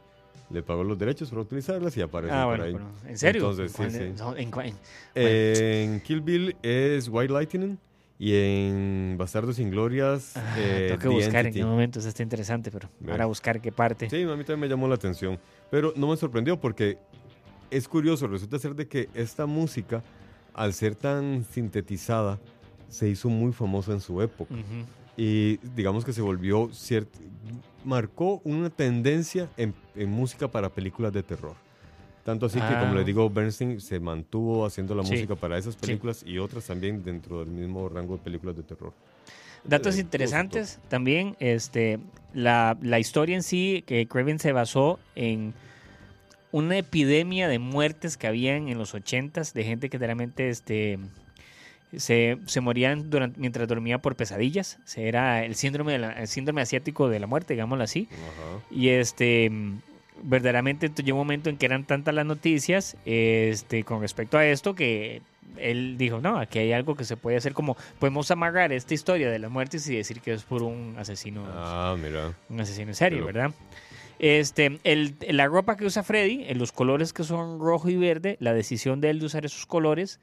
Le 0.54 0.62
pagó 0.62 0.84
los 0.84 1.00
derechos 1.00 1.32
para 1.32 1.42
utilizarlas 1.42 1.98
y 1.98 2.02
aparecen 2.02 2.38
Ah, 2.38 2.44
por 2.46 2.58
bueno, 2.60 2.63
ahí. 2.66 2.74
pero, 2.74 3.10
¿en 3.12 3.18
serio? 3.18 3.42
Entonces, 3.42 3.72
sí, 3.72 3.78
¿Cuál- 3.78 3.92
sí. 3.92 4.13
no, 4.20 4.38
en 4.38 4.52
En 5.16 6.00
Kill 6.02 6.22
Bill 6.22 6.56
es 6.62 7.10
White 7.10 7.34
Lightning 7.34 7.80
y 8.20 8.36
en 8.36 9.16
Bastardo 9.18 9.52
sin 9.52 9.72
Glorias. 9.72 10.34
Ah, 10.38 10.54
eh, 10.60 10.86
tengo 10.89 11.00
que 11.02 11.08
The 11.08 11.13
buscar 11.16 11.48
en 11.48 11.54
qué 11.54 11.66
momento 11.66 11.98
eso 11.98 12.08
está 12.08 12.22
interesante, 12.22 12.70
pero 12.70 12.88
Ve. 13.00 13.12
ahora 13.13 13.26
buscar 13.26 13.60
qué 13.62 13.72
parte. 13.72 14.08
Sí, 14.12 14.22
a 14.22 14.28
mí 14.36 14.44
también 14.44 14.60
me 14.60 14.68
llamó 14.68 14.88
la 14.88 14.94
atención. 14.94 15.39
Pero 15.72 15.92
no 15.96 16.08
me 16.08 16.18
sorprendió 16.18 16.62
porque 16.62 17.00
es 17.72 17.88
curioso. 17.88 18.28
Resulta 18.28 18.60
ser 18.60 18.76
de 18.76 18.88
que 18.88 19.10
esta 19.16 19.48
música, 19.48 20.04
al 20.54 20.74
ser 20.74 20.94
tan 20.94 21.46
sintetizada, 21.52 22.38
se 22.89 23.10
hizo 23.10 23.28
muy 23.28 23.54
famosa 23.54 23.92
en 23.92 24.02
su 24.02 24.22
época. 24.22 24.54
Ujú. 24.54 24.86
Y 25.17 25.58
digamos 25.76 26.04
que 26.06 26.13
se 26.13 26.21
volvió 26.21 26.69
cierto 26.73 27.19
marcó 27.86 28.41
una 28.45 28.69
tendencia 28.69 29.49
en, 29.58 29.73
en 29.95 30.10
música 30.10 30.47
para 30.47 30.69
películas 30.69 31.12
de 31.13 31.21
terror 31.23 31.56
tanto 32.23 32.45
así 32.45 32.58
que 32.58 32.63
Ah. 32.65 32.80
como 32.80 32.95
les 32.95 33.06
digo 33.06 33.30
Bernstein 33.30 33.82
se 33.82 33.99
mantuvo 33.99 34.65
haciendo 34.65 34.95
la 34.95 35.04
Sí. 35.04 35.12
música 35.12 35.36
para 35.36 35.58
esas 35.58 35.76
películas 35.76 36.23
y 36.26 36.38
otras 36.38 36.65
también 36.65 37.04
dentro 37.04 37.39
del 37.39 37.49
mismo 37.49 37.89
rango 37.89 38.17
de 38.17 38.23
películas 38.23 38.56
de 38.56 38.63
terror 38.63 38.93
Datos 39.65 39.95
Eh, 39.97 40.02
interesantes 40.02 40.80
también, 40.89 41.38
este, 41.39 41.97
la, 42.34 42.78
la 42.82 42.99
historia 42.99 43.36
en 43.38 43.43
sí, 43.43 43.82
que 43.88 44.06
Craven 44.08 44.38
se 44.39 44.52
basó 44.52 44.99
en 45.15 45.54
una 46.52 46.78
epidemia 46.78 47.47
de 47.47 47.60
muertes 47.60 48.17
que 48.17 48.28
habían 48.28 48.67
en 48.67 48.78
los 48.78 48.93
80s 48.93 49.54
de 49.54 49.63
gente 49.63 49.89
que 49.89 49.97
realmente 49.97 50.49
este, 50.49 50.99
se, 51.98 52.38
se 52.46 52.62
morían 52.62 53.10
durante, 53.10 53.40
mientras 53.40 53.68
dormía 53.68 53.98
por 54.00 54.16
pesadillas. 54.16 54.80
Se 54.86 55.08
era 55.08 55.44
el 55.46 55.56
síndrome, 55.56 55.94
de 55.94 56.00
la- 56.00 56.12
el 56.14 56.28
síndrome 56.28 56.62
asiático 56.62 57.10
de 57.10 57.20
la 57.20 57.28
muerte, 57.28 57.54
digámoslo 57.54 57.84
así. 57.84 58.08
Y 58.72 58.90
este 58.90 59.50
mm, 59.50 59.80
verdaderamente 60.24 60.90
llegó 61.04 61.18
un 61.20 61.26
momento 61.28 61.50
en 61.50 61.58
que 61.58 61.66
eran 61.66 61.86
tantas 61.86 62.14
las 62.14 62.26
noticias 62.26 62.96
este, 63.06 63.84
con 63.84 64.02
respecto 64.02 64.38
a 64.38 64.46
esto 64.46 64.76
que 64.76 65.22
él 65.58 65.98
dijo, 65.98 66.20
no, 66.20 66.40
aquí 66.40 66.60
hay 66.60 66.72
algo 66.74 66.96
que 66.96 67.04
se 67.04 67.16
puede 67.18 67.38
hacer 67.38 67.54
como 67.54 67.78
podemos 68.00 68.32
amarrar 68.32 68.72
esta 68.72 68.94
historia 68.94 69.30
de 69.30 69.38
las 69.40 69.52
muertes 69.52 69.88
y 69.88 69.96
decir 69.96 70.20
que 70.22 70.34
es 70.34 70.44
por 70.44 70.64
un 70.64 70.96
asesino, 70.98 71.44
Ah, 71.48 71.96
mira. 72.02 72.34
un 72.50 72.60
asesino 72.60 72.90
en 72.90 72.96
serie, 72.96 73.20
Pero- 73.20 73.26
¿verdad? 73.28 73.52
Este, 74.20 74.80
el, 74.84 75.16
la 75.30 75.48
ropa 75.48 75.76
que 75.76 75.86
usa 75.86 76.02
Freddy, 76.04 76.46
en 76.48 76.58
los 76.58 76.72
colores 76.72 77.12
que 77.14 77.24
son 77.24 77.60
rojo 77.60 77.90
y 77.90 77.98
verde, 77.98 78.38
la 78.40 78.54
decisión 78.54 79.02
de 79.02 79.10
él 79.10 79.20
de 79.20 79.26
usar 79.26 79.46
esos 79.46 79.66
colores 79.66 80.20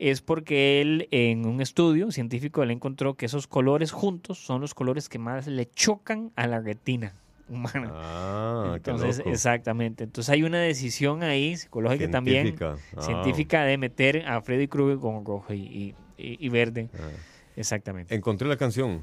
es 0.00 0.22
porque 0.22 0.80
él 0.80 1.08
en 1.10 1.46
un 1.46 1.60
estudio 1.60 2.10
científico 2.10 2.62
él 2.62 2.70
encontró 2.70 3.14
que 3.14 3.26
esos 3.26 3.46
colores 3.46 3.92
juntos 3.92 4.38
son 4.38 4.60
los 4.60 4.74
colores 4.74 5.08
que 5.08 5.18
más 5.18 5.46
le 5.46 5.66
chocan 5.70 6.32
a 6.36 6.46
la 6.46 6.60
retina 6.60 7.14
humana. 7.48 7.90
Ah, 7.92 8.70
qué 8.70 8.76
Entonces, 8.90 9.18
loco. 9.18 9.30
exactamente. 9.30 10.04
Entonces 10.04 10.30
hay 10.30 10.42
una 10.42 10.60
decisión 10.60 11.22
ahí 11.22 11.56
psicológica 11.56 12.10
también, 12.10 12.56
Científica. 12.56 12.76
Ah, 12.96 13.02
científica, 13.02 13.64
de 13.64 13.76
meter 13.78 14.24
a 14.26 14.40
Freddy 14.40 14.68
Krueger 14.68 14.98
con 14.98 15.24
rojo 15.24 15.52
y, 15.52 15.58
y- 15.60 15.94
y- 16.16 16.46
y 16.46 16.48
verde. 16.48 16.88
ah. 16.94 17.08
Exactamente. 17.56 18.14
Encontré 18.14 18.48
la 18.48 18.56
canción. 18.56 19.02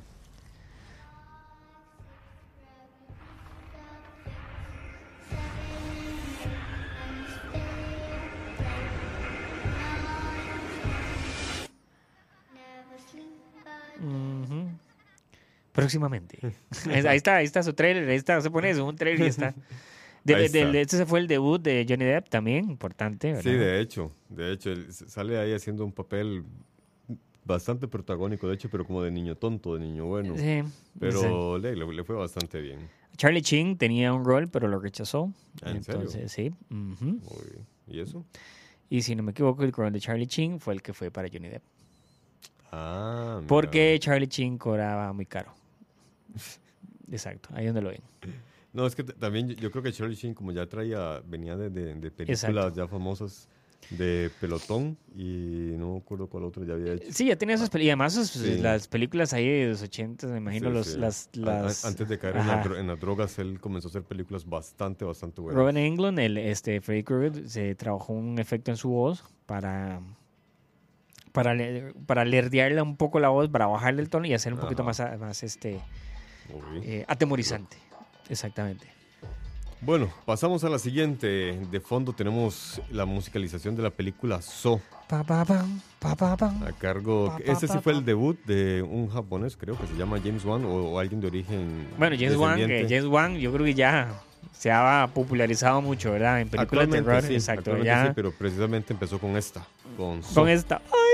Próximamente. 15.82 16.40
Ahí 16.88 17.16
está, 17.18 17.36
ahí 17.38 17.46
está 17.46 17.62
su 17.64 17.74
trailer, 17.74 18.10
ahí 18.10 18.16
está, 18.16 18.42
se 18.42 18.50
pone 18.50 18.70
eso, 18.72 18.86
un 18.86 18.96
trailer 18.96 19.26
y 19.26 19.30
está. 19.30 19.54
De- 20.24 20.44
está. 20.44 20.78
este 20.78 21.06
fue 21.06 21.20
el 21.20 21.28
debut 21.28 21.62
de 21.62 21.86
Johnny 21.88 22.04
Depp 22.04 22.28
también, 22.28 22.70
importante, 22.70 23.28
¿verdad? 23.28 23.44
Sí, 23.44 23.52
de 23.52 23.80
hecho. 23.80 24.12
De 24.28 24.52
hecho, 24.52 24.72
él 24.72 24.92
sale 24.92 25.38
ahí 25.40 25.54
haciendo 25.54 25.86
un 25.86 25.94
papel 25.94 26.44
bastante 27.46 27.88
protagónico, 27.88 28.48
de 28.50 28.56
hecho, 28.56 28.70
pero 28.70 28.86
como 28.86 29.02
de 29.04 29.12
niño 29.12 29.36
tonto, 29.36 29.76
de 29.76 29.80
niño 29.80 30.06
bueno. 30.06 30.36
Sí, 30.36 30.64
sí. 30.64 30.74
Pero 31.00 31.58
le, 31.60 31.76
le- 31.78 31.94
le 31.94 32.04
fue 32.04 32.16
bastante 32.18 32.60
bien. 32.60 32.90
Charlie 33.16 33.42
Chin 33.42 33.78
tenía 33.78 34.12
un 34.14 34.26
rol, 34.26 34.50
pero 34.50 34.68
lo 34.68 34.80
rechazó. 34.80 35.32
¿Ah, 35.62 35.70
en 35.72 35.84
serio? 35.84 36.02
Entonces, 36.02 36.30
sí. 36.32 36.52
Muy 36.70 37.22
bien. 37.54 37.66
¿Y 37.88 38.02
eso? 38.02 38.26
Y 38.90 39.04
si 39.04 39.16
no 39.16 39.24
me 39.24 39.32
equivoco, 39.32 39.64
el 39.64 39.72
rol 39.72 39.94
de 39.94 40.00
Charlie 40.02 40.28
Chin 40.28 40.60
fue 40.60 40.74
el 40.74 40.82
que 40.82 40.94
fue 40.94 41.10
para 41.10 41.30
Johnny 41.32 41.48
Depp. 41.48 41.64
Ah, 42.72 43.36
mira. 43.38 43.48
Porque 43.48 43.98
Charlie 44.02 44.28
Chin 44.28 44.58
cobraba 44.58 45.14
muy 45.14 45.26
caro. 45.26 45.54
Exacto, 47.12 47.50
ahí 47.54 47.66
donde 47.66 47.82
lo 47.82 47.90
ven. 47.90 48.02
No, 48.74 48.86
es 48.86 48.96
que 48.96 49.04
también 49.04 49.48
yo, 49.50 49.56
yo 49.56 49.72
creo 49.72 49.82
que 49.84 49.92
Charlie 49.92 50.16
Sheen, 50.16 50.34
como 50.34 50.52
ya 50.52 50.66
traía, 50.68 51.22
venía 51.26 51.56
de, 51.56 51.70
de- 51.70 51.96
de 51.96 52.12
películas 52.12 52.44
Exacto. 52.44 52.76
ya 52.76 52.88
famosas 52.88 53.48
de 53.92 54.30
pelotón 54.42 54.98
y 55.16 55.72
no 55.78 55.94
me 55.94 55.98
acuerdo 56.00 56.28
cuál 56.28 56.44
otro 56.44 56.66
ya 56.66 56.74
había 56.74 56.94
hecho. 56.94 57.06
Sí, 57.10 57.28
ya 57.28 57.38
tenía 57.38 57.56
esas 57.56 57.70
películas. 57.70 57.88
Y 57.88 57.90
además 57.92 58.14
sus- 58.14 58.30
Sí. 58.32 58.58
las 58.58 58.88
películas 58.88 59.32
ahí 59.34 59.48
de 59.48 59.68
los 59.70 59.82
80, 59.82 60.28
me 60.28 60.38
imagino, 60.38 60.68
Sí, 60.84 60.98
los, 61.00 61.18
sí. 61.32 61.40
las... 61.40 61.86
Antes 61.86 62.10
de 62.10 62.20
caer 62.20 62.36
en, 62.38 62.48
la 62.48 62.64
las 62.84 63.00
drogas, 63.00 63.40
él 63.40 63.60
comenzó 63.62 63.88
a 63.88 63.90
hacer 63.92 64.04
películas 64.04 64.46
bastante, 64.48 65.06
bastante 65.06 65.40
buenas. 65.42 65.58
Robin 65.58 65.78
Englund, 65.78 66.20
el 66.20 66.38
este 66.38 66.82
Freddy 66.82 67.04
Krueger, 67.04 67.48
se 67.48 67.74
trabajó 67.76 68.14
un 68.14 68.38
efecto 68.40 68.72
en 68.72 68.78
su 68.78 68.90
voz 68.90 69.24
para 69.46 70.02
para 71.32 71.56
para 72.06 72.26
lerdearle 72.26 72.82
un 72.82 72.98
poco 72.98 73.20
la 73.20 73.30
voz, 73.30 73.48
para 73.50 73.68
bajarle 73.68 74.02
el 74.02 74.10
tono 74.10 74.26
y 74.28 74.34
hacer 74.34 74.54
un 74.54 74.60
poquito 74.60 74.84
más 74.84 75.00
más 75.20 75.44
este. 75.44 75.80
Eh, 76.82 77.06
atemorizante. 77.08 77.78
Exactamente. 78.30 78.88
Bueno, 79.82 80.12
pasamos 80.26 80.64
a 80.64 80.70
la 80.70 80.80
siguiente. 80.80 81.60
De 81.72 81.80
fondo 81.80 82.14
tenemos 82.14 82.82
la 82.90 83.06
musicalización 83.06 83.76
de 83.76 83.84
la 83.84 83.92
película 83.92 84.42
So, 84.42 84.82
a 85.10 86.72
cargo... 86.80 87.38
Este 87.46 87.68
sí 87.68 87.78
fue 87.82 87.94
el 87.94 88.04
debut 88.04 88.38
de 88.46 88.82
un 88.82 89.10
japonés, 89.10 89.56
creo 89.56 89.78
que 89.78 89.88
se 89.88 89.96
llama 89.96 90.20
James 90.20 90.44
Wan, 90.44 90.66
o, 90.66 91.00
alguien 91.00 91.22
de 91.22 91.28
origen 91.28 91.88
Bueno, 91.98 92.16
James 92.20 92.36
Wan. 92.36 92.60
James 92.60 93.06
Wan, 93.06 93.38
yo 93.38 93.54
creo 93.54 93.66
que 93.66 93.74
ya 93.74 94.22
se 94.52 94.72
ha 94.72 95.10
popularizado 95.14 95.82
mucho, 95.82 96.12
¿verdad? 96.12 96.42
En 96.42 96.50
películas 96.50 96.90
de 96.90 97.02
terror, 97.02 97.22
sí, 97.22 97.36
exacto. 97.36 97.72
actualmente 97.72 97.88
Ya 97.88 98.08
sí, 98.08 98.12
pero 98.16 98.32
precisamente 98.32 98.94
empezó 98.94 99.20
con 99.20 99.38
esta, 99.38 99.66
con 99.96 100.24
So. 100.24 100.42
con 100.42 100.50
esta. 100.50 100.82
¡Ay! 100.92 101.07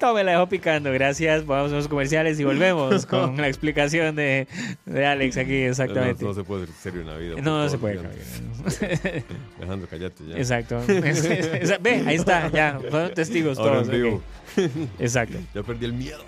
Me 0.00 0.24
la 0.24 0.32
dejó 0.32 0.48
picando. 0.48 0.92
Gracias. 0.92 1.44
Vamos 1.46 1.72
a 1.72 1.76
los 1.76 1.88
comerciales 1.88 2.38
y 2.40 2.44
volvemos 2.44 3.04
con 3.06 3.36
la 3.36 3.48
explicación 3.48 4.14
de, 4.16 4.46
de 4.86 5.06
Alex 5.06 5.36
aquí, 5.36 5.54
exactamente. 5.54 6.22
No, 6.22 6.28
no 6.30 6.34
se 6.34 6.44
puede 6.44 6.66
ser 6.66 6.74
serio 6.76 7.00
en 7.02 7.06
la 7.08 7.16
vida. 7.16 7.34
No, 7.42 7.62
no 7.62 7.68
se 7.68 7.78
puede. 7.78 7.98
Alejandro, 9.58 9.88
cállate 9.90 10.24
ya. 10.26 10.36
Exacto. 10.36 10.80
Ve, 10.86 12.02
ahí 12.06 12.16
está, 12.16 12.48
ya. 12.50 12.78
Fueron 12.90 13.12
testigos 13.14 13.58
Ahora 13.58 13.82
todos. 13.82 13.88
en 13.88 14.02
vivo. 14.02 14.16
ok. 14.56 14.90
Exacto. 15.00 15.38
Ya 15.54 15.62
perdí 15.62 15.84
el 15.86 15.92
miedo. 15.92 16.22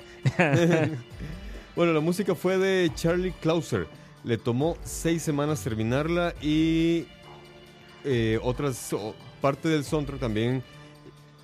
bueno, 1.77 1.93
la 1.93 2.01
música 2.01 2.35
fue 2.35 2.59
de 2.59 2.91
Charlie 2.95 3.33
Clauser. 3.41 3.87
Le 4.25 4.37
tomó 4.37 4.77
seis 4.85 5.23
semanas 5.23 5.63
terminarla 5.65 6.35
y 6.43 7.07
eh, 8.05 8.39
otras 8.43 8.93
o- 8.93 9.15
parte 9.41 9.69
del 9.69 9.85
soundtrack 9.85 10.21
también. 10.21 10.63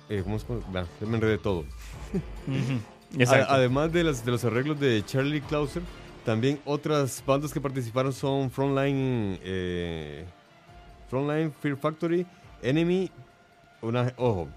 Eh, 0.09 0.23
me 1.01 1.15
enredé 1.17 1.37
todo. 1.37 1.65
Además 3.47 3.91
de, 3.91 4.03
las, 4.03 4.25
de 4.25 4.31
los 4.31 4.43
arreglos 4.43 4.79
de 4.79 5.03
Charlie 5.05 5.41
Clauser, 5.41 5.81
también 6.25 6.59
otras 6.65 7.23
bandas 7.25 7.53
que 7.53 7.61
participaron 7.61 8.11
son 8.11 8.51
Frontline, 8.51 9.39
eh, 9.43 10.25
Frontline 11.09 11.53
Fear 11.61 11.77
Factory, 11.77 12.25
Enemy, 12.61 13.09
una, 13.81 14.13
ojo, 14.17 14.47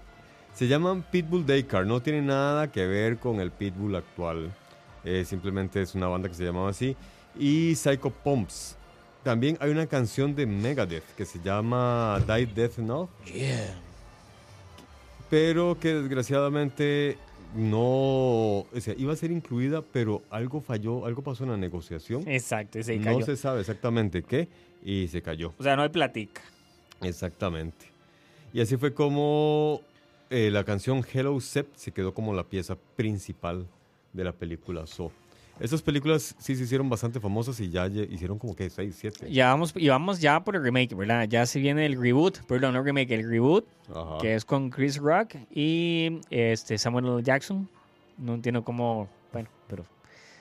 se 0.53 0.67
llaman 0.67 1.01
Pitbull 1.01 1.45
Daycar, 1.45 1.85
no 1.85 2.01
tiene 2.01 2.21
nada 2.21 2.69
que 2.71 2.85
ver 2.85 3.17
con 3.19 3.39
el 3.39 3.51
Pitbull 3.51 3.95
actual, 3.95 4.51
eh, 5.05 5.23
simplemente 5.25 5.81
es 5.81 5.95
una 5.95 6.07
banda 6.07 6.27
que 6.27 6.35
se 6.35 6.43
llamaba 6.43 6.69
así, 6.69 6.95
y 7.39 7.73
Psycho 7.75 8.09
Pumps. 8.09 8.75
También 9.23 9.57
hay 9.61 9.69
una 9.69 9.85
canción 9.85 10.35
de 10.35 10.45
Megadeth 10.45 11.05
que 11.15 11.25
se 11.25 11.39
llama 11.39 12.19
Die 12.27 12.47
Death 12.47 12.79
Now, 12.79 13.07
Yeah. 13.25 13.79
pero 15.29 15.77
que 15.79 15.93
desgraciadamente 15.93 17.17
no, 17.55 18.59
o 18.59 18.67
sea, 18.79 18.93
iba 18.97 19.13
a 19.13 19.15
ser 19.15 19.31
incluida, 19.31 19.81
pero 19.81 20.21
algo 20.29 20.61
falló, 20.61 21.05
algo 21.05 21.21
pasó 21.21 21.43
en 21.43 21.51
la 21.51 21.57
negociación. 21.57 22.27
Exacto, 22.27 22.79
y 22.79 22.83
se 22.83 22.97
no 22.97 23.03
cayó. 23.03 23.25
se 23.25 23.35
sabe 23.35 23.61
exactamente 23.61 24.23
qué 24.23 24.47
y 24.83 25.07
se 25.07 25.21
cayó. 25.21 25.53
O 25.57 25.63
sea, 25.63 25.75
no 25.75 25.83
hay 25.83 25.89
platica. 25.89 26.41
Exactamente. 27.01 27.87
Y 28.53 28.61
así 28.61 28.77
fue 28.77 28.93
como 28.93 29.81
eh, 30.29 30.49
la 30.51 30.63
canción 30.63 31.03
Hello 31.11 31.39
Sept 31.39 31.75
se 31.75 31.91
quedó 31.91 32.13
como 32.13 32.33
la 32.33 32.43
pieza 32.43 32.77
principal 32.95 33.67
de 34.13 34.23
la 34.23 34.31
película 34.31 34.85
So. 34.87 35.11
Estas 35.61 35.81
películas 35.81 36.35
sí 36.39 36.55
se 36.55 36.63
hicieron 36.63 36.89
bastante 36.89 37.19
famosas 37.19 37.59
y 37.59 37.69
ya 37.69 37.85
hicieron 37.87 38.39
como 38.39 38.55
que 38.55 38.69
6, 38.69 38.95
7. 38.99 39.31
Ya 39.31 39.47
vamos, 39.49 39.73
y 39.75 39.87
vamos 39.89 40.19
ya 40.19 40.43
por 40.43 40.55
el 40.55 40.63
remake, 40.63 40.95
¿verdad? 40.95 41.27
Ya 41.29 41.45
se 41.45 41.59
viene 41.59 41.85
el 41.85 42.01
reboot, 42.01 42.39
perdón, 42.47 42.73
no 42.73 42.81
remake, 42.83 43.11
el 43.11 43.29
reboot, 43.29 43.65
Ajá. 43.93 44.17
que 44.21 44.35
es 44.35 44.43
con 44.43 44.69
Chris 44.71 44.97
Rock 44.97 45.35
y 45.53 46.19
este 46.29 46.77
Samuel 46.77 47.05
L. 47.05 47.23
Jackson. 47.23 47.69
No 48.17 48.33
entiendo 48.33 48.63
cómo, 48.63 49.07
bueno, 49.31 49.49
pero 49.67 49.85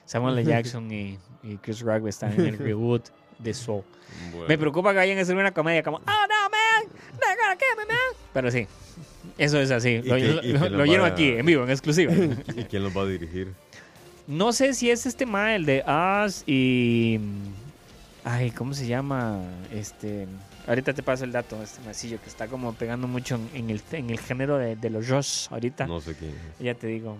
Samuel 0.06 0.38
L. 0.38 0.48
Jackson 0.50 0.90
y, 0.90 1.18
y 1.42 1.56
Chris 1.58 1.80
Rock 1.80 2.06
están 2.08 2.32
en 2.32 2.46
el 2.46 2.58
reboot 2.58 3.08
de 3.38 3.52
Soul. 3.54 3.82
Bueno. 4.32 4.46
Me 4.48 4.58
preocupa 4.58 4.90
que 4.90 4.96
vayan 4.96 5.18
a 5.18 5.20
hacer 5.22 5.36
una 5.36 5.52
comedia 5.52 5.82
como, 5.82 5.98
oh 5.98 6.00
no, 6.00 6.06
man, 6.50 6.92
they're 7.20 7.36
gonna 7.40 7.56
kill 7.56 7.76
me, 7.78 7.84
man. 7.86 7.96
Pero 8.32 8.50
sí, 8.50 8.66
eso 9.38 9.60
es 9.60 9.70
así. 9.70 9.88
¿Y 9.90 10.02
Lo, 10.02 10.16
qué- 10.16 10.52
lo- 10.52 10.58
lo- 10.68 10.76
lo 10.78 10.84
lleno 10.86 11.04
aquí, 11.04 11.28
en 11.32 11.44
vivo, 11.46 11.64
en 11.64 11.70
exclusiva. 11.70 12.12
¿Y 12.56 12.64
quién 12.64 12.82
los 12.82 12.96
va 12.96 13.02
a 13.02 13.06
dirigir? 13.06 13.52
No 14.26 14.52
sé 14.52 14.74
si 14.74 14.90
es 14.90 15.06
este 15.06 15.26
ma, 15.26 15.54
el 15.54 15.66
de 15.66 15.82
Us 15.86 16.44
y. 16.46 17.18
Ay, 18.24 18.50
¿cómo 18.50 18.74
se 18.74 18.86
llama? 18.86 19.40
Este. 19.72 20.26
Ahorita 20.66 20.92
te 20.92 21.02
paso 21.02 21.24
el 21.24 21.32
dato, 21.32 21.60
este 21.62 21.80
masillo 21.84 22.20
que 22.22 22.28
está 22.28 22.46
como 22.46 22.74
pegando 22.74 23.08
mucho 23.08 23.34
en, 23.36 23.48
en 23.54 23.70
el, 23.70 23.82
en 23.92 24.10
el 24.10 24.20
género 24.20 24.58
de, 24.58 24.76
de 24.76 24.90
los 24.90 25.08
Josh 25.08 25.48
ahorita. 25.50 25.86
No 25.86 26.00
sé 26.00 26.14
quién. 26.14 26.30
es. 26.32 26.64
Ya 26.64 26.74
te 26.74 26.86
digo. 26.86 27.16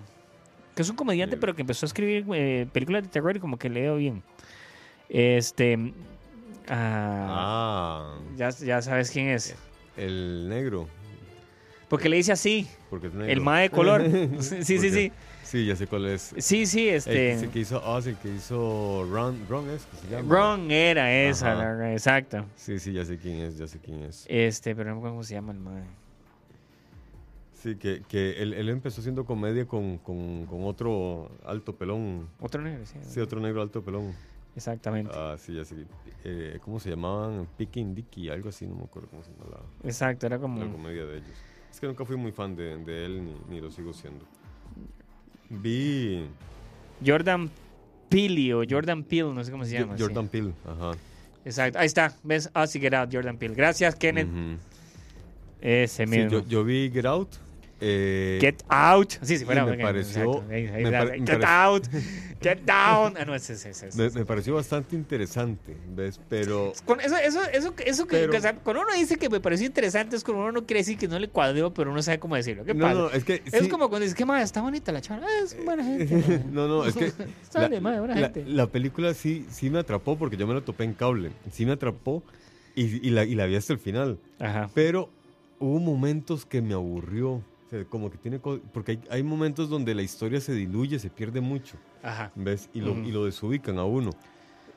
Que 0.75 0.83
es 0.83 0.89
un 0.89 0.95
comediante, 0.95 1.35
pero 1.37 1.53
que 1.53 1.61
empezó 1.61 1.85
a 1.85 1.87
escribir 1.87 2.25
eh, 2.33 2.65
películas 2.71 3.03
de 3.03 3.09
terror 3.09 3.35
y 3.35 3.39
como 3.39 3.57
que 3.57 3.69
leo 3.69 3.97
bien. 3.97 4.23
Este. 5.09 5.91
ah, 6.69 8.13
Ah, 8.13 8.19
ya, 8.37 8.49
ya 8.51 8.81
sabes 8.81 9.11
quién 9.11 9.27
es. 9.29 9.55
el 9.97 10.47
negro. 10.47 10.87
Porque 11.89 12.07
le 12.07 12.15
dice 12.15 12.31
así, 12.31 12.67
Porque 12.89 13.07
es 13.07 13.13
negro. 13.13 13.29
el 13.33 13.41
mae 13.41 13.63
de 13.63 13.69
color. 13.69 14.01
sí, 14.39 14.63
sí, 14.63 14.89
sí. 14.91 15.11
Sí, 15.51 15.65
ya 15.65 15.75
sé 15.75 15.85
cuál 15.85 16.05
es. 16.05 16.33
Sí, 16.37 16.65
sí, 16.65 16.87
El 16.87 16.95
este. 16.95 17.37
que- 17.41 17.49
que 17.49 17.59
hizo 17.59 17.81
Oz, 17.83 18.07
el 18.07 18.15
que 18.15 18.33
hizo 18.33 19.03
Ron, 19.11 19.37
Ron 19.49 19.69
es 19.69 19.85
que 19.85 19.97
se 19.97 20.07
llama. 20.07 20.33
Ron 20.33 20.71
era 20.71 21.13
esa, 21.13 21.53
la- 21.55 21.91
exacto. 21.91 22.45
Sí, 22.55 22.79
sí, 22.79 22.93
ya 22.93 23.03
sé 23.03 23.17
quién 23.17 23.35
es, 23.39 23.57
ya 23.57 23.67
sé 23.67 23.77
quién 23.79 24.01
es. 24.03 24.25
Este, 24.29 24.73
pero 24.73 24.91
no 24.91 24.95
me 24.95 24.99
acuerdo 24.99 25.15
cómo 25.15 25.23
se 25.23 25.33
llama 25.33 25.51
el 25.51 25.59
mae. 25.59 25.83
Sí, 27.53 27.75
que, 27.75 28.01
que 28.07 28.41
él, 28.41 28.53
él 28.53 28.69
empezó 28.69 29.01
haciendo 29.01 29.25
comedia 29.25 29.65
con, 29.67 29.97
con, 29.97 30.45
con 30.45 30.63
otro 30.63 31.29
alto 31.45 31.75
pelón. 31.75 32.29
Otro 32.39 32.61
negro, 32.61 32.85
sí. 32.85 32.97
Sí, 33.01 33.19
otro 33.19 33.41
negro 33.41 33.61
alto 33.61 33.83
pelón. 33.83 34.13
Exactamente. 34.55 35.11
Ah, 35.13 35.35
sí, 35.37 35.53
ya 35.55 35.65
sé. 35.65 35.85
Eh, 36.23 36.59
¿Cómo 36.63 36.79
se 36.79 36.89
llamaban? 36.89 37.45
Picking 37.57 37.93
Dicky, 37.93 38.29
algo 38.29 38.47
así, 38.47 38.65
no 38.65 38.75
me 38.75 38.83
acuerdo 38.83 39.09
cómo 39.09 39.21
se 39.21 39.31
llama 39.33 39.45
la, 39.51 39.87
Exacto, 39.89 40.27
era 40.27 40.37
la 40.37 40.41
como. 40.41 40.71
comedia 40.71 41.03
de 41.05 41.17
ellos. 41.17 41.37
Es 41.69 41.79
que 41.81 41.87
nunca 41.87 42.05
fui 42.05 42.15
muy 42.15 42.31
fan 42.31 42.55
de, 42.55 42.77
de 42.77 43.05
él 43.05 43.25
ni, 43.25 43.35
ni 43.49 43.59
lo 43.61 43.69
sigo 43.69 43.91
siendo. 43.91 44.25
Vi 45.51 46.25
Jordan 47.05 47.49
Peele 48.09 48.53
o 48.53 48.63
Jordan 48.69 49.03
Peele, 49.03 49.33
no 49.33 49.43
sé 49.43 49.51
cómo 49.51 49.65
se 49.65 49.71
llama. 49.71 49.97
sí. 49.97 50.03
Jordan 50.03 50.27
Peele, 50.27 50.53
ajá. 50.65 50.91
Exacto, 51.43 51.79
ahí 51.79 51.87
está. 51.87 52.13
¿Ves? 52.23 52.49
Así 52.53 52.79
Get 52.79 52.93
Out, 52.93 53.09
Jordan 53.11 53.37
Peele. 53.37 53.55
Gracias, 53.55 53.95
Kenneth. 53.95 54.27
Ujú. 54.27 54.57
Ese 55.61 56.05
Sí, 56.05 56.09
mismo. 56.11 56.29
yo, 56.31 56.47
yo 56.47 56.63
vi 56.63 56.89
Get 56.91 57.05
Out. 57.05 57.29
Eh, 57.81 58.37
Get 58.39 58.63
out. 58.69 59.11
Sí, 59.23 59.37
sí, 59.39 59.45
fuera. 59.45 59.65
me 59.65 59.77
pareció- 59.77 60.21
exacto. 60.21 60.43
Me 60.47 60.61
me 60.71 61.17
Get 61.25 61.39
pare- 61.41 61.45
out. 61.45 61.87
Get 62.41 62.59
down. 62.65 63.15
Ah, 63.19 63.25
no, 63.25 63.35
ese, 63.35 63.53
ese, 63.53 63.69
ese. 63.69 63.89
me, 63.95 64.09
me 64.09 64.25
pareció 64.25 64.55
bastante 64.55 64.95
interesante, 64.95 65.75
¿ves? 65.95 66.19
Pero 66.29 66.73
Con 66.85 66.99
eso, 67.01 67.15
eso, 67.17 67.41
eso, 67.53 67.73
eso 67.85 68.07
que, 68.07 68.15
Pero- 68.17 68.31
que, 68.31 68.37
o 68.37 68.41
sea, 68.41 68.55
cuando 68.55 68.81
uno 68.83 68.93
dice 68.95 69.17
que 69.17 69.29
me 69.29 69.39
pareció 69.39 69.65
interesante, 69.67 70.15
es 70.15 70.23
cuando 70.23 70.43
uno 70.43 70.51
no 70.51 70.65
quiere 70.65 70.79
decir 70.79 70.97
que 70.97 71.07
no 71.07 71.19
le 71.19 71.27
cuadró, 71.29 71.73
pero 71.73 71.91
uno 71.91 72.01
sabe 72.01 72.19
cómo 72.19 72.35
decirlo. 72.35 72.63
¿Qué 72.65 72.73
no, 72.73 72.85
pasa? 72.85 72.93
no, 72.99 73.09
es 73.11 73.23
que 73.23 73.41
Es 73.45 73.63
sí- 73.63 73.69
como 73.69 73.89
cuando 73.89 74.03
dices, 74.05 74.15
¿qué 74.15 74.25
más? 74.25 74.43
Está 74.43 74.61
bonita 74.61 74.91
la 74.91 75.01
chava. 75.01 75.25
Es 75.43 75.55
buena 75.65 75.83
gente. 75.85 76.43
no, 76.51 76.67
no, 76.67 76.85
es 76.85 76.95
que 76.95 77.11
Sale, 77.49 77.79
madre, 77.81 77.99
buena 77.99 78.15
la, 78.15 78.29
gente. 78.29 78.45
la 78.47 78.67
película 78.67 79.13
sí, 79.13 79.45
sí 79.49 79.69
me 79.69 79.79
atrapó 79.79 80.17
porque 80.17 80.37
yo 80.37 80.47
me 80.47 80.53
la 80.53 80.61
topé 80.61 80.83
en 80.83 80.93
cable. 80.93 81.31
Sí 81.51 81.65
me 81.65 81.73
atrapó 81.73 82.23
y, 82.75 83.05
y 83.07 83.09
la, 83.11 83.23
y 83.25 83.35
la 83.35 83.45
vi 83.45 83.55
hasta 83.55 83.73
el 83.73 83.79
final. 83.79 84.17
Ajá. 84.39 84.69
Pero 84.73 85.09
hubo 85.59 85.79
momentos 85.79 86.45
que 86.45 86.61
me 86.61 86.73
aburrió. 86.73 87.43
Sea, 87.71 87.85
como 87.85 88.11
que 88.11 88.17
tiene 88.17 88.37
porque 88.39 88.91
hay, 88.91 88.99
hay 89.09 89.23
momentos 89.23 89.69
donde 89.69 89.95
la 89.95 90.01
historia 90.01 90.41
se 90.41 90.53
diluye, 90.53 90.99
se 90.99 91.09
pierde 91.09 91.39
mucho, 91.39 91.77
Ajá. 92.03 92.29
¿ves? 92.35 92.69
Y 92.73 92.81
lo, 92.81 92.91
Ujú. 92.91 93.01
y 93.03 93.11
lo 93.13 93.23
desubican 93.23 93.77
a 93.79 93.85
uno. 93.85 94.09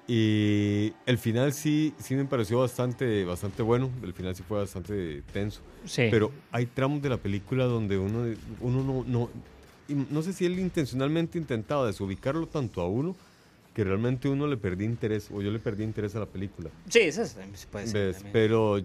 Y 0.06 0.92
el 1.06 1.18
final 1.18 1.52
sí, 1.52 1.92
sí 1.98 2.14
me 2.14 2.24
pareció 2.24 2.60
bastante, 2.60 3.24
bastante 3.24 3.62
bueno. 3.62 3.90
El 4.02 4.12
final 4.12 4.36
sí 4.36 4.44
fue 4.46 4.58
bastante 4.58 5.22
tenso. 5.32 5.60
Sí. 5.84 6.06
Pero 6.08 6.30
hay 6.52 6.66
tramos 6.66 7.02
de 7.02 7.08
la 7.08 7.16
película 7.16 7.64
donde 7.64 7.98
uno, 7.98 8.32
uno 8.60 8.84
no, 8.84 9.04
no, 9.08 9.30
no 10.10 10.22
sé 10.22 10.32
si 10.32 10.46
él 10.46 10.60
intencionalmente 10.60 11.36
intentaba 11.36 11.86
desubicarlo 11.88 12.46
tanto 12.46 12.80
a 12.80 12.88
uno 12.88 13.16
que 13.74 13.82
realmente 13.82 14.28
uno 14.28 14.46
le 14.46 14.56
perdí 14.56 14.84
interés, 14.84 15.30
o 15.34 15.42
yo 15.42 15.50
le 15.50 15.58
perdí 15.58 15.82
interés 15.82 16.14
a 16.14 16.20
la 16.20 16.26
película. 16.26 16.70
sí, 16.88 17.00
eso 17.00 17.22
es- 17.22 17.36
puede 17.72 17.88
ser. 17.88 18.06
¿Ves? 18.06 18.14
también. 18.18 18.32
Pero, 18.32 18.80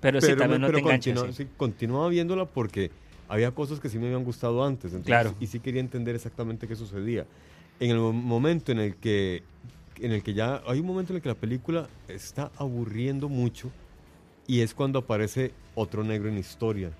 Pero, 0.00 0.20
sí, 0.20 0.26
pero, 0.28 0.38
también 0.38 0.60
no 0.60 0.68
pero 0.68 0.78
te 0.78 0.82
enganchas. 0.84 1.20
sí. 1.34 1.42
sí, 1.44 1.48
continuaba 1.56 2.08
viéndola 2.08 2.44
porque 2.44 2.92
había 3.28 3.50
cosas 3.52 3.80
que 3.80 3.88
sí 3.88 3.98
me 3.98 4.06
habían 4.06 4.24
gustado 4.24 4.64
antes. 4.64 4.86
entonces- 4.92 5.06
Claro. 5.06 5.34
Y 5.40 5.46
sí 5.46 5.60
quería 5.60 5.80
entender 5.80 6.14
exactamente 6.14 6.66
qué 6.68 6.76
sucedía. 6.76 7.26
En 7.80 7.90
el 7.90 7.98
mo- 7.98 8.12
momento 8.12 8.72
en 8.72 8.78
el 8.78 8.96
que 8.96 9.42
en 9.98 10.12
el 10.12 10.22
que 10.22 10.34
ya 10.34 10.62
hay 10.66 10.80
un 10.80 10.86
momento 10.86 11.12
en 11.12 11.16
el 11.16 11.22
que 11.22 11.28
la 11.30 11.34
película 11.34 11.88
está 12.06 12.50
aburriendo 12.58 13.30
mucho 13.30 13.70
y 14.46 14.60
es 14.60 14.74
cuando 14.74 14.98
aparece 14.98 15.52
otro 15.74 16.04
negro 16.04 16.28
en 16.28 16.36
historia 16.36 16.90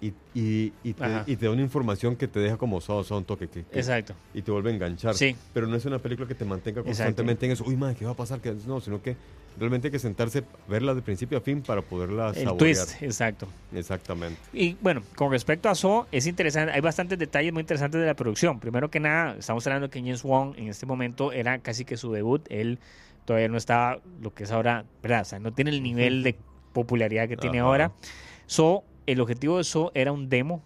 y, 0.00 0.08
y, 0.34 0.72
y, 0.82 0.92
te, 0.94 1.04
y 1.26 1.36
te 1.36 1.46
da 1.46 1.52
una 1.52 1.60
información 1.62 2.16
que 2.16 2.26
te 2.26 2.40
deja 2.40 2.56
como 2.56 2.80
son, 2.80 3.04
son 3.04 3.24
toque 3.24 3.48
que, 3.48 3.64
que- 3.64 3.78
Exacto. 3.78 4.14
y 4.32 4.40
te 4.40 4.50
vuelve 4.50 4.70
a 4.70 4.74
enganchar. 4.74 5.14
Sí. 5.14 5.36
Pero 5.52 5.66
no 5.66 5.76
es 5.76 5.84
una 5.84 5.98
película 5.98 6.26
que 6.26 6.34
te 6.34 6.44
mantenga 6.46 6.80
Exacto. 6.80 6.88
constantemente 7.04 7.44
en 7.46 7.52
eso. 7.52 7.64
Uy, 7.66 7.76
madre, 7.76 7.96
¿qué 7.96 8.04
va 8.06 8.12
a 8.12 8.16
pasar? 8.16 8.40
¿Qué- 8.40 8.54
No, 8.66 8.80
sino 8.80 9.02
que 9.02 9.16
realmente 9.58 9.88
hay 9.88 9.92
que 9.92 9.98
sentarse, 9.98 10.44
verla 10.68 10.94
de 10.94 11.02
principio 11.02 11.38
a 11.38 11.40
fin 11.40 11.62
para 11.62 11.82
poderla 11.82 12.28
El 12.28 12.44
saborear. 12.44 12.56
twist, 12.58 13.02
exacto. 13.02 13.46
Exactamente. 13.74 14.38
Y 14.52 14.74
bueno, 14.80 15.02
con 15.16 15.30
respecto 15.30 15.68
a 15.68 15.74
So, 15.74 16.06
es 16.12 16.26
interesante, 16.26 16.72
hay 16.72 16.80
bastantes 16.80 17.18
detalles 17.18 17.52
muy 17.52 17.60
interesantes 17.60 18.00
de 18.00 18.06
la 18.06 18.14
producción. 18.14 18.60
Primero 18.60 18.90
que 18.90 19.00
nada, 19.00 19.36
estamos 19.38 19.66
hablando 19.66 19.90
que 19.90 20.00
James 20.00 20.22
Wong 20.22 20.54
en 20.56 20.68
este 20.68 20.86
momento 20.86 21.32
era 21.32 21.58
casi 21.58 21.84
que 21.84 21.96
su 21.96 22.12
debut. 22.12 22.46
Él 22.50 22.78
todavía 23.24 23.48
no 23.48 23.56
estaba 23.56 24.00
lo 24.20 24.34
que 24.34 24.44
es 24.44 24.50
ahora, 24.50 24.84
¿verdad? 25.02 25.22
O 25.22 25.24
sea, 25.24 25.38
no 25.38 25.52
tiene 25.52 25.70
el 25.70 25.82
nivel 25.82 26.22
de 26.22 26.36
popularidad 26.72 27.28
que 27.28 27.36
tiene 27.36 27.58
Ajá. 27.58 27.66
ahora. 27.66 27.92
So, 28.46 28.84
el 29.06 29.20
objetivo 29.20 29.58
de 29.58 29.64
So 29.64 29.92
era 29.94 30.12
un 30.12 30.28
demo. 30.28 30.62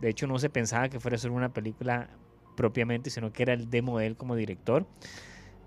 De 0.00 0.08
hecho, 0.08 0.26
no 0.26 0.38
se 0.38 0.50
pensaba 0.50 0.88
que 0.88 1.00
fuera 1.00 1.16
a 1.16 1.18
ser 1.18 1.30
una 1.30 1.52
película 1.52 2.08
propiamente, 2.56 3.10
sino 3.10 3.32
que 3.32 3.42
era 3.42 3.52
el 3.52 3.70
demo 3.70 3.98
de 3.98 4.06
él 4.06 4.16
como 4.16 4.36
director. 4.36 4.86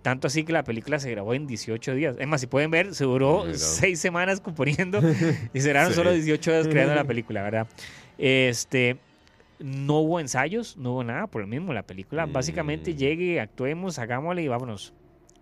Tanto 0.05 0.27
así 0.27 0.43
que 0.43 0.53
la 0.53 0.63
película 0.63 0.99
se 0.99 1.09
grabó 1.09 1.33
en 1.33 1.47
18 1.47 1.95
días. 1.95 2.15
Es 2.19 2.27
más, 2.27 2.39
si 2.39 2.45
pueden 2.45 2.69
ver, 2.69 2.93
se 2.93 3.05
duró 3.05 3.43
Mira. 3.45 3.57
6 3.57 3.99
semanas 3.99 4.39
componiendo 4.39 4.99
y 5.51 5.61
se 5.61 5.69
grabaron 5.69 5.93
Sí. 5.93 5.97
solo 5.97 6.11
18 6.13 6.51
días 6.51 6.67
creando 6.67 6.93
la 6.93 7.05
película, 7.05 7.41
¿verdad? 7.41 7.65
Este, 8.19 8.97
no 9.57 10.01
hubo 10.01 10.19
ensayos, 10.19 10.77
no 10.77 10.91
hubo 10.91 11.03
nada 11.03 11.25
por 11.25 11.41
lo 11.41 11.47
mismo. 11.47 11.73
La 11.73 11.81
película 11.81 12.27
básicamente 12.27 12.93
Mm. 12.93 12.97
llegue, 12.97 13.39
actuemos, 13.39 13.97
hagámosle 13.97 14.43
y 14.43 14.47
vámonos. 14.47 14.93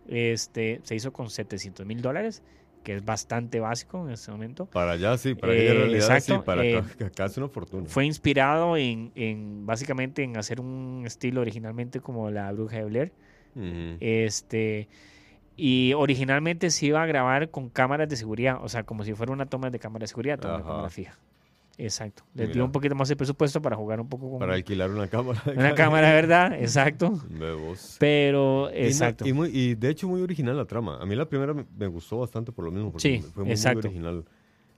Este, 0.07 0.79
se 0.83 0.95
hizo 0.95 1.11
con 1.11 1.29
700 1.29 1.85
mil 1.85 2.01
dólares, 2.01 2.41
que 2.83 2.95
es 2.95 3.03
bastante 3.03 3.59
básico 3.59 4.05
en 4.07 4.13
este 4.13 4.31
momento. 4.31 4.65
Para 4.67 4.93
allá 4.93 5.17
sí, 5.17 5.35
para 5.35 5.53
Eh, 5.53 5.73
realidad 5.73 5.95
exacto, 6.17 6.35
sí, 6.35 6.41
para 6.45 6.63
eh, 6.63 6.77
acá 7.05 7.25
es 7.25 7.37
una 7.37 7.49
fortuna. 7.49 7.89
Fue 7.89 8.05
inspirado 8.05 8.77
en, 8.77 9.11
en, 9.15 9.65
básicamente 9.65 10.23
en 10.23 10.37
hacer 10.37 10.61
un 10.61 11.03
estilo 11.05 11.41
originalmente 11.41 11.99
como 11.99 12.29
la 12.31 12.49
Bruja 12.53 12.77
de 12.77 12.85
Blair. 12.85 13.11
Este, 13.99 14.87
y 15.55 15.93
originalmente 15.93 16.69
se 16.71 16.87
iba 16.87 17.01
a 17.01 17.05
grabar 17.05 17.49
con 17.51 17.69
cámaras 17.69 18.09
de 18.09 18.15
seguridad, 18.15 18.57
o 18.63 18.69
sea, 18.69 18.83
como 18.83 19.03
si 19.03 19.13
fuera 19.13 19.31
una 19.31 19.45
toma 19.45 19.69
de 19.69 19.79
cámara 19.79 20.03
de 20.03 20.07
seguridad, 20.07 20.39
toma 20.39 20.57
de 20.57 20.63
cámara 20.63 20.89
fija. 20.89 21.17
Exacto. 21.77 22.23
Les 22.35 22.53
dio 22.53 22.63
un 22.65 22.71
poquito 22.71 22.93
más 22.93 23.09
de 23.09 23.15
presupuesto 23.15 23.59
para 23.59 23.75
jugar 23.75 23.99
un 23.99 24.07
poco 24.07 24.29
con 24.29 24.39
para 24.39 24.53
alquilar 24.53 24.91
una 24.91 25.07
cámara. 25.07 25.41
una 25.55 25.73
cámara, 25.73 26.11
¿verdad? 26.13 26.53
Exacto. 26.59 27.19
Bebos. 27.29 27.97
Pero, 27.99 28.69
exacto. 28.71 29.27
Y, 29.27 29.33
muy- 29.33 29.49
y 29.49 29.73
de 29.73 29.89
hecho 29.89 30.07
muy 30.07 30.21
original 30.21 30.55
la 30.55 30.65
trama. 30.65 30.97
A 31.01 31.05
mí 31.05 31.15
la 31.15 31.25
primera 31.27 31.53
me, 31.53 31.87
gustó 31.87 32.19
bastante 32.19 32.51
por 32.51 32.65
lo 32.65 32.71
mismo, 32.71 32.91
porque 32.91 33.17
Sí, 33.17 33.21
fue 33.33 33.43
muy, 33.43 33.53
original. 33.75 34.23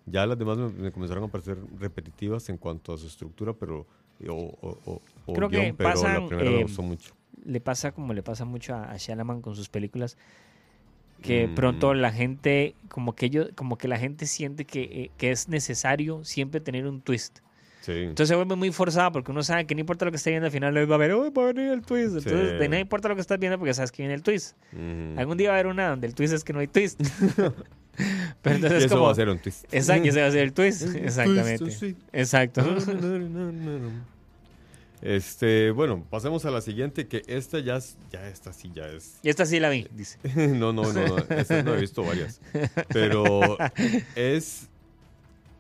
Ya 0.05 0.25
las 0.25 0.37
demás 0.37 0.57
me, 0.57 0.69
me 0.69 0.91
comenzaron 0.91 1.23
a 1.25 1.27
parecer 1.27 1.57
repetitivas 1.79 2.47
en 2.49 2.57
cuanto 2.57 2.93
a 2.93 2.97
su 2.97 3.07
estructura, 3.07 3.51
pero 3.53 3.85
o, 4.29 4.33
o- 4.33 4.79
o- 4.85 5.01
o 5.25 5.33
Creo 5.33 5.49
que 5.49 5.59
guion, 5.59 5.75
pero 5.75 5.89
pasan, 5.89 6.21
la 6.21 6.27
primera 6.27 6.49
eh, 6.49 6.53
me 6.57 6.63
gustó 6.63 6.81
mucho. 6.81 7.13
Le 7.45 7.59
pasa 7.61 7.91
como 7.91 8.13
le 8.13 8.23
pasa 8.23 8.43
mucho 8.45 8.73
a, 8.75 8.91
a 8.91 8.97
Shalaman 8.97 9.41
con 9.41 9.55
sus 9.55 9.69
películas, 9.69 10.17
que 11.21 11.47
Mm. 11.47 11.55
pronto 11.55 11.93
la 11.93 12.11
gente, 12.11 12.75
como 12.89 13.13
que 13.15 13.27
ellos, 13.27 13.49
como 13.55 13.77
que 13.77 13.87
la 13.87 13.97
gente 13.97 14.25
siente 14.25 14.65
que, 14.65 14.81
eh, 14.83 15.11
que 15.17 15.31
es 15.31 15.47
necesario 15.47 16.23
siempre 16.25 16.59
tener 16.59 16.85
un 16.87 17.01
twist. 17.01 17.39
Sí. 17.81 17.91
Entonces 17.91 18.29
se 18.29 18.35
vuelve 18.35 18.55
muy 18.55 18.71
forzada 18.71 19.11
porque 19.11 19.29
uno 19.31 19.43
sabe 19.43 19.65
que 19.67 19.75
no 19.75 19.81
importa 19.81 20.05
lo 20.05 20.11
que 20.11 20.17
esté 20.17 20.31
viendo 20.31 20.47
al 20.47 20.51
final, 20.51 20.73
va 20.91 20.95
a 20.95 20.97
ver, 20.97 21.13
"Uy, 21.13 21.29
va 21.29 21.43
a 21.43 21.53
venir 21.53 21.71
el 21.71 21.81
twist. 21.83 22.15
Entonces, 22.17 22.49
Sí. 22.53 22.57
de 22.57 22.67
no 22.67 22.79
importa 22.79 23.09
lo 23.09 23.15
que 23.15 23.21
estás 23.21 23.37
viendo 23.39 23.59
porque 23.59 23.75
sabes 23.75 23.91
que 23.91 24.01
viene 24.01 24.15
el 24.15 24.23
twist. 24.23 24.55
Algún 25.17 25.37
día 25.37 25.49
va 25.49 25.55
a 25.55 25.59
haber 25.59 25.71
una 25.71 25.89
donde 25.89 26.07
el 26.07 26.15
twist 26.15 26.33
es 26.33 26.43
que 26.43 26.51
no 26.51 26.59
hay 26.59 26.67
twist. 26.67 26.99
Pero 28.41 28.55
Y 28.55 28.57
entonces 28.57 28.79
es 28.79 28.85
eso 28.85 28.95
como. 28.95 29.05
va 29.05 29.11
a 29.11 29.15
ser 29.15 29.29
un 29.29 29.37
twist. 29.39 29.65
Exacto, 29.71 30.09
ese 30.09 30.19
va 30.21 30.27
a 30.27 30.31
ser 30.31 30.41
el 30.41 30.53
twist. 30.53 30.95
Exactamente. 30.95 31.59
Twist, 31.59 31.79
sí. 31.79 31.95
Exacto. 32.11 32.61
Este, 35.01 35.71
bueno, 35.71 36.05
pasemos 36.09 36.45
a 36.45 36.51
la 36.51 36.61
siguiente, 36.61 37.07
que 37.07 37.21
esta 37.27 37.59
ya 37.59 37.77
es, 37.77 37.97
ya 38.11 38.27
esta 38.27 38.53
sí 38.53 38.71
ya 38.73 38.87
es. 38.87 39.19
Y 39.21 39.29
esta 39.29 39.45
sí 39.45 39.59
la 39.59 39.69
vi, 39.69 39.87
dice. 39.91 40.19
no, 40.49 40.73
no, 40.73 40.91
no, 40.93 41.07
no, 41.07 41.17
esta 41.29 41.61
no 41.63 41.75
he 41.75 41.81
visto 41.81 42.03
varias. 42.03 42.41
Pero 42.89 43.57
es 44.15 44.69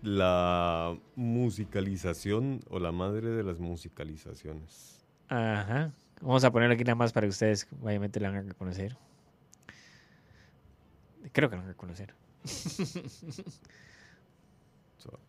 la 0.01 0.97
musicalización 1.15 2.61
o 2.69 2.79
la 2.79 2.91
madre 2.91 3.29
de 3.29 3.43
las 3.43 3.59
musicalizaciones. 3.59 5.05
Ajá. 5.27 5.91
Vamos 6.21 6.43
a 6.43 6.51
ponerlo 6.51 6.75
aquí 6.75 6.83
nada 6.83 6.95
más 6.95 7.11
para 7.11 7.27
que 7.27 7.31
ustedes 7.31 7.67
obviamente 7.81 8.19
la 8.19 8.29
van 8.29 8.37
a 8.37 8.41
reconocer. 8.43 8.97
Creo 11.31 11.49
que 11.49 11.55
la 11.55 11.61
van 11.61 11.69
a 11.69 11.73
reconocer. 11.73 12.13
So, 14.97 15.19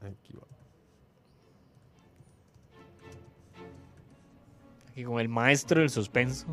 aquí 0.00 0.32
va. 0.36 0.57
Con 5.04 5.20
el 5.20 5.28
maestro 5.28 5.80
del 5.80 5.90
suspenso. 5.90 6.46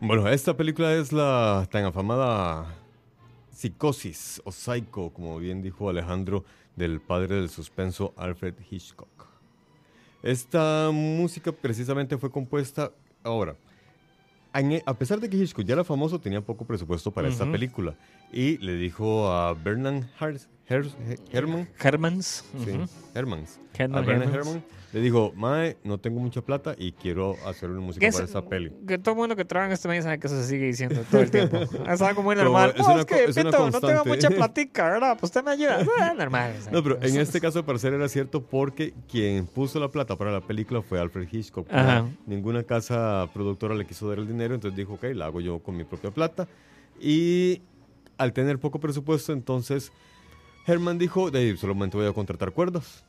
Bueno, 0.00 0.26
esta 0.28 0.56
película 0.56 0.94
es 0.94 1.12
la 1.12 1.68
tan 1.70 1.84
afamada 1.84 2.74
Psicosis 3.62 4.40
o 4.44 4.52
Psycho, 4.52 5.10
como 5.10 5.36
bien 5.40 5.62
dijo 5.62 5.88
Alejandro, 5.90 6.44
del 6.76 7.00
padre 7.00 7.34
del 7.34 7.48
suspenso 7.50 8.14
Alfred 8.16 8.54
Hitchcock. 8.70 9.08
Esta 10.22 10.90
música 10.92 11.50
precisamente 11.50 12.16
fue 12.18 12.30
compuesta 12.30 12.92
ahora. 13.24 13.56
en- 14.54 14.80
A 14.86 14.94
pesar 14.94 15.18
de 15.20 15.28
que 15.28 15.36
Hitchcock 15.36 15.64
ya 15.64 15.74
era 15.74 15.82
famoso, 15.84 16.20
tenía 16.20 16.40
poco 16.40 16.64
presupuesto 16.64 17.10
para 17.10 17.28
esta 17.28 17.44
película. 17.52 17.96
Y 18.32 18.58
le 18.58 18.74
dijo 18.76 19.28
a 19.30 19.54
Bernard 19.54 20.04
Hars- 20.20 20.48
Herrmann, 20.68 21.68
Hermans. 21.80 22.44
sí, 22.64 22.70
ujú. 22.72 22.86
Hermans, 23.14 23.58
Herman 23.76 24.04
a 24.08 24.24
Hermans. 24.24 24.62
Le 24.90 25.00
dijo, 25.02 25.32
Mae, 25.36 25.76
no 25.84 25.98
tengo 25.98 26.18
mucha 26.18 26.40
plata 26.40 26.74
y 26.78 26.92
quiero 26.92 27.36
hacer 27.46 27.68
una 27.68 27.80
música 27.80 28.06
Que, 28.06 28.10
para 28.10 28.24
es- 28.24 28.30
esta 28.30 28.42
peli. 28.48 28.72
que 28.86 28.96
todo 28.96 29.12
el 29.12 29.18
mundo 29.18 29.36
que 29.36 29.44
trabaja 29.44 29.66
en 29.66 29.72
este 29.74 29.86
medio 29.86 30.02
sabe 30.02 30.18
que 30.18 30.26
eso 30.28 30.40
se 30.40 30.48
sigue 30.48 30.64
diciendo 30.64 31.02
todo 31.10 31.20
el 31.20 31.30
tiempo. 31.30 31.58
Es 31.88 32.00
algo 32.00 32.22
muy 32.22 32.34
normal. 32.36 32.72
es 32.74 32.80
No, 32.80 32.92
una 32.92 33.00
es 33.00 33.04
que, 33.06 33.24
es 33.24 33.36
una 33.36 33.50
Pito, 33.50 33.70
no 33.70 33.80
tengo 33.80 34.04
mucha 34.06 34.30
platica, 34.30 34.84
¿verdad? 34.88 35.18
Pues 35.20 35.24
usted 35.28 35.44
me 35.44 35.50
ayuda. 35.50 35.84
Ah, 36.00 36.14
normal. 36.16 36.54
o 36.58 36.62
sea, 36.62 36.72
No, 36.72 36.82
pero 36.82 36.98
en 37.02 37.18
este 37.18 37.38
caso, 37.38 37.58
al 37.58 37.64
parecer, 37.66 37.92
era 37.92 38.08
cierto 38.08 38.42
porque 38.42 38.94
quien 39.10 39.46
puso 39.46 39.78
la 39.78 39.88
plata 39.90 40.16
para 40.16 40.32
la 40.32 40.40
película 40.40 40.80
fue 40.80 40.98
Alfred 40.98 41.28
Hitchcock. 41.30 41.66
Ajá. 41.70 42.06
Ninguna 42.26 42.62
casa 42.62 43.28
productora 43.34 43.74
le 43.74 43.84
quiso 43.86 44.08
dar 44.08 44.18
el 44.20 44.26
dinero, 44.26 44.54
entonces 44.54 44.74
dijo, 44.76 44.94
ok, 44.94 45.04
la 45.14 45.26
hago 45.26 45.42
yo 45.42 45.58
con 45.58 45.76
mi 45.76 45.84
propia 45.84 46.10
plata. 46.10 46.48
Y 46.98 47.60
al 48.16 48.32
tener 48.32 48.58
poco 48.58 48.80
presupuesto, 48.80 49.34
entonces 49.34 49.92
Herman 50.68 50.98
dijo, 50.98 51.30
de 51.30 51.38
ahí 51.38 51.56
solamente 51.56 51.96
voy 51.96 52.06
a 52.06 52.12
contratar 52.12 52.52
cuerdas. 52.52 53.02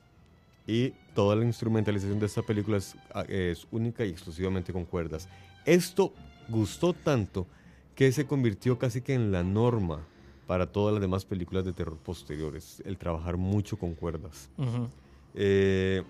Y 0.66 0.92
toda 1.14 1.36
la 1.36 1.44
instrumentalización 1.44 2.18
de 2.18 2.26
esta 2.26 2.42
película 2.42 2.78
es, 2.78 2.96
ah, 3.14 3.26
es 3.28 3.68
única 3.70 4.06
y 4.06 4.10
exclusivamente 4.10 4.72
con 4.72 4.86
cuerdas. 4.86 5.28
Esto 5.66 6.14
gustó 6.48 6.94
tanto 6.94 7.48
que 7.96 8.12
se 8.14 8.26
convirtió 8.26 8.80
casi 8.80 9.02
que 9.02 9.14
en 9.14 9.32
la 9.32 9.44
norma 9.44 10.00
para 10.48 10.68
todas 10.68 10.94
las 10.94 11.02
demás 11.02 11.26
películas 11.26 11.66
de 11.66 11.74
terror 11.74 11.98
posteriores, 11.98 12.82
el 12.86 12.98
trabajar 12.98 13.36
mucho 13.36 13.78
con 13.78 13.94
cuerdas. 13.94 14.50
Eh, 15.36 16.02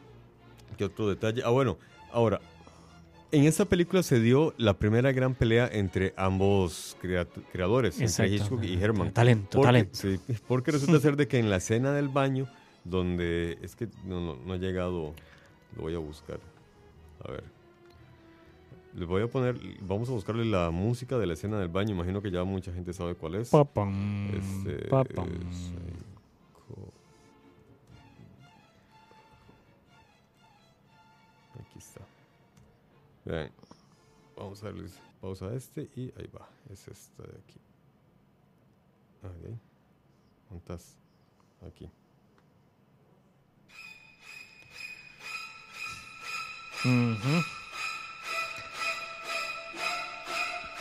¿Qué 0.78 0.86
otro 0.86 1.10
detalle? 1.10 1.42
Ah, 1.44 1.50
bueno, 1.50 1.78
ahora, 2.12 2.40
en 3.32 3.44
esta 3.46 3.66
película 3.66 4.02
se 4.04 4.20
dio 4.20 4.54
la 4.58 4.74
primera 4.80 5.12
gran 5.12 5.36
pelea 5.36 5.70
entre 5.72 6.14
ambos 6.18 6.98
crea- 7.02 7.28
creadores, 7.52 8.00
entre. 8.02 8.28
Hitchcock 8.36 8.64
y 8.64 8.74
Herman. 8.82 9.12
Talento, 9.14 9.58
Porque, 9.58 9.66
talento. 9.68 9.92
sí, 9.94 10.20
porque 10.48 10.72
resulta 10.72 11.00
ser 11.00 11.16
de 11.16 11.28
que 11.28 11.38
en 11.40 11.50
la 11.50 11.58
escena 11.58 11.92
del 11.94 12.10
baño, 12.10 12.48
donde 12.84 13.58
es 13.62 13.76
que 13.76 13.88
no, 14.06 14.20
no, 14.22 14.36
no 14.36 14.54
ha 14.54 14.58
llegado, 14.58 15.14
lo 15.76 15.82
voy 15.82 15.94
a 15.96 16.00
buscar. 16.00 16.40
A 17.24 17.32
ver. 17.32 17.44
Les 18.96 19.08
voy 19.08 19.22
a 19.22 19.28
poner, 19.28 19.56
vamos 19.82 20.10
a 20.10 20.14
buscarle 20.14 20.44
la 20.46 20.72
música 20.72 21.18
de 21.20 21.28
la 21.28 21.34
escena 21.34 21.60
del 21.60 21.68
baño. 21.68 21.94
Imagino 21.94 22.22
que 22.24 22.32
ya 22.32 22.44
mucha 22.44 22.74
gente 22.74 22.92
sabe 22.92 23.14
cuál 23.14 23.36
es. 23.36 23.50
Papam, 23.50 24.30
Este, 24.34 24.88
papam. 24.88 25.28
es, 25.28 25.72
Vamos 34.36 34.64
a 34.64 34.68
darle 34.68 34.90
pausa 35.22 35.48
a 35.48 35.54
este 35.54 35.90
y 35.96 36.12
ahí 36.18 36.28
va. 36.36 36.48
Es 36.72 36.88
esta 36.88 37.24
de 37.24 37.38
aquí. 37.38 37.60
Ok. 39.24 39.60
¿Dónde 40.50 40.58
estás? 40.58 40.98
Aquí. 41.68 41.90
Ujú. 46.86 47.44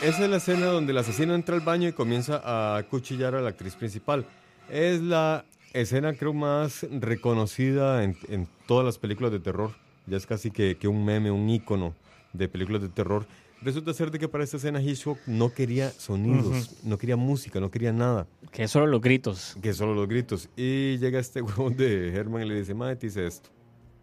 Esa 0.01 0.23
es 0.23 0.29
la 0.29 0.37
escena 0.37 0.67
donde 0.67 0.93
el 0.93 0.97
asesino 0.97 1.35
entra 1.35 1.55
al 1.55 1.61
baño 1.61 1.89
y 1.89 1.93
comienza 1.93 2.41
a 2.43 2.83
cuchillar 2.83 3.35
a 3.35 3.41
la 3.41 3.49
actriz 3.49 3.75
principal. 3.75 4.25
Es 4.69 5.01
la 5.01 5.45
escena, 5.73 6.13
creo, 6.13 6.33
más 6.33 6.87
reconocida 6.89 8.03
en, 8.05 8.17
en 8.29 8.47
todas 8.65 8.85
las 8.85 8.97
películas 8.97 9.33
de 9.33 9.39
terror. 9.39 9.75
Ya 10.07 10.17
es 10.17 10.25
casi 10.25 10.49
que, 10.49 10.77
que 10.77 10.87
un 10.87 11.03
meme, 11.05 11.29
un 11.29 11.49
ícono 11.49 11.93
de 12.33 12.47
películas 12.47 12.81
de 12.81 12.89
terror. 12.89 13.25
Resulta 13.61 13.93
ser 13.93 14.09
de 14.09 14.19
que 14.19 14.29
para 14.29 14.43
esta 14.45 14.55
escena 14.57 14.81
Hitchcock 14.81 15.17
no 15.27 15.53
quería 15.53 15.89
sonidos, 15.91 16.75
no 16.83 16.97
quería 16.97 17.17
música, 17.17 17.59
no 17.59 17.69
quería 17.69 17.91
nada, 17.91 18.25
Que 18.51 18.67
solo 18.69 18.87
los 18.87 19.01
gritos. 19.01 19.57
que 19.61 19.73
solo 19.73 19.93
los 19.93 20.07
gritos. 20.07 20.47
Y 20.55 20.97
llega 20.97 21.19
este 21.19 21.41
huevón 21.43 21.75
de 21.75 22.13
Herman 22.13 22.43
y 22.43 22.45
le 22.47 22.55
dice, 22.55 22.73
madre, 22.73 22.95
te 22.95 23.07
hice 23.07 23.27
esto 23.27 23.49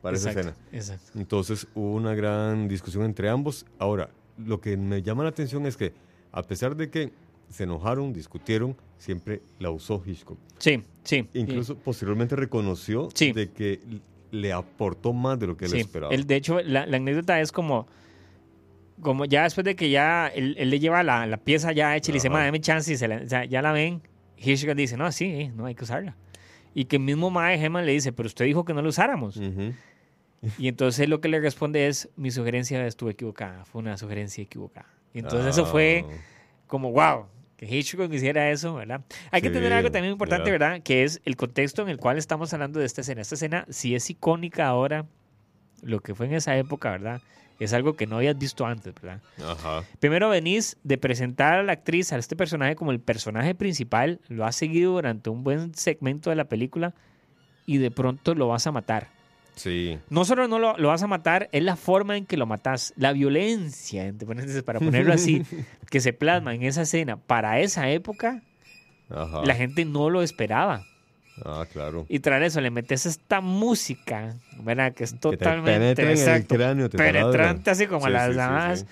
para 0.02 0.16
esa 0.18 0.30
escena. 0.30 0.54
Exacto. 0.72 1.18
Entonces 1.18 1.66
hubo 1.74 1.94
una 1.94 2.14
gran 2.14 2.68
discusión 2.68 3.04
entre 3.04 3.30
ambos. 3.30 3.64
Ahora, 3.78 4.10
lo 4.36 4.60
que 4.60 4.76
me 4.76 5.00
llama 5.02 5.22
la 5.22 5.30
atención 5.30 5.64
es 5.64 5.76
que, 5.78 5.94
a 6.32 6.42
pesar 6.42 6.76
de 6.76 6.90
que 6.90 7.10
se 7.48 7.64
enojaron, 7.64 8.12
discutieron, 8.12 8.76
siempre 8.98 9.40
la 9.58 9.70
usó 9.70 10.02
Hitchcock. 10.04 10.36
Sí, 10.58 10.82
sí. 11.02 11.28
Incluso 11.32 11.76
posteriormente 11.78 12.36
reconoció 12.36 13.08
Sí. 13.14 13.32
de 13.32 13.50
que 13.52 13.80
le 14.32 14.52
aportó 14.52 15.14
más 15.14 15.38
de 15.38 15.46
lo 15.46 15.56
que 15.56 15.64
él 15.64 15.74
esperaba. 15.76 16.12
él, 16.12 16.26
de 16.26 16.36
hecho, 16.36 16.60
la, 16.60 16.84
la 16.84 16.98
anécdota 16.98 17.40
es 17.40 17.52
como, 17.52 17.86
como 19.02 19.24
ya 19.24 19.42
después 19.44 19.64
de 19.64 19.76
que 19.76 19.90
ya 19.90 20.28
él, 20.28 20.54
él 20.58 20.70
le 20.70 20.78
lleva 20.78 21.02
la, 21.02 21.26
la 21.26 21.36
pieza 21.36 21.72
ya 21.72 21.94
hecha 21.96 22.10
y 22.10 22.12
le 22.12 22.16
dice, 22.16 22.28
Ajá. 22.28 22.38
"Ma, 22.38 22.44
dame 22.44 22.60
chance 22.60 22.92
y 22.92 22.96
se 22.96 23.08
la- 23.08 23.16
o 23.24 23.28
sea, 23.28 23.44
ya 23.44 23.62
la 23.62 23.72
ven, 23.72 24.00
Hitchcock 24.38 24.74
dice, 24.74 24.96
no, 24.96 25.10
sí, 25.12 25.24
eh, 25.26 25.52
no 25.54 25.66
hay 25.66 25.74
que 25.74 25.84
usarla. 25.84 26.16
Y 26.74 26.84
que 26.86 26.96
el 26.96 27.02
mismo 27.02 27.30
Mae 27.30 27.54
Heman 27.62 27.86
le 27.86 27.92
dice, 27.92 28.12
pero 28.12 28.26
usted 28.26 28.44
dijo 28.44 28.64
que 28.64 28.74
no 28.74 28.82
lo 28.82 28.88
usáramos. 28.90 29.36
Ujú. 29.38 29.72
Y 30.58 30.68
entonces 30.68 31.08
lo 31.08 31.20
que 31.20 31.28
le 31.28 31.40
responde 31.40 31.88
es, 31.88 32.08
mi 32.16 32.30
sugerencia 32.30 32.86
estuvo 32.86 33.10
equivocada, 33.10 33.64
fue 33.64 33.80
una 33.80 33.96
sugerencia 33.96 34.42
equivocada. 34.42 34.88
Y 35.14 35.20
entonces 35.20 35.48
eso 35.48 35.64
fue 35.66 36.04
Ah, 36.06 36.12
como, 36.66 36.92
wow, 36.92 37.26
que 37.56 37.64
Hitchcock 37.66 38.12
hiciera 38.12 38.50
eso, 38.50 38.74
¿verdad? 38.74 39.00
Hay 39.30 39.40
que 39.40 39.48
Sí, 39.48 39.54
tener 39.54 39.72
algo 39.72 39.90
también 39.90 40.12
importante, 40.12 40.50
mira. 40.50 40.66
¿verdad? 40.68 40.82
Que 40.82 41.04
es 41.04 41.22
el 41.24 41.36
contexto 41.36 41.80
en 41.82 41.88
el 41.88 41.96
cual 41.96 42.18
estamos 42.18 42.52
hablando 42.52 42.78
de 42.80 42.84
esta 42.86 43.00
escena. 43.00 43.22
Esta 43.22 43.34
escena 43.36 43.64
sí 43.70 43.94
es 43.94 44.08
icónica 44.10 44.66
ahora, 44.66 45.06
lo 45.82 46.00
que 46.00 46.14
fue 46.14 46.26
en 46.26 46.34
esa 46.34 46.56
época, 46.58 46.90
¿verdad? 46.90 47.22
Es 47.58 47.72
algo 47.72 47.94
que 47.94 48.06
no 48.06 48.16
habías 48.16 48.38
visto 48.38 48.66
antes, 48.66 48.94
¿verdad? 49.00 49.22
Ajá. 49.42 49.82
Primero 49.98 50.28
venís 50.28 50.76
de 50.84 50.98
presentar 50.98 51.54
a 51.54 51.62
la 51.62 51.72
actriz, 51.72 52.12
a 52.12 52.18
este 52.18 52.36
personaje 52.36 52.76
como 52.76 52.90
el 52.90 53.00
personaje 53.00 53.54
principal, 53.54 54.20
lo 54.28 54.44
has 54.44 54.56
seguido 54.56 54.92
durante 54.92 55.30
un 55.30 55.42
buen 55.42 55.74
segmento 55.74 56.30
de 56.30 56.36
la 56.36 56.44
película 56.44 56.94
y 57.64 57.78
de 57.78 57.90
pronto 57.90 58.34
lo 58.34 58.48
vas 58.48 58.66
a 58.66 58.72
matar. 58.72 59.08
Sí. 59.56 59.98
No 60.10 60.26
solo 60.26 60.48
no 60.48 60.58
lo, 60.58 60.76
lo 60.76 60.88
vas 60.88 61.02
a 61.02 61.06
matar, 61.06 61.48
es 61.50 61.62
la 61.62 61.76
forma 61.76 62.16
en 62.18 62.26
que 62.26 62.36
lo 62.36 62.44
matas, 62.44 62.92
la 62.96 63.12
violencia, 63.12 64.12
para 64.64 64.78
ponerlo 64.78 65.14
así, 65.14 65.42
que 65.90 66.00
se 66.00 66.12
plasma 66.12 66.54
en 66.54 66.62
esa 66.62 66.82
escena. 66.82 67.16
Para 67.16 67.58
esa 67.60 67.88
época, 67.88 68.42
Ajá. 69.08 69.42
la 69.44 69.54
gente 69.54 69.86
no 69.86 70.10
lo 70.10 70.22
esperaba. 70.22 70.84
Ah, 71.44 71.66
claro. 71.70 72.06
Y 72.08 72.20
tras 72.20 72.42
eso 72.42 72.60
le 72.60 72.70
metes 72.70 73.06
esta 73.06 73.40
música, 73.40 74.34
¿verdad? 74.62 74.94
Que 74.94 75.04
es 75.04 75.12
Que 75.12 75.18
te 75.18 75.36
totalmente 75.36 75.72
penetra 75.78 76.04
en 76.04 76.10
el 76.10 76.16
exacto, 76.18 76.54
cráneo, 76.54 76.88
te 76.90 76.98
penetrante, 76.98 77.70
así 77.70 77.86
como 77.86 78.06
Sí, 78.06 78.12
las 78.12 78.26
sí, 78.26 78.32
sí, 78.32 78.38
demás. 78.38 78.80
sí. 78.80 78.86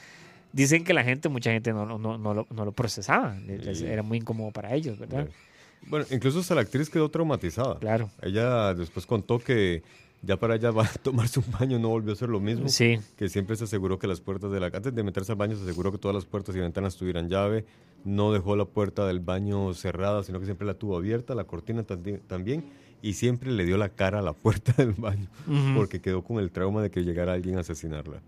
Dicen 0.53 0.84
que 0.84 0.95
la 0.95 1.03
gente, 1.03 1.28
mucha 1.28 1.51
gente 1.51 1.72
no, 1.72 1.84
no, 1.86 1.99
no, 1.99 2.16
no 2.18 2.34
lo, 2.34 2.47
no 2.51 2.64
lo 2.64 2.72
procesaba. 2.72 3.36
Les-. 3.47 3.82
Era 3.82 4.03
muy 4.03 4.18
incómodo 4.18 4.51
para 4.53 4.72
ellos, 4.74 4.99
¿verdad? 4.99 5.26
Bueno, 5.86 6.07
incluso 6.11 6.40
hasta 6.40 6.55
la 6.55 6.61
actriz 6.62 6.88
quedó 6.88 7.11
traumatizada. 7.11 7.78
Claro. 7.78 8.11
Ella 8.22 8.72
después 8.74 9.05
contó 9.05 9.38
que 9.38 9.82
ya 10.25 10.37
para 10.39 10.57
ella 10.57 10.70
va 10.70 10.85
a 10.85 10.93
tomarse 11.03 11.41
un 11.41 11.47
baño 11.59 11.79
no 11.79 11.89
volvió 11.89 12.12
a 12.12 12.16
ser 12.16 12.29
lo 12.29 12.41
mismo. 12.41 12.68
Sí. 12.68 12.99
Que 13.16 13.29
siempre 13.29 13.57
se 13.57 13.64
aseguró 13.64 13.99
que 13.99 14.07
las 14.07 14.20
puertas 14.20 14.51
de 14.51 14.61
la... 14.61 14.66
Antes 14.66 14.95
de 14.95 15.03
meterse 15.03 15.33
al 15.33 15.39
baño 15.39 15.57
se 15.57 15.62
aseguró 15.62 15.93
que 15.93 15.99
todas 15.99 16.14
las 16.14 16.25
puertas 16.25 16.55
y 16.57 16.61
ventanas 16.61 16.97
tuvieran 16.97 17.29
llave. 17.29 17.64
No 18.05 18.33
dejó 18.33 18.57
la 18.57 18.64
puerta 18.64 19.07
del 19.07 19.20
baño 19.20 19.72
cerrada, 19.75 20.22
sino 20.22 20.39
que 20.41 20.45
siempre 20.47 20.66
la 20.66 20.75
tuvo 20.75 20.97
abierta, 20.97 21.35
la 21.35 21.45
cortina 21.45 21.85
también. 21.85 22.64
Y 23.03 23.14
siempre 23.14 23.51
le 23.53 23.64
dio 23.66 23.77
la 23.77 23.91
cara 23.91 24.20
a 24.20 24.22
la 24.22 24.33
puerta 24.33 24.72
del 24.79 24.93
baño. 24.93 25.29
Porque 25.77 26.01
quedó 26.01 26.22
con 26.22 26.39
el 26.39 26.51
trauma 26.51 26.83
de 26.83 26.91
que 26.91 27.03
llegara 27.05 27.33
alguien 27.35 27.57
a 27.59 27.61
asesinarla. 27.61 28.22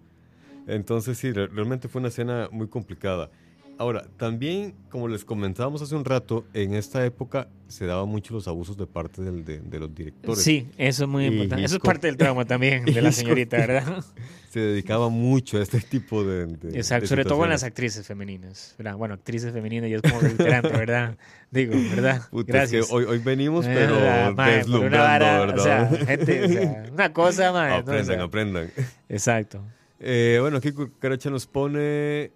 Entonces 0.67 1.17
sí, 1.19 1.33
re- 1.33 1.47
realmente 1.47 1.89
fue 1.89 2.01
una 2.01 2.09
escena 2.09 2.49
muy 2.51 2.69
complicada. 2.69 3.31
Ahora, 3.79 4.07
también, 4.17 4.75
como 4.89 5.07
les 5.07 5.25
comentábamos 5.25 5.83
hace 5.83 5.95
un 5.95 6.05
rato, 6.05 6.47
en 6.55 6.75
esta 6.75 7.05
época 7.05 7.49
se 7.69 7.85
daban 7.85 8.09
mucho 8.09 8.33
los 8.33 8.49
abusos 8.49 8.77
de 8.79 8.87
parte 8.87 9.21
del- 9.23 9.45
de, 9.45 9.59
de 9.61 9.79
los 9.79 9.95
directores. 9.95 10.43
Sí, 10.43 10.69
eso 10.79 11.05
es 11.05 11.11
muy 11.11 11.25
Y 11.25 11.27
importante. 11.29 11.65
Eso 11.65 11.77
es 11.77 11.83
parte 11.83 12.07
del 12.07 12.17
trauma 12.17 12.45
también 12.47 12.85
de 12.87 13.03
la 13.03 13.13
señorita, 13.13 13.59
¿verdad? 13.59 14.03
Se 14.51 14.61
dedicaba 14.61 15.11
mucho 15.11 15.59
a 15.59 15.63
este 15.63 15.81
tipo 15.81 16.25
de... 16.25 16.47
de- 16.47 16.79
Exacto, 16.79 17.07
sobre 17.07 17.25
todo 17.27 17.45
en 17.45 17.51
las 17.51 17.63
actrices 17.65 18.07
femeninas. 18.07 18.75
¿verdad? 18.79 18.97
Bueno, 18.97 19.13
actrices 19.13 19.53
femeninas 19.53 19.91
ya 19.91 19.97
es 19.97 20.03
como 20.03 20.21
reiterante, 20.21 20.69
¿verdad? 20.71 21.19
Digo, 21.51 21.75
¿verdad? 21.95 22.23
Puta, 22.31 22.53
Gracias. 22.55 22.85
Es 22.85 22.89
que 22.89 22.95
hoy, 22.95 23.05
hoy 23.05 23.19
venimos, 23.19 23.67
Eh, 23.67 23.73
pero 23.75 23.97
ah. 24.01 25.53
O 25.55 25.59
sea, 25.59 25.87
gente, 26.07 26.45
o 26.45 26.49
sea, 26.49 26.85
una 26.91 27.13
cosa, 27.13 27.53
mae, 27.53 27.69
¿no? 27.71 27.77
O 27.77 27.79
aprendan, 27.81 28.07
sea, 28.07 28.23
aprendan. 28.23 28.71
Exacto. 29.11 29.61
Eh, 30.01 30.39
bueno, 30.41 30.57
aquí 30.57 30.73
Cucaracha 30.73 31.29
nos 31.29 31.47
pone... 31.47 32.31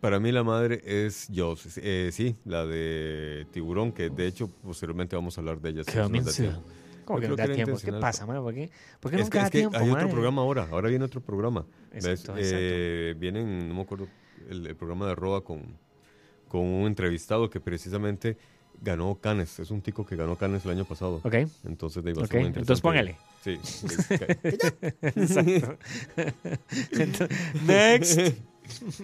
Para 0.00 0.18
mí 0.18 0.32
la 0.32 0.42
madre 0.42 0.80
es 0.84 1.28
Jaws. 1.34 1.76
Eh, 1.76 2.10
sí, 2.12 2.36
la 2.44 2.64
de 2.66 3.46
Tiburón, 3.52 3.92
que 3.92 4.08
de 4.08 4.26
hecho 4.26 4.48
posteriormente 4.48 5.14
vamos 5.16 5.36
a 5.36 5.40
hablar 5.42 5.60
de 5.60 5.70
ella. 5.70 5.84
si 5.84 5.92
Qué 5.92 5.98
nos 5.98 6.10
da 6.10 6.18
omisión. 6.18 6.34
tiempo. 6.52 6.68
¿Cómo 7.04 7.18
Yo 7.18 7.22
que 7.22 7.28
no 7.28 7.36
da 7.36 7.46
que 7.48 7.54
tiempo? 7.54 7.76
¿Qué 7.82 7.92
pasa? 7.92 8.24
¿Por 8.26 8.54
qué, 8.54 8.70
¿Por 9.00 9.10
qué 9.10 9.16
Es 9.16 9.22
nunca 9.24 9.30
que, 9.32 9.38
da 9.38 9.44
es 9.44 9.50
que 9.50 9.58
tiempo, 9.58 9.76
hay 9.78 9.90
otro 9.90 10.08
programa 10.10 10.42
ahora, 10.42 10.68
ahora 10.70 10.88
viene 10.88 11.04
otro 11.04 11.20
programa. 11.20 11.66
¿ves? 11.92 12.04
Exacto, 12.06 12.34
Eh, 12.38 13.14
vienen, 13.18 13.68
no 13.68 13.74
me 13.74 13.80
acuerdo, 13.82 14.06
el, 14.48 14.66
el 14.66 14.76
programa 14.76 15.06
de 15.08 15.14
Roa 15.16 15.42
con, 15.44 15.62
con 16.48 16.60
un 16.62 16.86
entrevistado 16.86 17.50
que 17.50 17.58
precisamente 17.60 18.36
ganó 18.80 19.18
Cannes. 19.20 19.58
Es 19.58 19.70
un 19.70 19.82
tico 19.82 20.06
que 20.06 20.14
ganó 20.16 20.36
Cannes 20.36 20.64
el 20.64 20.70
año 20.70 20.84
pasado. 20.84 21.20
Ok. 21.24 21.34
Entonces, 21.64 22.02
de 22.04 22.10
ahí 22.10 22.16
va 22.16 22.22
a 22.22 22.24
Ok, 22.26 22.30
ser 22.30 22.40
muy 22.40 22.46
entonces 22.48 22.80
póngale. 22.80 23.16
Sí. 23.42 23.58
Exacto. 25.02 25.78
Entonces, 26.92 27.28
Next. 27.66 28.49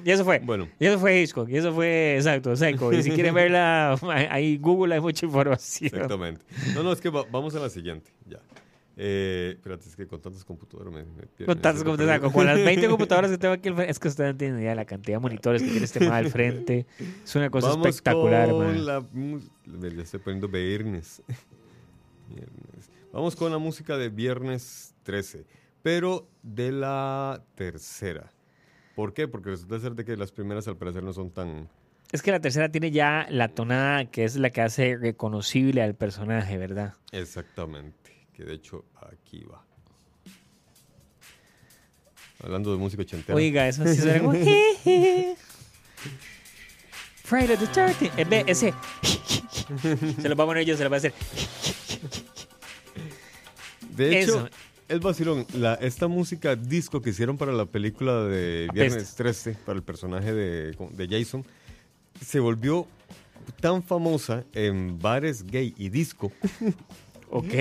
Y 0.04 0.10
eso 0.10 0.24
fue. 0.24 0.38
bueno, 0.40 0.68
Y 0.78 0.86
eso 0.86 0.98
fue 0.98 1.20
Hitchcock. 1.22 1.48
Y 1.48 1.56
eso 1.56 1.72
fue, 1.72 2.16
exacto, 2.16 2.54
seco. 2.56 2.92
Y 2.92 3.02
si 3.02 3.10
quieren 3.10 3.34
verla, 3.34 3.94
ahí 4.30 4.56
Google 4.58 4.94
hay 4.94 5.00
mucha 5.00 5.26
información. 5.26 5.90
exactamente. 5.92 6.42
No, 6.74 6.82
no, 6.82 6.92
es 6.92 7.00
que 7.00 7.08
va- 7.10 7.24
vamos 7.30 7.54
a 7.54 7.60
la 7.60 7.68
siguiente. 7.70 8.10
Ya. 8.28 8.38
Eh, 8.98 9.52
espérate, 9.56 9.86
es 9.90 9.94
que 9.94 10.06
con 10.06 10.22
tantas 10.22 10.42
computadoras 10.42 10.90
me, 10.90 11.00
me 11.04 11.26
pierdo, 11.26 11.52
Con, 11.54 11.62
siento 11.62 11.84
computadoras, 11.84 12.20
perdido. 12.20 12.32
con 12.32 12.46
las 12.46 12.64
20 12.64 12.88
computadoras 12.88 13.30
que 13.30 13.36
tengo 13.38 13.52
aquí 13.54 13.68
al 13.68 13.74
frente. 13.74 13.90
Es 13.90 13.98
que 13.98 14.08
usted 14.08 14.24
no 14.24 14.36
tiene 14.36 14.58
idea 14.60 14.70
de 14.70 14.76
la 14.76 14.84
cantidad 14.86 15.16
de 15.16 15.20
monitores 15.20 15.62
que 15.62 15.68
tiene 15.68 15.84
este 15.84 16.00
mal 16.08 16.24
al 16.24 16.30
frente. 16.30 16.86
Es 17.22 17.36
una 17.36 17.50
cosa 17.50 17.68
Vamos 17.68 17.86
espectacular, 17.88 18.48
con 18.48 18.86
la 18.86 19.04
Ya 19.94 20.02
estoy 20.02 20.20
poniendo 20.20 20.48
viernes. 20.48 21.22
Viernes. 22.28 22.90
Vamos 23.12 23.36
con 23.36 23.52
la 23.52 23.58
música 23.58 23.96
de 23.96 24.08
Viernes 24.08 24.94
13, 25.04 25.44
pero 25.82 26.26
de 26.42 26.72
la 26.72 27.42
tercera. 27.54 28.32
¿Por 28.96 29.12
qué? 29.12 29.28
Porque 29.28 29.50
resulta 29.50 29.78
ser 29.78 29.94
de 29.94 30.06
que 30.06 30.16
las 30.16 30.32
primeras 30.32 30.66
al 30.68 30.78
parecer 30.78 31.02
no 31.02 31.12
son 31.12 31.30
tan... 31.30 31.68
Es 32.12 32.22
que 32.22 32.30
la 32.30 32.40
tercera 32.40 32.70
tiene 32.70 32.90
ya 32.90 33.26
la 33.28 33.48
tonada 33.48 34.06
que 34.06 34.24
es 34.24 34.36
la 34.36 34.48
que 34.48 34.62
hace 34.62 34.96
reconocible 34.96 35.82
al 35.82 35.94
personaje, 35.94 36.56
¿verdad? 36.56 36.94
Exactamente. 37.12 38.26
Que 38.32 38.44
de 38.44 38.54
hecho 38.54 38.86
aquí 39.12 39.44
va. 39.44 39.62
Hablando 42.42 42.72
de 42.72 42.78
música 42.78 43.02
ochentera. 43.02 43.36
Oiga, 43.36 43.68
eso 43.68 43.86
sí 43.86 43.96
suena 43.96 44.20
como... 44.20 44.32
Friday 47.24 47.58
the 47.58 47.66
13th. 47.66 48.12
Eh, 48.16 48.24
ve, 48.24 48.44
ese... 48.46 48.72
se 50.22 50.28
lo 50.28 50.36
va 50.36 50.44
a 50.44 50.46
poner 50.46 50.64
yo, 50.64 50.74
se 50.74 50.84
lo 50.84 50.90
va 50.90 50.96
a 50.96 50.98
hacer. 50.98 51.12
de 53.90 54.22
hecho, 54.22 54.46
eso. 54.46 54.48
Es 54.88 55.00
vacilón. 55.00 55.46
La, 55.54 55.74
esta 55.74 56.08
música 56.08 56.56
disco 56.56 57.00
que 57.02 57.10
hicieron 57.10 57.36
para 57.36 57.52
la 57.52 57.66
película 57.66 58.24
de 58.24 58.68
Viernes 58.72 58.94
Apesta. 58.96 59.16
13, 59.24 59.56
para 59.66 59.76
el 59.76 59.82
personaje 59.82 60.32
de, 60.32 60.76
de 60.92 61.08
Jason, 61.08 61.44
se 62.24 62.40
volvió 62.40 62.86
tan 63.60 63.82
famosa 63.82 64.44
en 64.52 64.98
bares 64.98 65.44
gay 65.46 65.74
y 65.76 65.88
disco. 65.88 66.32
Ok, 67.28 67.52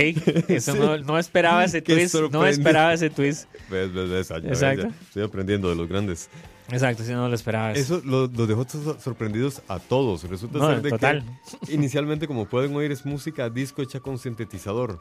eso 0.47 0.75
no, 0.75 0.95
no 0.99 1.17
esperaba 1.17 1.65
ese 1.65 1.81
Qué 1.81 1.95
twist. 1.95 2.15
No 2.31 2.45
esperaba 2.45 2.93
ese 2.93 3.09
twist. 3.09 3.45
¿Ves, 3.67 3.91
ves, 3.91 4.09
ves? 4.11 4.29
Ya, 4.29 4.37
ya, 4.39 4.47
Exacto. 4.49 4.83
ya. 4.83 4.95
Estoy 5.07 5.23
aprendiendo 5.23 5.69
de 5.69 5.75
los 5.75 5.89
grandes. 5.89 6.29
Exacto, 6.69 7.03
si 7.03 7.11
no 7.13 7.27
lo 7.27 7.33
esperabas. 7.33 7.75
Eso 7.75 7.99
los 8.05 8.31
lo 8.31 8.45
dejó 8.45 8.63
sor- 8.69 9.01
sorprendidos 9.01 9.63
a 9.67 9.79
todos. 9.79 10.23
Resulta 10.29 10.59
No, 10.59 10.67
ser 10.69 10.83
de 10.83 10.89
total. 10.91 11.23
que 11.65 11.73
inicialmente, 11.73 12.27
como 12.27 12.45
pueden 12.45 12.75
oír, 12.75 12.91
es 12.91 13.07
música 13.07 13.49
disco 13.49 13.81
hecha 13.81 13.99
con 13.99 14.19
sintetizador. 14.19 14.99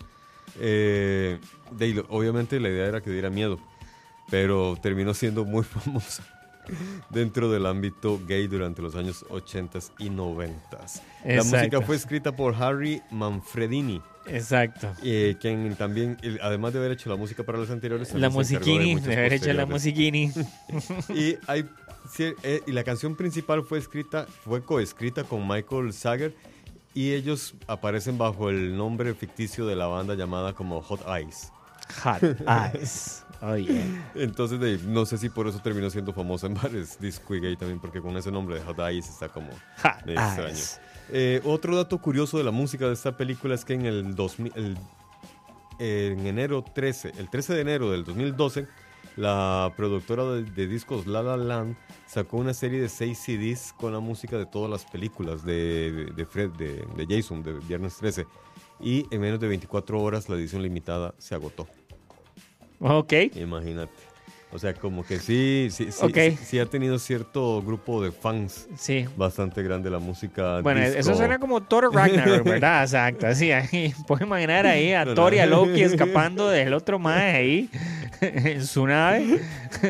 Eh, 0.60 1.38
de 1.72 2.04
obviamente 2.08 2.60
la 2.60 2.68
idea 2.68 2.86
era 2.86 3.00
que 3.00 3.10
diera 3.10 3.30
miedo, 3.30 3.58
pero 4.30 4.76
terminó 4.80 5.14
siendo 5.14 5.44
muy 5.44 5.64
famosa 5.64 6.24
dentro 7.10 7.50
del 7.50 7.66
ámbito 7.66 8.20
gay 8.26 8.46
durante 8.46 8.82
los 8.82 8.94
años 8.94 9.24
80 9.28 9.78
y 9.98 10.10
90. 10.10 10.78
La 11.24 11.44
música 11.44 11.80
fue 11.82 11.96
escrita 11.96 12.34
por 12.34 12.54
Harry 12.54 13.02
Manfredini, 13.10 14.00
Exacto. 14.26 14.92
eh, 15.02 15.36
quien 15.40 15.74
también, 15.76 16.16
además 16.40 16.72
de 16.72 16.78
haber 16.78 16.92
hecho 16.92 17.10
la 17.10 17.16
música 17.16 17.42
para 17.42 17.58
los 17.58 17.70
anteriores, 17.70 18.12
La 18.14 18.28
de 18.28 18.34
musiquini, 18.34 18.94
muchas 18.94 19.08
de 19.08 19.16
haber 19.16 19.32
hecho 19.34 19.52
la 19.52 19.66
musiquini. 19.66 20.32
Y, 21.14 21.36
hay, 21.46 21.66
eh, 22.18 22.62
y 22.66 22.72
la 22.72 22.84
canción 22.84 23.14
principal 23.16 23.62
fue 23.62 23.78
escrita, 23.78 24.26
fue 24.44 24.62
coescrita 24.62 25.24
con 25.24 25.46
Michael 25.46 25.92
Sager 25.92 26.34
y 26.94 27.12
ellos 27.12 27.54
aparecen 27.66 28.16
bajo 28.18 28.50
el 28.50 28.76
nombre 28.76 29.14
ficticio 29.14 29.66
de 29.66 29.76
la 29.76 29.86
banda 29.86 30.14
llamada 30.14 30.52
como 30.54 30.80
Hot 30.80 31.00
Eyes. 31.08 31.52
Hot 32.02 32.22
eyes. 32.48 33.24
Oh, 33.42 33.56
yeah. 33.56 34.10
Entonces 34.14 34.82
no 34.84 35.04
sé 35.04 35.18
si 35.18 35.28
por 35.28 35.46
eso 35.46 35.58
terminó 35.58 35.90
siendo 35.90 36.14
famosa 36.14 36.46
en 36.46 36.54
bares 36.54 36.98
disco 36.98 37.34
y 37.34 37.40
gay 37.40 37.56
también 37.56 37.78
porque 37.78 38.00
con 38.00 38.16
ese 38.16 38.30
nombre 38.30 38.54
de 38.54 38.62
Hot 38.64 38.78
Eyes 38.78 39.06
está 39.08 39.28
como 39.28 39.48
Hot 39.82 40.06
extraño. 40.08 40.46
eyes. 40.48 40.80
Eh, 41.10 41.42
otro 41.44 41.76
dato 41.76 41.98
curioso 41.98 42.38
de 42.38 42.44
la 42.44 42.50
música 42.52 42.86
de 42.86 42.94
esta 42.94 43.14
película 43.16 43.54
es 43.54 43.64
que 43.66 43.74
en 43.74 43.84
el 43.84 44.14
2000, 44.14 44.52
el- 44.56 44.78
en 45.78 46.26
enero 46.26 46.62
13, 46.74 47.12
el 47.18 47.28
13 47.28 47.52
de 47.54 47.60
enero 47.60 47.90
del 47.90 48.04
2012, 48.04 48.66
la 49.16 49.72
productora 49.76 50.24
de, 50.24 50.42
de 50.44 50.66
discos 50.66 51.06
La 51.06 51.22
La 51.22 51.36
Land 51.36 51.76
sacó 52.06 52.38
una 52.38 52.54
serie 52.54 52.80
de 52.80 52.88
seis 52.88 53.18
CDs 53.18 53.72
con 53.72 53.92
la 53.92 54.00
música 54.00 54.36
de 54.38 54.46
todas 54.46 54.70
las 54.70 54.84
películas 54.84 55.44
de, 55.44 55.92
de, 55.92 56.04
de 56.06 56.26
Fred, 56.26 56.50
de, 56.50 56.84
de 56.96 57.06
Jason, 57.08 57.42
de 57.42 57.52
Viernes 57.52 57.96
13. 57.96 58.26
Y 58.80 59.06
en 59.10 59.20
menos 59.20 59.40
de 59.40 59.48
24 59.48 60.00
horas 60.00 60.28
la 60.28 60.36
edición 60.36 60.62
limitada 60.62 61.14
se 61.18 61.34
agotó. 61.34 61.66
Ok. 62.80 63.12
Imagínate. 63.36 64.13
O 64.54 64.58
sea, 64.60 64.72
como 64.72 65.04
que 65.04 65.18
sí, 65.18 65.66
sí, 65.72 65.90
sí, 65.90 65.98
Ok. 66.04 66.14
sí, 66.14 66.38
sí 66.46 66.58
ha 66.60 66.66
tenido 66.66 66.96
cierto 67.00 67.60
grupo 67.60 68.00
de 68.00 68.12
fans 68.12 68.68
Sí. 68.78 69.04
bastante 69.16 69.62
grande 69.64 69.90
la 69.90 69.98
música. 69.98 70.60
Bueno, 70.60 70.80
disco. 70.80 70.96
eso 71.00 71.14
suena 71.16 71.40
como 71.40 71.60
Thor 71.64 71.92
Ragnarok, 71.92 72.44
¿verdad? 72.44 72.82
Exacto. 72.84 73.26
Así, 73.26 73.50
ahí. 73.50 73.92
Puedes 74.06 74.24
imaginar 74.24 74.64
ahí 74.66 74.92
a 74.92 75.12
Thor 75.12 75.34
y 75.34 75.40
a. 75.40 75.46
Loki 75.46 75.82
escapando 75.82 76.48
del 76.48 76.72
otro 76.72 77.00
mae 77.00 77.34
ahí 77.36 77.70
en 78.20 78.64
su 78.64 78.86
nave. 78.86 79.40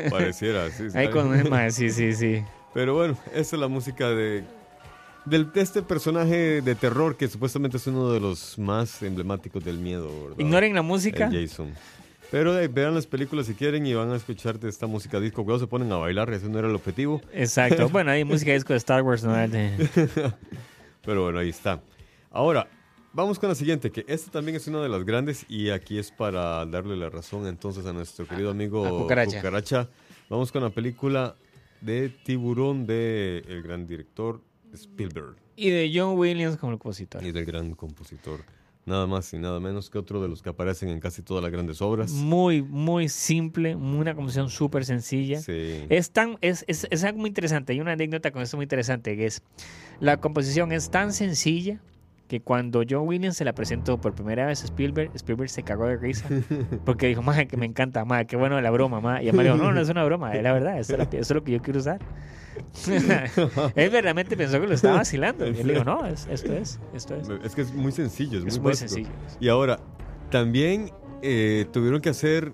Pareciera, 0.09 0.71
sí. 0.71 0.85
Ahí 0.95 1.09
con 1.11 1.27
un 1.29 1.51
mae, 1.51 1.71
sí, 1.71 1.91
sí, 1.91 2.15
sí. 2.15 2.43
Pero 2.73 2.95
bueno, 2.95 3.19
esa 3.35 3.57
es 3.57 3.61
la 3.61 3.69
música 3.69 4.09
de, 4.09 4.45
de 5.27 5.47
este 5.57 5.83
personaje 5.83 6.63
de 6.63 6.75
terror 6.75 7.17
que 7.19 7.29
supuestamente 7.29 7.77
es 7.77 7.87
uno 7.87 8.11
de 8.13 8.19
los 8.21 8.59
más 8.59 9.03
emblemáticos 9.03 9.63
del 9.63 9.79
miedo, 9.79 10.09
¿verdad? 10.23 10.39
Ignoren 10.39 10.73
la 10.75 10.81
El 10.81 10.87
música. 10.87 11.31
Jason. 11.31 11.75
Pero 12.31 12.59
eh, 12.59 12.69
vean 12.69 12.95
las 12.95 13.07
películas 13.07 13.47
si 13.47 13.55
quieren 13.55 13.87
y 13.87 13.95
van 13.95 14.11
a 14.11 14.17
escuchar 14.17 14.59
de 14.59 14.69
esta 14.69 14.87
música 14.87 15.21
disco. 15.21 15.45
Cuidado, 15.45 15.61
se 15.61 15.67
ponen 15.67 15.93
a 15.93 15.97
bailar, 15.97 16.33
ese 16.33 16.49
no 16.49 16.59
era 16.59 16.69
el 16.69 16.75
objetivo. 16.75 17.21
Exacto. 17.33 17.89
Bueno, 17.93 18.11
hay 18.11 18.25
música 18.25 18.53
disco 18.53 18.73
de 18.73 18.79
Star 18.79 19.03
Wars, 19.03 19.23
¿no? 19.23 19.35
Pero 21.05 21.23
bueno, 21.23 21.39
ahí 21.39 21.51
está. 21.51 21.81
Ahora, 22.31 22.67
vamos 23.13 23.39
con 23.39 23.49
la 23.49 23.55
siguiente, 23.55 23.91
que 23.91 24.05
esta 24.09 24.31
también 24.31 24.57
es 24.57 24.67
una 24.67 24.83
de 24.83 24.89
las 24.89 25.05
grandes 25.05 25.45
y 25.49 25.71
aquí 25.71 25.99
es 25.99 26.11
para 26.11 26.65
darle 26.67 26.97
la 26.97 27.11
razón 27.11 27.47
entonces 27.47 27.87
a 27.87 27.93
nuestro 27.93 28.27
querido 28.27 28.51
amigo 28.51 28.89
Cucaracha. 29.03 29.37
Cucaracha. 29.39 29.89
Vamos 30.29 30.51
con 30.51 30.63
la 30.63 30.71
película 30.71 31.37
de 31.81 32.09
Tiburón 32.09 32.87
de 32.87 33.45
el 33.47 33.63
gran 33.63 33.87
director 33.87 34.41
Spielberg 34.73 35.37
Y 35.55 35.71
de 35.71 35.93
John 35.95 36.19
Williams 36.19 36.57
como 36.57 36.73
compositor. 36.79 37.23
y 37.23 37.31
del 37.31 37.45
gran 37.45 37.75
compositor. 37.75 38.41
Nada 38.87 39.07
más 39.07 39.33
y 39.33 39.39
nada 39.39 39.61
menos 39.61 39.89
que 39.89 39.99
otro 39.99 40.21
de 40.21 40.29
los 40.29 40.43
que 40.43 40.51
aparecen 40.51 40.91
en 40.91 41.01
casi 41.01 41.23
todas 41.23 41.43
las 41.43 41.51
grandes 41.51 41.81
obras. 41.81 42.13
Muy, 42.13 42.63
muy 42.63 43.09
simple, 43.09 43.75
una 43.75 44.15
composición 44.15 44.51
súper 44.51 44.85
sencilla. 44.85 45.41
Sí. 45.41 45.87
Es, 45.89 46.11
tan, 46.11 46.37
es, 46.43 46.65
es, 46.69 46.87
es 46.91 47.03
algo 47.05 47.21
muy 47.21 47.29
interesante. 47.29 47.73
Hay 47.73 47.81
una 47.81 47.93
anécdota 47.93 48.31
con 48.31 48.43
esto 48.43 48.59
muy 48.59 48.65
interesante 48.65 49.17
que 49.17 49.27
es 49.27 49.43
la 50.01 50.19
composición 50.19 50.73
es 50.73 50.91
tan 50.91 51.13
sencilla 51.13 51.81
que 52.29 52.41
cuando 52.41 52.83
John 52.89 53.07
Williams 53.07 53.37
se 53.37 53.45
la 53.45 53.53
presentó 53.55 54.01
por 54.01 54.15
primera 54.15 54.47
vez 54.47 54.63
a 54.63 54.65
Spielberg, 54.65 55.11
Spielberg 55.15 55.51
se 55.51 55.63
cagó 55.63 55.87
de 55.87 55.97
risa 55.97 56.27
porque 56.85 57.07
dijo, 57.09 57.23
madre, 57.23 57.47
que 57.47 57.57
me 57.57 57.67
encanta, 57.67 58.05
madre, 58.05 58.27
qué 58.27 58.37
bueno 58.37 58.61
la 58.61 58.71
broma, 58.71 59.01
madre. 59.01 59.25
Y 59.25 59.29
Amar 59.29 59.45
dijo, 59.45 59.57
no, 59.57 59.73
no 59.73 59.81
es 59.81 59.89
una 59.91 60.05
broma, 60.05 60.35
es 60.35 60.43
la 60.43 60.53
verdad, 60.53 60.79
eso 60.79 60.93
es, 60.95 60.99
la- 60.99 61.05
eso 61.05 61.19
es 61.19 61.31
lo 61.31 61.45
que 61.45 61.53
yo 61.53 61.61
quiero 61.63 61.81
usar. 61.81 62.01
Él 62.87 63.91
verdaderamente 63.91 64.37
pensó 64.37 64.61
que 64.61 64.67
lo 64.67 64.75
estaba 64.75 64.99
vacilando. 64.99 65.47
Y 65.47 65.59
él 65.61 65.69
dijo, 65.69 65.85
no, 65.85 66.07
es- 66.07 66.27
esto 66.31 66.53
es, 66.53 66.81
esto 66.95 67.15
es. 67.17 67.29
Es 67.45 67.55
que 67.55 67.63
es 67.63 67.73
muy 67.75 67.93
sencillo, 67.93 68.39
es, 68.39 68.47
Es 68.47 68.59
muy, 68.59 68.69
muy 68.69 68.75
sencillo. 68.75 69.09
Y 69.41 69.49
ahora, 69.49 69.79
también 70.31 70.91
eh, 71.23 71.67
tuvieron 71.73 72.01
que 72.01 72.09
hacer 72.11 72.53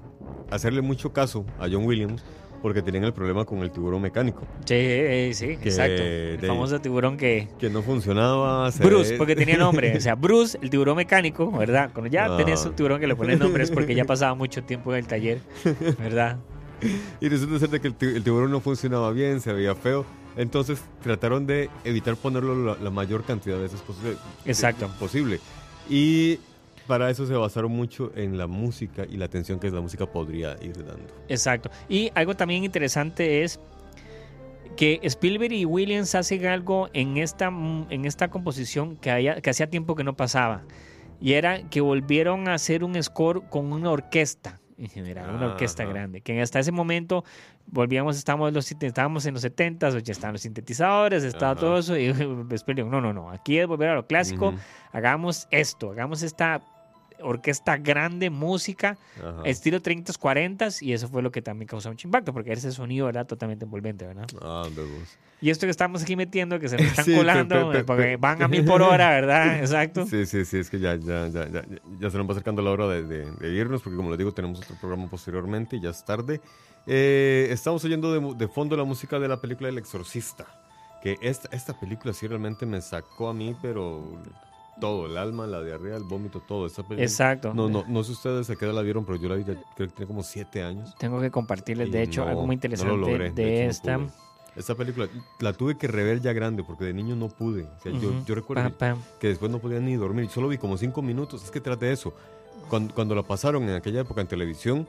hacerle 0.51 0.81
mucho 0.83 1.13
caso 1.13 1.45
a 1.59 1.69
John 1.71 1.85
Williams 1.85 2.25
porque 2.63 2.83
tenían 2.83 3.05
el 3.05 3.13
problema 3.13 3.45
con 3.45 3.59
el 3.61 3.71
tiburón 3.71 4.03
mecánico, 4.03 4.43
Sí, 4.65 4.75
eh, 4.77 5.31
sí, 5.35 5.57
Que 5.57 5.69
exacto. 5.71 6.03
El 6.03 6.41
de- 6.41 6.47
famoso 6.47 6.81
tiburón 6.81 7.17
que... 7.17 7.49
que 7.59 7.71
no 7.71 7.83
funcionaba. 7.83 8.71
Bruce, 8.81 9.17
porque 9.17 9.35
tenía 9.37 9.57
nombre. 9.57 9.97
O 9.97 10.01
sea, 10.01 10.15
Bruce, 10.15 10.59
el 10.61 10.71
tiburón 10.71 10.97
mecánico, 10.97 11.51
¿verdad? 11.51 11.91
Cuando 11.93 12.11
ya 12.11 12.27
Ah. 12.27 12.37
tenés 12.37 12.65
un 12.67 12.75
tiburón 12.75 13.01
que 13.01 13.07
le 13.07 13.17
pones 13.17 13.39
nombre 13.39 13.63
es 13.65 13.71
porque 13.71 13.95
ya 13.95 14.05
pasaba 14.05 14.35
mucho 14.35 14.63
tiempo 14.63 14.93
en 14.93 14.99
el 15.01 15.07
taller, 15.07 15.41
¿verdad? 15.99 16.37
Y 17.21 17.29
resulta 17.29 17.59
ser 17.59 17.81
que 17.81 17.89
el, 17.89 17.95
ti- 17.95 18.07
el 18.07 18.25
tiburón 18.25 18.51
no 18.51 18.61
funcionaba 18.61 19.11
bien, 19.13 19.41
se 19.43 19.53
veía 19.53 19.75
feo. 19.75 20.07
Entonces 20.37 20.81
trataron 21.03 21.47
de 21.47 21.69
evitar 21.85 22.17
ponerlo 22.17 22.55
la, 22.65 22.77
la 22.83 22.91
mayor 22.91 23.23
cantidad 23.25 23.57
de 23.57 23.63
veces 23.63 23.81
posible. 23.83 24.17
Exacto. 24.47 24.89
posible. 24.99 25.41
Y 25.91 26.39
para 26.91 27.09
eso 27.09 27.25
se 27.25 27.35
basaron 27.35 27.71
mucho 27.73 28.11
en 28.17 28.37
la 28.37 28.47
música 28.47 29.07
y 29.09 29.17
la 29.17 29.25
atención 29.27 29.59
que 29.61 29.71
la 29.71 29.81
música 29.81 30.05
podría 30.07 30.57
ir 30.61 30.77
dando. 30.85 31.07
Exacto. 31.29 31.71
Y 31.89 32.11
algo 32.15 32.35
también 32.35 32.65
interesante 32.65 33.43
es 33.45 33.61
que 34.77 35.01
Spielberg 35.03 35.53
y 35.53 35.65
Williams 35.65 36.15
hacen 36.15 36.47
algo 36.47 36.89
en 36.93 37.17
esta, 37.17 37.47
en 37.47 38.05
esta 38.05 38.29
composición 38.29 38.97
que, 38.97 39.11
haya- 39.11 39.41
que 39.41 39.51
hacía 39.51 39.69
tiempo 39.71 39.95
que 39.95 40.05
no 40.05 40.17
pasaba. 40.17 40.63
Y 41.21 41.35
era 41.35 41.63
que 41.69 41.81
volvieron 41.81 42.49
a 42.49 42.55
hacer 42.55 42.83
un 42.83 43.01
score 43.03 43.43
con 43.49 43.73
una 43.73 43.91
orquesta. 43.91 44.59
en 44.79 44.89
general, 44.89 45.35
una 45.35 45.47
orquesta 45.49 45.83
Ajá. 45.83 45.93
grande. 45.93 46.23
Que 46.23 46.41
hasta 46.41 46.59
ese 46.59 46.73
momento 46.73 47.23
volvíamos, 47.67 48.17
estábamos, 48.17 48.49
en 48.49 48.55
los, 48.55 48.73
estábamos 48.73 49.27
en 49.27 49.35
los 49.35 49.45
70s, 49.45 50.01
ya 50.03 50.13
estaban 50.13 50.33
los 50.33 50.41
sintetizadores, 50.41 51.23
estaba 51.23 51.53
Ajá. 51.53 51.61
todo 51.61 51.79
eso. 51.79 51.99
Y 51.99 52.11
después 52.49 52.75
digo, 52.75 52.89
no, 52.89 52.99
no, 53.03 53.13
no, 53.13 53.29
aquí 53.31 53.59
es 53.59 53.67
volver 53.67 53.91
a 53.91 53.95
lo 53.97 54.07
clásico, 54.07 54.55
hagamos 54.93 55.47
esto, 55.51 55.91
hagamos 55.91 56.23
esta 56.23 56.63
orquesta 57.23 57.77
grande, 57.77 58.31
música, 58.31 58.97
Ajá. 59.19 59.43
estilo 59.45 59.81
30s, 59.81 60.19
40s, 60.19 60.83
y 60.83 60.93
eso 60.93 61.09
fue 61.09 61.23
lo 61.23 61.31
que 61.31 61.43
también 61.43 61.67
causó 61.69 61.89
mucho 61.91 62.07
impacto, 62.09 62.33
porque 62.33 62.53
ese 62.53 62.73
sonido 62.73 63.09
era 63.09 63.25
totalmente 63.25 63.65
envolvente, 63.65 64.07
¿verdad? 64.07 64.27
Ah. 64.43 64.65
Y 65.43 65.49
esto 65.51 65.67
que 65.67 65.71
estamos 65.71 66.03
aquí 66.03 66.17
metiendo, 66.17 66.59
que 66.61 66.69
se 66.69 66.77
nos 66.79 66.87
están 66.87 67.05
Sí, 67.05 67.17
colando, 67.17 67.71
pe- 67.71 67.79
pe- 67.79 67.85
porque 67.85 68.03
pe- 68.03 68.17
van 68.17 68.43
a 68.43 68.49
mil 68.49 68.65
por 68.65 68.83
hora, 68.83 69.11
¿verdad? 69.11 69.59
Exacto. 69.61 70.07
Sí, 70.07 70.27
sí, 70.27 70.45
sí, 70.45 70.59
es 70.59 70.69
que 70.71 70.79
ya, 70.79 70.97
ya, 70.97 71.29
ya, 71.29 71.49
ya, 71.51 71.65
ya 71.99 72.11
se 72.11 72.19
nos 72.19 72.27
va 72.29 72.33
acercando 72.33 72.61
la 72.63 72.71
hora 72.71 72.89
de, 72.89 73.03
de- 73.05 73.31
de 73.31 73.49
irnos, 73.55 73.83
porque 73.83 73.97
como 73.97 74.11
les 74.11 74.19
digo, 74.19 74.33
tenemos 74.33 74.59
otro 74.61 74.77
programa 74.81 75.09
posteriormente 75.09 75.77
y 75.77 75.81
ya 75.81 75.91
es 75.91 76.05
tarde. 76.05 76.41
Eh, 76.87 77.49
estamos 77.51 77.85
oyendo 77.85 78.35
de 78.35 78.49
fondo 78.49 78.77
la 78.77 78.85
música 78.85 79.19
de 79.19 79.29
la 79.29 79.41
película 79.41 79.69
El 79.69 79.79
Exorcista, 79.79 80.47
que 81.03 81.17
esta, 81.23 81.49
esta 81.55 81.79
película 81.79 82.13
sí 82.13 82.27
realmente 82.27 82.67
me 82.67 82.81
sacó 82.81 83.29
a 83.29 83.35
mí, 83.35 83.55
pero 83.63 84.19
todo, 84.81 85.07
el 85.07 85.17
alma, 85.17 85.47
la 85.47 85.63
diarrea, 85.63 85.97
el 85.97 86.05
vómito, 86.05 86.41
todo. 86.41 86.67
Esta 86.67 86.83
película, 86.83 87.05
Exacto. 87.05 87.53
No, 87.55 87.69
no, 87.69 87.85
no 87.87 88.03
sé 88.05 88.13
ustedes 88.13 88.49
a 88.51 88.57
qué 88.57 88.65
edad 88.65 88.75
la 88.75 88.83
vieron, 88.83 89.05
pero 89.05 89.19
yo 89.19 89.29
la 89.29 89.37
vi, 89.37 89.45
ya 89.45 89.55
creo 89.77 89.89
que 89.89 89.95
tenía 89.95 90.07
como 90.09 90.23
siete 90.23 90.63
años. 90.63 90.95
Tengo 90.99 91.21
que 91.21 91.31
compartirles, 91.31 91.91
de 91.93 92.03
hecho, 92.03 92.23
no- 92.25 92.29
algo 92.31 92.41
muy 92.43 92.49
no 92.49 92.53
interesante 92.55 92.91
lo 92.93 92.97
logré, 93.07 93.31
de, 93.31 93.55
hecho, 93.57 93.65
no 93.65 93.71
esta. 93.71 94.15
Esta 94.57 94.75
película 94.75 95.09
la 95.39 95.53
tuve 95.53 95.79
que 95.79 95.87
rever 95.87 96.21
ya 96.21 96.33
grande 96.33 96.65
porque 96.65 96.85
de 96.85 96.93
niño 96.93 97.15
no 97.15 97.29
pude. 97.29 97.63
O 97.63 97.81
sea, 97.83 97.93
yo, 97.93 98.35
recuerdo 98.35 98.65
que- 99.21 99.29
después 99.29 99.51
no 99.51 99.61
podía 99.61 99.79
ni 99.79 99.95
dormir. 99.95 100.29
Solo 100.29 100.49
vi 100.49 100.59
como 100.59 100.77
cinco 100.77 101.03
minutos. 101.03 101.45
Es 101.45 101.51
que 101.53 101.61
trate 101.61 101.87
de 101.87 101.93
eso. 101.93 102.13
Cuando, 102.69 102.93
cuando 102.93 103.15
la 103.15 103.23
pasaron 103.23 103.63
en 103.65 103.77
aquella 103.77 104.01
época 104.01 104.21
en 104.21 104.27
televisión, 104.27 104.89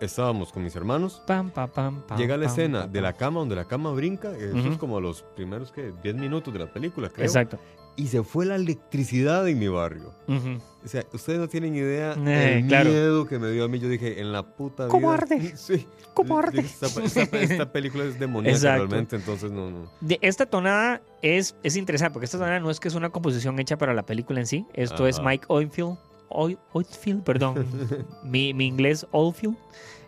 estábamos 0.00 0.52
con 0.52 0.64
mis 0.64 0.74
hermanos. 0.76 1.22
Pam, 1.26 1.50
pam, 1.50 1.68
pam, 1.70 2.02
pam, 2.02 2.18
Llega 2.18 2.36
la 2.36 2.46
escena 2.46 2.86
de 2.86 3.00
la 3.00 3.12
cama 3.12 3.40
donde 3.40 3.54
la 3.54 3.64
cama 3.66 3.90
brinca. 3.92 4.34
Eso 4.36 4.56
es 4.70 4.78
como 4.78 5.00
los 5.00 5.22
primeros 5.36 5.70
que 5.72 5.92
10 6.02 6.14
minutos 6.16 6.52
de 6.52 6.60
la 6.60 6.72
película, 6.72 7.08
creo. 7.10 7.24
Exacto. 7.26 7.58
Y 7.96 8.08
se 8.08 8.22
fue 8.22 8.44
la 8.46 8.56
electricidad 8.56 9.48
en 9.48 9.58
mi 9.58 9.68
barrio. 9.68 10.12
Ujú. 10.28 10.58
O 10.84 10.88
sea, 10.88 11.04
ustedes 11.12 11.38
no 11.38 11.48
tienen 11.48 11.74
idea 11.74 12.12
Eh, 12.26 12.58
el 12.58 12.66
claro. 12.66 12.90
miedo 12.90 13.26
que 13.26 13.38
me 13.38 13.50
dio 13.50 13.64
a 13.64 13.68
mí. 13.68 13.78
Yo 13.78 13.88
dije, 13.88 14.20
en 14.20 14.32
la 14.32 14.42
puta 14.42 14.88
¿Cómo 14.88 15.08
vida- 15.08 15.14
arde? 15.22 15.52
Sí. 15.56 15.86
¿Cómo 16.14 16.38
arde? 16.38 16.60
Esta, 16.60 16.86
esta- 16.86 17.38
esta 17.38 17.72
película 17.72 18.04
es 18.04 18.18
demoníaca 18.18 18.56
Exacto. 18.56 18.86
realmente, 18.86 19.16
entonces 19.16 19.50
no, 19.50 19.70
no. 19.70 19.90
De 20.00 20.18
esta 20.22 20.46
tonada 20.46 21.00
es, 21.22 21.56
es 21.62 21.76
interesante, 21.76 22.12
porque 22.12 22.26
esta 22.26 22.38
tonada 22.38 22.60
no 22.60 22.70
es 22.70 22.80
que 22.80 22.88
es 22.88 22.94
una 22.94 23.08
composición 23.10 23.58
hecha 23.58 23.76
para 23.78 23.94
la 23.94 24.04
película 24.04 24.40
en 24.40 24.46
sí. 24.46 24.66
Esto 24.74 25.06
es 25.06 25.18
Ajá. 25.18 25.28
Mike 25.30 25.44
Oldfield. 25.48 25.96
Oldfield, 26.28 27.22
perdón. 27.22 27.66
mi, 28.24 28.52
mi 28.54 28.66
inglés, 28.66 29.06
Oldfield. 29.12 29.56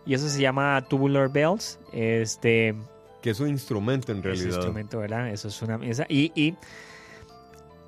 Y 0.07 0.15
eso 0.15 0.29
se 0.29 0.41
llama 0.41 0.83
Tubular 0.89 1.31
Bells. 1.31 1.79
Este. 1.93 2.75
Que 3.23 3.31
es 3.31 3.41
un 3.41 3.49
instrumento 3.49 4.13
en 4.13 4.23
realidad. 4.23 4.47
instrumento, 4.57 4.99
¿verdad? 4.99 5.29
Eso 5.31 5.49
es 5.49 5.61
una 5.63 5.77
esa- 5.87 6.07
y, 6.09 6.33
y 6.35 6.55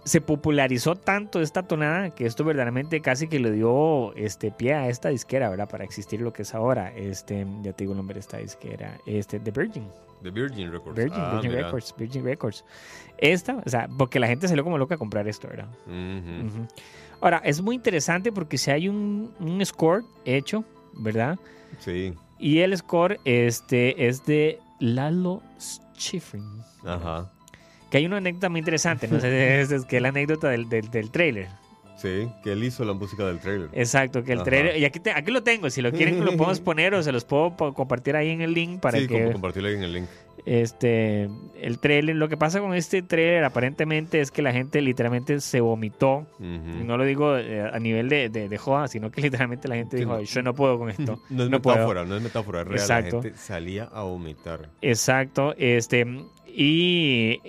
se 0.04 0.20
popularizó 0.20 0.96
tanto 0.96 1.40
esta 1.40 1.62
tonada 1.62 2.10
que 2.14 2.24
esto 2.26 2.42
verdaderamente 2.44 3.00
casi 3.00 3.28
que 3.28 3.38
le 3.38 3.50
dio 3.52 4.14
este 4.14 4.50
pie 4.50 4.74
a 4.74 4.88
esta 4.88 5.10
disquera, 5.10 5.48
¿verdad? 5.50 5.68
Para 5.68 5.84
existir 5.84 6.20
lo 6.20 6.32
que 6.32 6.42
es 6.42 6.54
ahora. 6.54 6.92
Este, 6.96 7.46
ya 7.62 7.72
te 7.72 7.84
digo 7.84 7.92
el 7.92 7.98
nombre 7.98 8.14
de 8.14 8.20
esta 8.20 8.38
disquera, 8.38 8.98
este 9.06 9.38
The 9.40 9.50
Virgin, 9.50 9.86
De 10.22 10.30
Virgin 10.30 10.72
Records. 10.72 10.96
Virgin, 10.96 11.20
Ah, 11.20 11.32
Virgin. 11.34 11.52
Records, 11.52 11.94
Virgin 11.98 12.24
Records. 12.24 12.64
Esta, 13.18 13.56
o 13.56 13.68
sea, 13.68 13.88
porque 13.98 14.18
la 14.18 14.26
gente 14.26 14.48
salió 14.48 14.64
como 14.64 14.78
loca 14.78 14.94
a 14.94 14.98
comprar 14.98 15.28
esto, 15.28 15.48
¿verdad? 15.48 15.68
Ahora, 17.20 17.42
es 17.44 17.60
muy 17.60 17.74
interesante 17.74 18.32
porque 18.32 18.56
si 18.56 18.70
hay 18.70 18.88
un, 18.88 19.32
un 19.40 19.64
score 19.66 20.02
hecho, 20.24 20.64
¿verdad? 20.94 21.38
Sí, 21.78 22.14
Y 22.38 22.60
el 22.60 22.74
score 22.78 23.20
este, 23.26 24.06
es 24.08 24.24
de 24.24 24.58
Lalo 24.78 25.42
Schifrin. 25.94 26.62
ajá. 26.86 27.30
Que 27.90 27.98
hay 27.98 28.06
una 28.06 28.18
anécdota 28.18 28.48
muy 28.48 28.60
interesante, 28.60 29.08
no 29.08 29.18
sé, 29.20 29.60
es, 29.60 29.70
es 29.72 29.84
que 29.84 29.96
es 29.96 30.02
la 30.02 30.08
anécdota 30.10 30.48
del, 30.48 30.68
del, 30.68 30.90
del 30.90 31.10
trailer. 31.10 31.48
Sí, 31.96 32.28
que 32.42 32.52
él 32.52 32.64
hizo 32.64 32.82
la 32.86 32.94
música 32.94 33.26
del 33.26 33.40
trailer. 33.40 33.68
Exacto, 33.74 34.24
que 34.24 34.32
el 34.32 34.38
Ajá. 34.38 34.44
trailer, 34.46 34.76
y 34.78 34.86
aquí, 34.86 35.00
te- 35.00 35.10
aquí 35.10 35.30
lo 35.30 35.42
tengo, 35.42 35.68
si 35.68 35.82
lo 35.82 35.92
quieren 35.92 36.24
lo 36.24 36.30
podemos 36.36 36.60
poner 36.62 36.94
o 36.94 37.02
se 37.02 37.12
los 37.12 37.24
puedo 37.26 37.54
compartir 37.74 38.16
ahí 38.16 38.30
en 38.30 38.40
el 38.40 38.54
link 38.54 38.80
para 38.80 38.98
sí, 38.98 39.06
que 39.06 39.30
compartirlo 39.32 39.68
ahí 39.68 39.74
en 39.74 39.82
el 39.82 39.92
link. 39.92 40.06
este 40.46 41.28
el 41.60 41.78
trailer, 41.78 42.16
lo 42.16 42.30
que 42.30 42.38
pasa 42.38 42.58
con 42.60 42.72
este 42.72 43.02
trailer 43.02 43.44
aparentemente 43.44 44.20
es 44.22 44.30
que 44.30 44.40
la 44.40 44.50
gente 44.52 44.80
literalmente 44.80 45.40
se 45.40 45.60
vomitó, 45.60 46.26
y 46.38 46.84
no 46.84 46.96
lo 46.96 47.04
digo 47.04 47.36
eh, 47.36 47.68
a 47.70 47.78
nivel 47.78 48.08
de, 48.08 48.30
de, 48.30 48.48
de 48.48 48.56
joda, 48.56 48.88
sino 48.88 49.10
que 49.10 49.20
literalmente 49.20 49.68
la 49.68 49.74
gente 49.74 49.98
dijo, 49.98 50.22
yo 50.22 50.42
no 50.42 50.54
puedo 50.54 50.78
con 50.78 50.88
esto. 50.98 51.20
No 51.28 51.44
es 51.44 51.50
no 51.50 51.60
puedo. 51.60 51.76
metáfora, 51.76 52.04
no 52.06 52.16
es 52.16 52.22
metáfora, 52.22 52.60
es 52.62 52.66
real. 52.66 52.78
Exacto. 52.80 53.16
La 53.18 53.22
gente 53.24 53.38
salía 53.38 53.84
a 53.92 54.04
vomitar. 54.04 54.70
Exacto, 54.80 55.54
este 55.58 56.06
y 56.46 57.40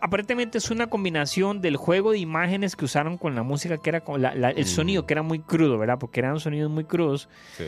aparentemente 0.00 0.58
es 0.58 0.70
una 0.70 0.88
combinación 0.88 1.60
del 1.60 1.76
juego 1.76 2.12
de 2.12 2.18
imágenes 2.18 2.76
que 2.76 2.84
usaron 2.84 3.18
con 3.18 3.34
la 3.34 3.42
música 3.42 3.78
que 3.78 3.90
era 3.90 4.00
con 4.00 4.22
la- 4.22 4.34
la- 4.34 4.50
el 4.50 4.64
Mm. 4.64 4.68
sonido 4.68 5.06
que 5.06 5.14
era 5.14 5.22
muy 5.22 5.40
crudo, 5.40 5.78
¿verdad? 5.78 5.98
Porque 5.98 6.20
eran 6.20 6.38
sonidos 6.40 6.70
muy 6.70 6.84
crudos, 6.84 7.28
Sí. 7.56 7.64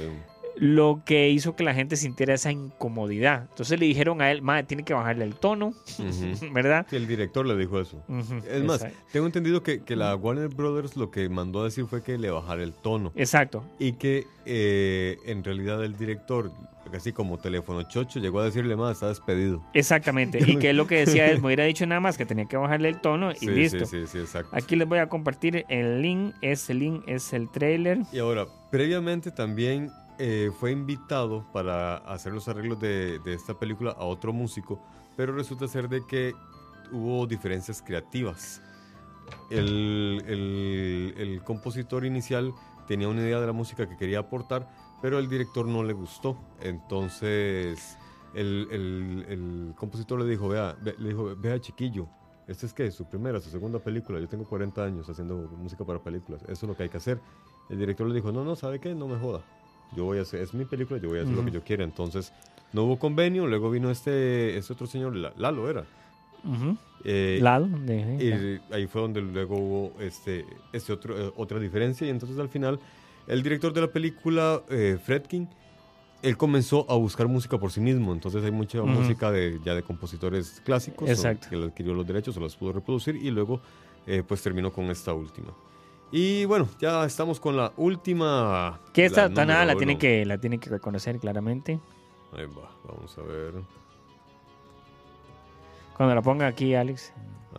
lo 0.56 1.00
que 1.06 1.30
hizo 1.30 1.56
que 1.56 1.64
la 1.64 1.72
gente 1.72 1.96
sintiera 1.96 2.34
esa 2.34 2.52
incomodidad. 2.52 3.46
Entonces 3.48 3.80
le 3.80 3.86
dijeron 3.86 4.20
a 4.20 4.30
él, 4.30 4.42
madre, 4.42 4.64
tiene 4.64 4.82
que 4.84 4.92
bajarle 4.92 5.24
el 5.24 5.34
tono, 5.34 5.68
Ujú. 5.68 5.72
¿verdad? 6.52 6.86
Sí, 6.90 6.96
el 6.96 7.06
director 7.06 7.46
le 7.46 7.56
dijo 7.56 7.80
eso. 7.80 8.02
Es 8.46 8.62
más, 8.62 8.82
exacto. 8.82 8.98
tengo 9.12 9.26
entendido 9.26 9.62
que, 9.62 9.82
que 9.82 9.96
la 9.96 10.14
Warner 10.14 10.48
Brothers 10.48 10.94
lo 10.96 11.10
que 11.10 11.28
mandó 11.30 11.62
a 11.62 11.64
decir 11.64 11.86
fue 11.86 12.02
que 12.02 12.18
le 12.18 12.30
bajara 12.30 12.62
el 12.62 12.74
tono. 12.74 13.12
Exacto, 13.16 13.64
Y 13.78 13.92
que 13.94 14.26
eh, 14.44 15.16
en 15.24 15.42
realidad 15.42 15.82
el 15.84 15.96
director, 15.96 16.50
así 16.96 17.12
como 17.12 17.38
teléfono 17.38 17.82
chocho, 17.84 18.18
llegó 18.20 18.40
a 18.40 18.44
decirle 18.44 18.76
más, 18.76 18.92
está 18.92 19.08
despedido. 19.08 19.62
exactamente. 19.72 20.38
y 20.46 20.56
que 20.58 20.70
él 20.70 20.76
lo 20.76 20.86
que 20.86 20.96
decía 21.06 21.30
es, 21.30 21.40
me 21.40 21.46
hubiera 21.46 21.64
dicho 21.64 21.86
nada 21.86 22.00
más 22.00 22.16
que 22.18 22.26
tenía 22.26 22.46
que 22.46 22.56
bajarle 22.56 22.88
el 22.88 23.00
tono 23.00 23.32
y 23.32 23.36
Sí, 23.36 23.46
listo. 23.50 23.86
sí, 23.86 24.00
sí, 24.02 24.06
sí, 24.06 24.18
exacto. 24.18 24.54
Aquí 24.56 24.76
les 24.76 24.88
voy 24.88 24.98
a 24.98 25.08
compartir 25.08 25.64
el 25.68 26.02
link, 26.02 26.34
ese 26.40 26.74
link 26.74 27.02
es 27.06 27.32
el 27.32 27.50
trailer. 27.50 28.00
Y 28.12 28.18
ahora, 28.18 28.46
previamente 28.70 29.30
también 29.30 29.90
eh, 30.18 30.50
fue 30.60 30.70
invitado 30.72 31.44
para 31.52 31.96
hacer 31.96 32.32
los 32.32 32.46
arreglos 32.48 32.78
de, 32.80 33.18
de 33.20 33.34
esta 33.34 33.54
película 33.58 33.92
a 33.92 34.04
otro 34.04 34.32
músico, 34.32 34.80
pero 35.16 35.32
resulta 35.34 35.66
ser 35.68 35.88
de 35.88 36.06
que 36.06 36.32
hubo 36.92 37.26
diferencias 37.26 37.80
creativas. 37.82 38.60
El, 39.50 40.22
el- 40.26 41.14
el 41.16 41.42
compositor 41.42 42.04
inicial 42.04 42.52
tenía 42.86 43.08
una 43.08 43.20
idea 43.22 43.40
de 43.40 43.46
la 43.46 43.52
música 43.52 43.88
que 43.88 43.96
quería 43.96 44.18
aportar, 44.20 44.68
pero 45.02 45.18
el 45.18 45.28
director 45.28 45.66
no 45.66 45.82
le 45.84 45.92
gustó. 45.92 46.36
Entonces, 46.60 47.98
el, 48.34 48.68
el- 48.70 49.24
el 49.28 49.74
compositor 49.76 50.20
le 50.20 50.26
dijo, 50.30 50.48
vea, 50.48 50.76
ve- 50.80 50.94
le 50.98 51.08
dijo, 51.10 51.34
vea 51.36 51.60
chiquillo, 51.60 52.06
esta 52.46 52.66
es 52.66 52.72
que 52.72 52.90
su 52.90 53.04
primera, 53.04 53.40
su 53.40 53.50
segunda 53.50 53.78
película, 53.78 54.18
yo 54.20 54.28
tengo 54.28 54.44
40 54.44 54.84
años 54.84 55.08
haciendo 55.08 55.36
música 55.58 55.84
para 55.84 55.98
películas, 55.98 56.42
eso 56.44 56.52
es 56.52 56.62
lo 56.62 56.76
que 56.76 56.84
hay 56.84 56.88
que 56.88 56.96
hacer. 56.96 57.20
El 57.68 57.78
director 57.78 58.06
le 58.06 58.14
dijo, 58.14 58.32
no, 58.32 58.44
no, 58.44 58.56
¿sabe 58.56 58.78
qué? 58.80 58.94
No 58.94 59.06
me 59.08 59.18
joda. 59.18 59.42
Yo 59.96 60.04
voy 60.04 60.18
a 60.18 60.22
hacer, 60.22 60.40
es 60.40 60.54
mi 60.54 60.64
película, 60.64 60.98
yo 61.00 61.08
voy 61.10 61.18
a 61.18 61.22
hacer 61.22 61.34
lo 61.34 61.40
Ujú. 61.40 61.46
que 61.48 61.54
yo 61.54 61.62
quiera. 61.62 61.84
Entonces, 61.84 62.32
no 62.72 62.84
hubo 62.84 62.98
convenio, 62.98 63.46
luego 63.46 63.70
vino 63.70 63.90
este, 63.90 64.56
este 64.56 64.72
otro 64.72 64.86
señor, 64.86 65.14
La- 65.16 65.32
Lalo 65.36 65.68
era. 65.68 65.84
Ujú. 66.44 66.76
Eh, 67.04 67.38
Lado 67.42 67.66
de- 67.66 68.60
y 68.70 68.74
ahí 68.74 68.86
fue 68.86 69.02
donde 69.02 69.20
luego 69.20 69.56
hubo 69.56 69.92
este, 70.00 70.44
este 70.72 70.92
otro, 70.92 71.18
eh, 71.28 71.32
otra 71.36 71.58
diferencia. 71.58 72.06
Y 72.06 72.10
entonces 72.10 72.38
al 72.38 72.48
final, 72.48 72.80
el 73.26 73.42
director 73.42 73.72
de 73.72 73.80
la 73.80 73.88
película, 73.88 74.62
eh, 74.68 74.98
Fredkin, 75.02 75.48
él 76.22 76.36
comenzó 76.36 76.86
a 76.90 76.96
buscar 76.96 77.26
música 77.28 77.58
por 77.58 77.72
sí 77.72 77.80
mismo. 77.80 78.12
Entonces 78.12 78.44
hay 78.44 78.50
mucha 78.50 78.82
música 78.82 79.30
de, 79.30 79.60
ya 79.64 79.74
de 79.74 79.82
compositores 79.82 80.62
clásicos 80.64 81.08
Exacto. 81.08 81.48
que 81.50 81.56
le 81.56 81.66
adquirió 81.66 81.94
los 81.94 82.06
derechos 82.06 82.36
o 82.36 82.40
las 82.40 82.56
pudo 82.56 82.72
reproducir. 82.72 83.16
Y 83.16 83.30
luego, 83.30 83.60
eh, 84.06 84.22
pues 84.26 84.42
terminó 84.42 84.72
con 84.72 84.84
esta 84.90 85.12
última. 85.12 85.52
Y 86.12 86.44
bueno, 86.44 86.68
ya 86.78 87.04
estamos 87.04 87.40
con 87.40 87.56
la 87.56 87.72
última. 87.76 88.80
Que 88.92 89.06
esta 89.06 89.28
la 89.28 89.34
tonada 89.34 89.64
la 89.64 89.76
tiene 89.76 89.98
que 89.98 90.26
la 90.26 90.38
tiene 90.38 90.58
que 90.58 90.68
reconocer 90.68 91.18
claramente. 91.18 91.80
Ahí 92.32 92.46
va, 92.46 92.70
vamos 92.86 93.16
a 93.18 93.22
ver. 93.22 93.54
Cuando 95.96 96.14
la 96.14 96.22
ponga 96.22 96.46
aquí, 96.46 96.74
Alex. 96.74 97.12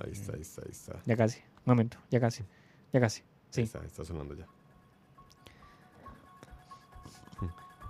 Ahí 0.04 0.12
está, 0.12 0.34
ahí 0.34 0.42
está, 0.42 0.62
ahí 0.62 0.72
está. 0.72 1.02
Ya 1.06 1.18
casi. 1.18 1.42
Momento, 1.66 1.98
ya 2.10 2.20
casi. 2.20 2.44
Ya 2.92 3.00
casi. 3.00 3.24
Sí. 3.50 3.62
Ahí 3.62 3.66
está, 3.66 3.84
está 3.86 4.06
sonando 4.06 4.36
ya. 4.36 4.46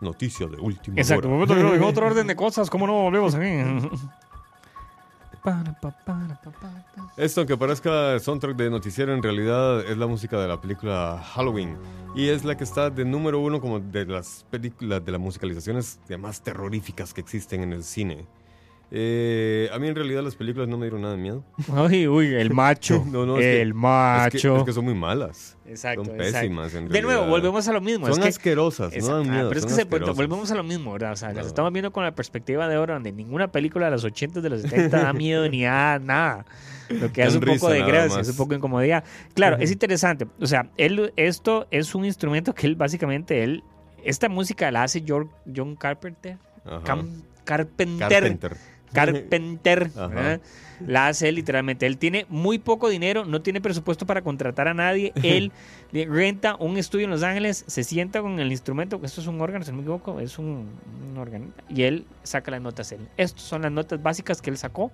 Noticia 0.04 0.48
de 0.48 0.58
última 0.58 1.00
Exacto. 1.00 1.28
hora. 1.28 1.36
momento, 1.36 1.76
en 1.76 1.84
otro 1.84 2.06
orden 2.08 2.28
de 2.28 2.36
cosas, 2.36 2.70
¿cómo 2.70 2.86
no 2.86 2.94
volvemos 2.94 3.36
pa, 5.44 5.92
pa. 6.06 6.20
Esto, 7.18 7.42
aunque 7.42 7.58
parezca 7.58 8.18
soundtrack 8.20 8.56
de 8.56 8.70
noticiero, 8.70 9.14
en 9.14 9.22
realidad 9.22 9.82
es 9.82 9.98
la 9.98 10.08
música 10.08 10.40
de 10.40 10.48
la 10.48 10.62
película 10.62 11.22
Halloween. 11.34 11.78
Y 12.16 12.30
es 12.30 12.46
la 12.46 12.56
que 12.56 12.64
está 12.64 12.90
de 12.90 13.04
número 13.04 13.40
uno 13.40 13.60
como 13.60 13.80
de 13.80 14.06
las 14.06 14.46
películas, 14.50 15.04
de 15.04 15.12
las 15.12 15.20
musicalizaciones 15.20 16.00
de 16.08 16.18
más 16.18 16.42
terroríficas 16.42 17.14
que 17.14 17.22
existen 17.22 17.62
en 17.62 17.74
el 17.74 17.84
cine. 17.84 18.26
Eh, 18.96 19.70
a 19.74 19.80
mí 19.80 19.88
en 19.88 19.96
realidad 19.96 20.22
las 20.22 20.36
películas 20.36 20.68
no 20.68 20.78
me 20.78 20.86
dieron 20.86 21.02
nada 21.02 21.16
de 21.16 21.20
miedo. 21.20 21.44
Uy, 21.68 22.08
uy, 22.08 22.36
el 22.36 22.54
macho. 22.54 23.04
No, 23.12 23.26
no, 23.26 23.38
es 23.38 23.42
que- 23.42 23.62
el 23.64 23.70
Es 23.70 23.74
que, 23.74 23.80
macho. 23.80 24.58
es 24.58 24.64
que 24.66 24.72
son 24.74 24.86
muy 24.86 24.94
malas. 24.94 25.58
Exacto, 25.66 26.06
son 26.06 26.14
exacto. 26.16 26.40
pésimas 26.42 26.74
en 26.76 26.90
De 26.90 27.02
nuevo, 27.02 27.26
volvemos 27.26 27.68
a 27.68 27.74
lo 27.74 27.82
mismo. 27.82 28.06
Son 28.06 28.18
es 28.20 28.22
que, 28.22 28.30
asquerosas, 28.30 28.96
no 28.96 29.08
dan 29.18 29.30
ah, 29.30 29.34
miedo. 29.34 29.50
pero 29.50 29.60
es 29.62 29.66
que 29.66 29.72
se- 29.74 29.86
volvemos 29.86 30.52
a 30.52 30.56
lo 30.56 30.64
mismo, 30.64 30.94
¿verdad? 30.94 31.14
O 31.14 31.16
sea, 31.16 31.34
las 31.34 31.48
estamos 31.48 31.74
viendo 31.74 31.92
con 31.92 32.04
la 32.04 32.14
perspectiva 32.14 32.68
de 32.68 32.76
ahora, 32.76 32.94
donde 32.94 33.12
ninguna 33.12 33.52
película 33.52 33.86
de 33.86 33.92
los 33.94 34.04
80 34.04 34.42
de 34.42 34.50
los 34.52 34.62
70 34.62 35.02
da 35.02 35.12
miedo 35.14 35.50
ni 35.50 35.64
da 35.64 35.98
nada. 35.98 36.46
Lo 36.90 37.12
que 37.12 37.24
hace 37.24 37.40
un 37.40 37.46
poco 37.46 37.70
de 37.70 37.82
gracia, 37.82 38.22
es 38.22 38.30
un 38.30 38.36
poco 38.38 38.50
de 38.52 38.58
incomodidad. 38.58 39.04
Claro, 39.34 39.58
es 39.60 39.72
interesante. 39.72 40.28
O 40.40 40.46
sea, 40.46 40.70
él, 40.78 41.12
esto 41.16 41.66
es 41.72 41.96
un 41.96 42.06
instrumento 42.06 42.54
que 42.54 42.68
él 42.68 42.76
básicamente, 42.76 43.44
él, 43.44 43.64
esta 44.04 44.30
música 44.30 44.70
la 44.70 44.84
hace 44.84 45.02
George- 45.04 45.32
John 45.56 45.76
Carpenter. 45.76 46.38
Cam- 46.86 47.24
Carpenter. 47.44 48.10
Carpenter. 48.10 48.58
Carpenter. 48.94 49.90
La 50.86 51.08
hace 51.08 51.30
él 51.30 51.36
literalmente. 51.36 51.86
Él 51.86 51.98
tiene 51.98 52.26
muy 52.30 52.58
poco 52.60 52.90
dinero, 52.90 53.24
no 53.26 53.42
tiene 53.42 53.62
presupuesto 53.62 54.06
para 54.06 54.22
contratar 54.22 54.68
a 54.68 54.74
nadie. 54.74 55.14
Él 55.24 55.52
renta 55.94 56.56
un 56.60 56.78
estudio 56.78 57.06
en 57.06 57.12
Los 57.12 57.24
Ángeles, 57.24 57.64
se 57.68 57.84
sienta 57.86 58.22
con 58.22 58.40
el 58.40 58.52
instrumento, 58.52 59.00
esto 59.04 59.22
es 59.22 59.28
un 59.28 59.40
órgano, 59.40 59.64
si 59.64 59.72
no 59.72 59.78
me 59.78 59.84
equivoco, 59.84 60.20
es 60.20 60.38
un, 60.40 60.72
un 61.10 61.18
órgano, 61.18 61.46
y 61.70 61.84
él 61.84 62.06
saca 62.24 62.52
las 62.52 62.62
notas 62.62 62.92
él. 62.92 63.08
Estas 63.16 63.44
son 63.44 63.62
las 63.62 63.72
notas 63.72 64.02
básicas 64.04 64.42
que 64.42 64.50
él 64.50 64.58
sacó 64.58 64.92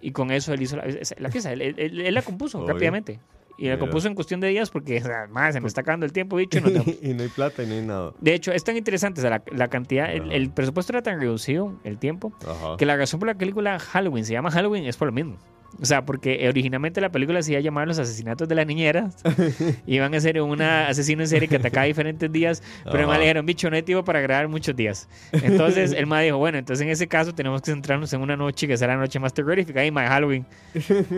y 0.00 0.12
con 0.12 0.30
eso 0.30 0.54
él 0.54 0.62
hizo 0.62 0.76
la, 0.76 0.84
la 1.18 1.28
pieza. 1.28 1.52
Él, 1.52 1.60
él- 1.60 2.00
él 2.00 2.14
la 2.14 2.22
compuso 2.22 2.58
Obvio. 2.60 2.72
rápidamente. 2.72 3.18
Y 3.58 3.68
la 3.68 3.78
compuso 3.78 4.06
en 4.06 4.14
cuestión 4.14 4.40
de 4.40 4.48
días 4.48 4.70
porque, 4.70 4.98
además, 5.04 5.54
se 5.54 5.60
me 5.60 5.66
está 5.68 5.80
acabando 5.80 6.04
el 6.06 6.12
tiempo, 6.12 6.36
bicho. 6.36 6.58
y 6.58 6.60
no 6.62 6.70
tengo- 6.72 6.92
y 7.02 7.14
no 7.14 7.22
hay 7.22 7.28
plata 7.28 7.62
y 7.62 7.66
no 7.66 7.74
hay 7.74 7.82
nada. 7.82 8.12
De 8.20 8.34
hecho, 8.34 8.52
es 8.52 8.62
tan 8.64 8.76
interesante, 8.76 9.20
o 9.20 9.22
sea, 9.22 9.30
la, 9.30 9.42
la 9.52 9.68
cantidad, 9.68 10.12
el, 10.12 10.30
el 10.32 10.50
presupuesto 10.50 10.92
era 10.92 11.02
tan 11.02 11.18
reducido, 11.20 11.74
el 11.84 11.98
tiempo, 11.98 12.32
Ajá. 12.46 12.76
que 12.76 12.84
la 12.86 12.96
razón 12.96 13.18
por 13.20 13.28
la 13.28 13.34
película 13.34 13.78
Halloween 13.78 14.24
se 14.24 14.32
llama 14.32 14.50
Halloween 14.50 14.84
es 14.84 14.96
por 14.96 15.06
lo 15.08 15.12
mismo. 15.12 15.36
O 15.80 15.84
sea, 15.84 16.06
porque 16.06 16.48
originalmente 16.48 17.00
la 17.00 17.10
película 17.10 17.42
se 17.42 17.52
iba 17.52 17.58
a 17.58 17.62
llamar 17.62 17.86
Los 17.86 17.98
asesinatos 17.98 18.48
de 18.48 18.54
las 18.54 18.66
niñeras. 18.66 19.16
Iban 19.86 20.14
a 20.14 20.20
ser 20.20 20.40
una 20.40 20.88
asesino 20.88 21.22
en 21.22 21.28
serie 21.28 21.48
que 21.48 21.56
atacaba 21.56 21.84
diferentes 21.86 22.32
días. 22.32 22.62
Pero 22.84 22.96
el 22.96 23.00
Ajá. 23.02 23.08
mae 23.08 23.18
le 23.18 23.24
dijeron, 23.24 23.44
bicho, 23.46 23.68
no 23.68 23.76
hay 23.76 23.82
tiempo 23.82 24.04
para 24.04 24.20
grabar 24.20 24.48
muchos 24.48 24.74
días. 24.74 25.08
Entonces 25.32 25.92
el 25.92 26.06
mae 26.06 26.24
dijo, 26.24 26.38
bueno, 26.38 26.56
entonces 26.58 26.84
en 26.84 26.90
ese 26.90 27.06
caso 27.08 27.34
tenemos 27.34 27.60
que 27.60 27.70
centrarnos 27.72 28.12
en 28.12 28.20
una 28.22 28.36
noche 28.36 28.66
que 28.66 28.76
será 28.76 28.94
la 28.94 29.00
noche 29.00 29.18
más 29.18 29.34
terrorífica. 29.34 29.84
Y 29.84 29.90
mae, 29.90 30.06
Halloween. 30.08 30.46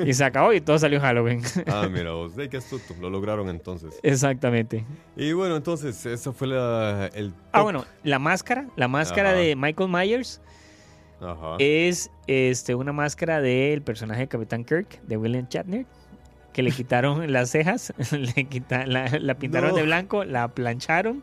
Y 0.06 0.12
se 0.12 0.24
acabó 0.24 0.52
y 0.52 0.60
todo 0.60 0.78
salió 0.78 1.00
Halloween. 1.00 1.42
Ah, 1.68 1.86
mira 1.90 2.12
vos, 2.12 2.32
ay, 2.38 2.48
qué 2.48 2.56
astuto, 2.56 2.94
lo 3.00 3.10
lograron 3.10 3.48
entonces. 3.48 3.94
Exactamente. 4.02 4.84
Y 5.16 5.32
bueno, 5.32 5.56
entonces, 5.56 6.04
esa 6.06 6.32
fue 6.32 6.48
la, 6.48 7.10
el 7.14 7.32
Ah, 7.52 7.62
bueno, 7.62 7.84
la 8.02 8.18
máscara, 8.18 8.66
la 8.76 8.88
máscara 8.88 9.30
Ajá. 9.30 9.38
de 9.38 9.54
Michael 9.54 9.90
Myers 9.90 10.40
Ajá. 11.20 11.56
es 11.58 12.10
este, 12.26 12.74
una 12.74 12.92
máscara 12.92 13.40
del 13.40 13.82
personaje 13.82 14.20
de 14.20 14.28
Capitán 14.28 14.64
Kirk, 14.64 15.00
de 15.02 15.16
William 15.16 15.46
Shatner, 15.48 15.86
que 16.52 16.62
le 16.62 16.70
quitaron 16.70 17.30
las 17.32 17.50
cejas, 17.50 17.92
le 18.12 18.44
quita- 18.44 18.86
la, 18.86 19.08
la 19.20 19.34
pintaron 19.34 19.70
No. 19.70 19.76
de 19.76 19.82
blanco, 19.82 20.24
la 20.24 20.48
plancharon 20.48 21.22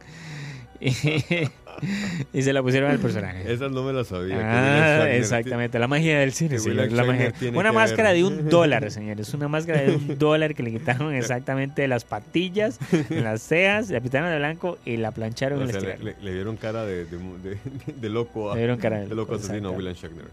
y, 2.33 2.41
se 2.41 2.53
la 2.53 2.61
pusieron 2.61 2.91
al 2.91 2.99
personaje. 2.99 3.51
Esa 3.51 3.69
no 3.69 3.83
me 3.83 3.93
la 3.93 4.03
sabía. 4.03 4.37
Ah, 4.41 5.11
exactamente, 5.11 5.79
la 5.79 5.87
magia 5.87 6.19
del 6.19 6.33
cine. 6.33 6.59
señor, 6.59 6.91
la 6.91 7.03
magia. 7.03 7.33
Una 7.53 7.71
máscara 7.71 8.11
ver. 8.11 8.17
de 8.17 8.23
un 8.25 8.49
dólar, 8.49 8.91
señores. 8.91 9.33
Una 9.33 9.47
máscara 9.47 9.81
de 9.81 9.95
un 9.95 10.17
dólar 10.19 10.55
que 10.55 10.63
le 10.63 10.71
quitaron 10.71 11.13
exactamente 11.13 11.87
las 11.87 12.03
patillas, 12.05 12.79
las 13.09 13.41
cejas, 13.41 13.89
la 13.89 13.99
pintaron 14.01 14.29
de 14.29 14.37
blanco 14.37 14.77
y 14.85 14.97
la 14.97 15.11
plancharon 15.11 15.61
O 15.61 15.63
y 15.63 15.71
la 15.71 15.79
sea, 15.79 15.97
le, 15.97 16.15
le- 16.21 16.33
dieron 16.33 16.57
cara 16.57 16.85
de, 16.85 17.05
de, 17.05 17.17
de- 17.17 17.57
de 17.95 18.09
loco 18.09 18.51
a, 18.51 18.55
Le 18.55 18.61
dieron 18.61 18.77
cara 18.77 18.97
de 18.99 19.03
loco 19.07 19.15
loco, 19.15 19.35
asesino 19.35 19.69
a. 19.69 19.71
William 19.71 19.95
Shatner. 19.95 20.25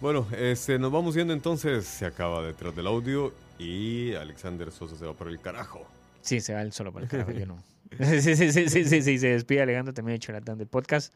Bueno, 0.00 0.26
este, 0.36 0.78
nos 0.78 0.90
vamos 0.90 1.14
viendo 1.14 1.32
entonces. 1.32 1.86
Se 1.86 2.06
acaba 2.06 2.42
detrás 2.42 2.74
del 2.74 2.86
audio 2.86 3.32
y 3.58 4.14
Alexander 4.14 4.70
Sosa 4.72 4.96
se 4.96 5.06
va 5.06 5.12
por 5.14 5.28
el 5.28 5.38
carajo. 5.40 5.86
Sí, 6.22 6.40
se 6.40 6.54
va 6.54 6.62
él 6.62 6.72
solo 6.72 6.92
para 6.92 7.04
el 7.04 7.10
carajo, 7.10 7.30
yo 7.32 7.46
no. 7.46 7.71
Sí, 8.20 8.20
sí, 8.20 8.52
sí, 8.52 8.68
sí, 8.68 8.84
sí, 8.84 9.02
sí, 9.02 9.18
se 9.18 9.28
despide 9.28 9.62
alegando 9.62 9.92
también 9.92 10.16
de 10.16 10.18
Choratán 10.20 10.58
del 10.58 10.68
podcast. 10.68 11.12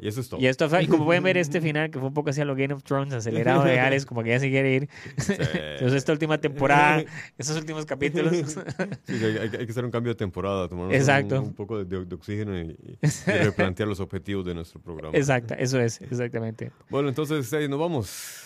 Y 0.00 0.06
eso 0.06 0.20
es 0.20 0.28
todo. 0.28 0.40
Y 0.40 0.46
esto 0.46 0.68
fue, 0.68 0.84
y 0.84 0.86
como 0.86 1.04
pueden 1.04 1.24
ver 1.24 1.36
este 1.38 1.60
final, 1.60 1.90
que 1.90 1.98
fue 1.98 2.06
un 2.06 2.14
poco 2.14 2.30
así 2.30 2.40
a 2.40 2.44
lo 2.44 2.54
Game 2.54 2.72
of 2.72 2.84
Thrones, 2.84 3.12
acelerado 3.12 3.64
de 3.64 3.80
Alex, 3.80 4.06
como 4.06 4.22
que 4.22 4.28
ya 4.30 4.38
se 4.38 4.48
quiere 4.48 4.74
ir. 4.76 4.88
Sí. 5.16 5.32
Entonces 5.38 5.94
esta 5.94 6.12
última 6.12 6.38
temporada, 6.38 7.02
estos 7.36 7.56
últimos 7.56 7.84
capítulos. 7.84 8.32
Sí, 8.36 9.12
hay, 9.12 9.38
hay- 9.38 9.50
que 9.50 9.72
hacer 9.72 9.84
un 9.84 9.90
cambio 9.90 10.12
de 10.12 10.16
temporada, 10.16 10.68
Exacto. 10.92 11.40
Un, 11.40 11.46
un 11.48 11.52
poco 11.54 11.82
de, 11.84 12.04
de- 12.04 12.14
oxígeno 12.14 12.56
y, 12.56 12.70
y- 12.70 12.98
replantear 13.26 13.88
los 13.88 13.98
objetivos 13.98 14.44
de 14.46 14.54
nuestro 14.54 14.80
programa. 14.80 15.18
Exacto, 15.18 15.54
eso 15.58 15.80
es, 15.80 16.00
exactamente. 16.00 16.70
Bueno, 16.90 17.08
entonces 17.08 17.52
eh, 17.52 17.66
nos 17.68 17.80
vamos. 17.80 18.44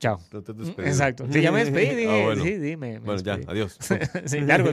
Chao. 0.00 0.20
No 0.32 0.42
te 0.42 0.52
despedido. 0.52 0.84
Exacto. 0.86 1.26
Sí, 1.30 1.40
ya 1.40 1.50
me 1.50 1.60
despedí, 1.64 1.94
dije, 1.94 2.10
Ah, 2.20 2.24
bueno. 2.26 2.44
sí, 2.44 2.54
sí, 2.60 2.76
me, 2.76 2.92
me 2.94 2.98
Bueno, 2.98 3.22
ya, 3.22 3.36
despedí. 3.38 3.52
adiós. 3.52 3.78
sí, 4.26 4.40
largo. 4.40 4.70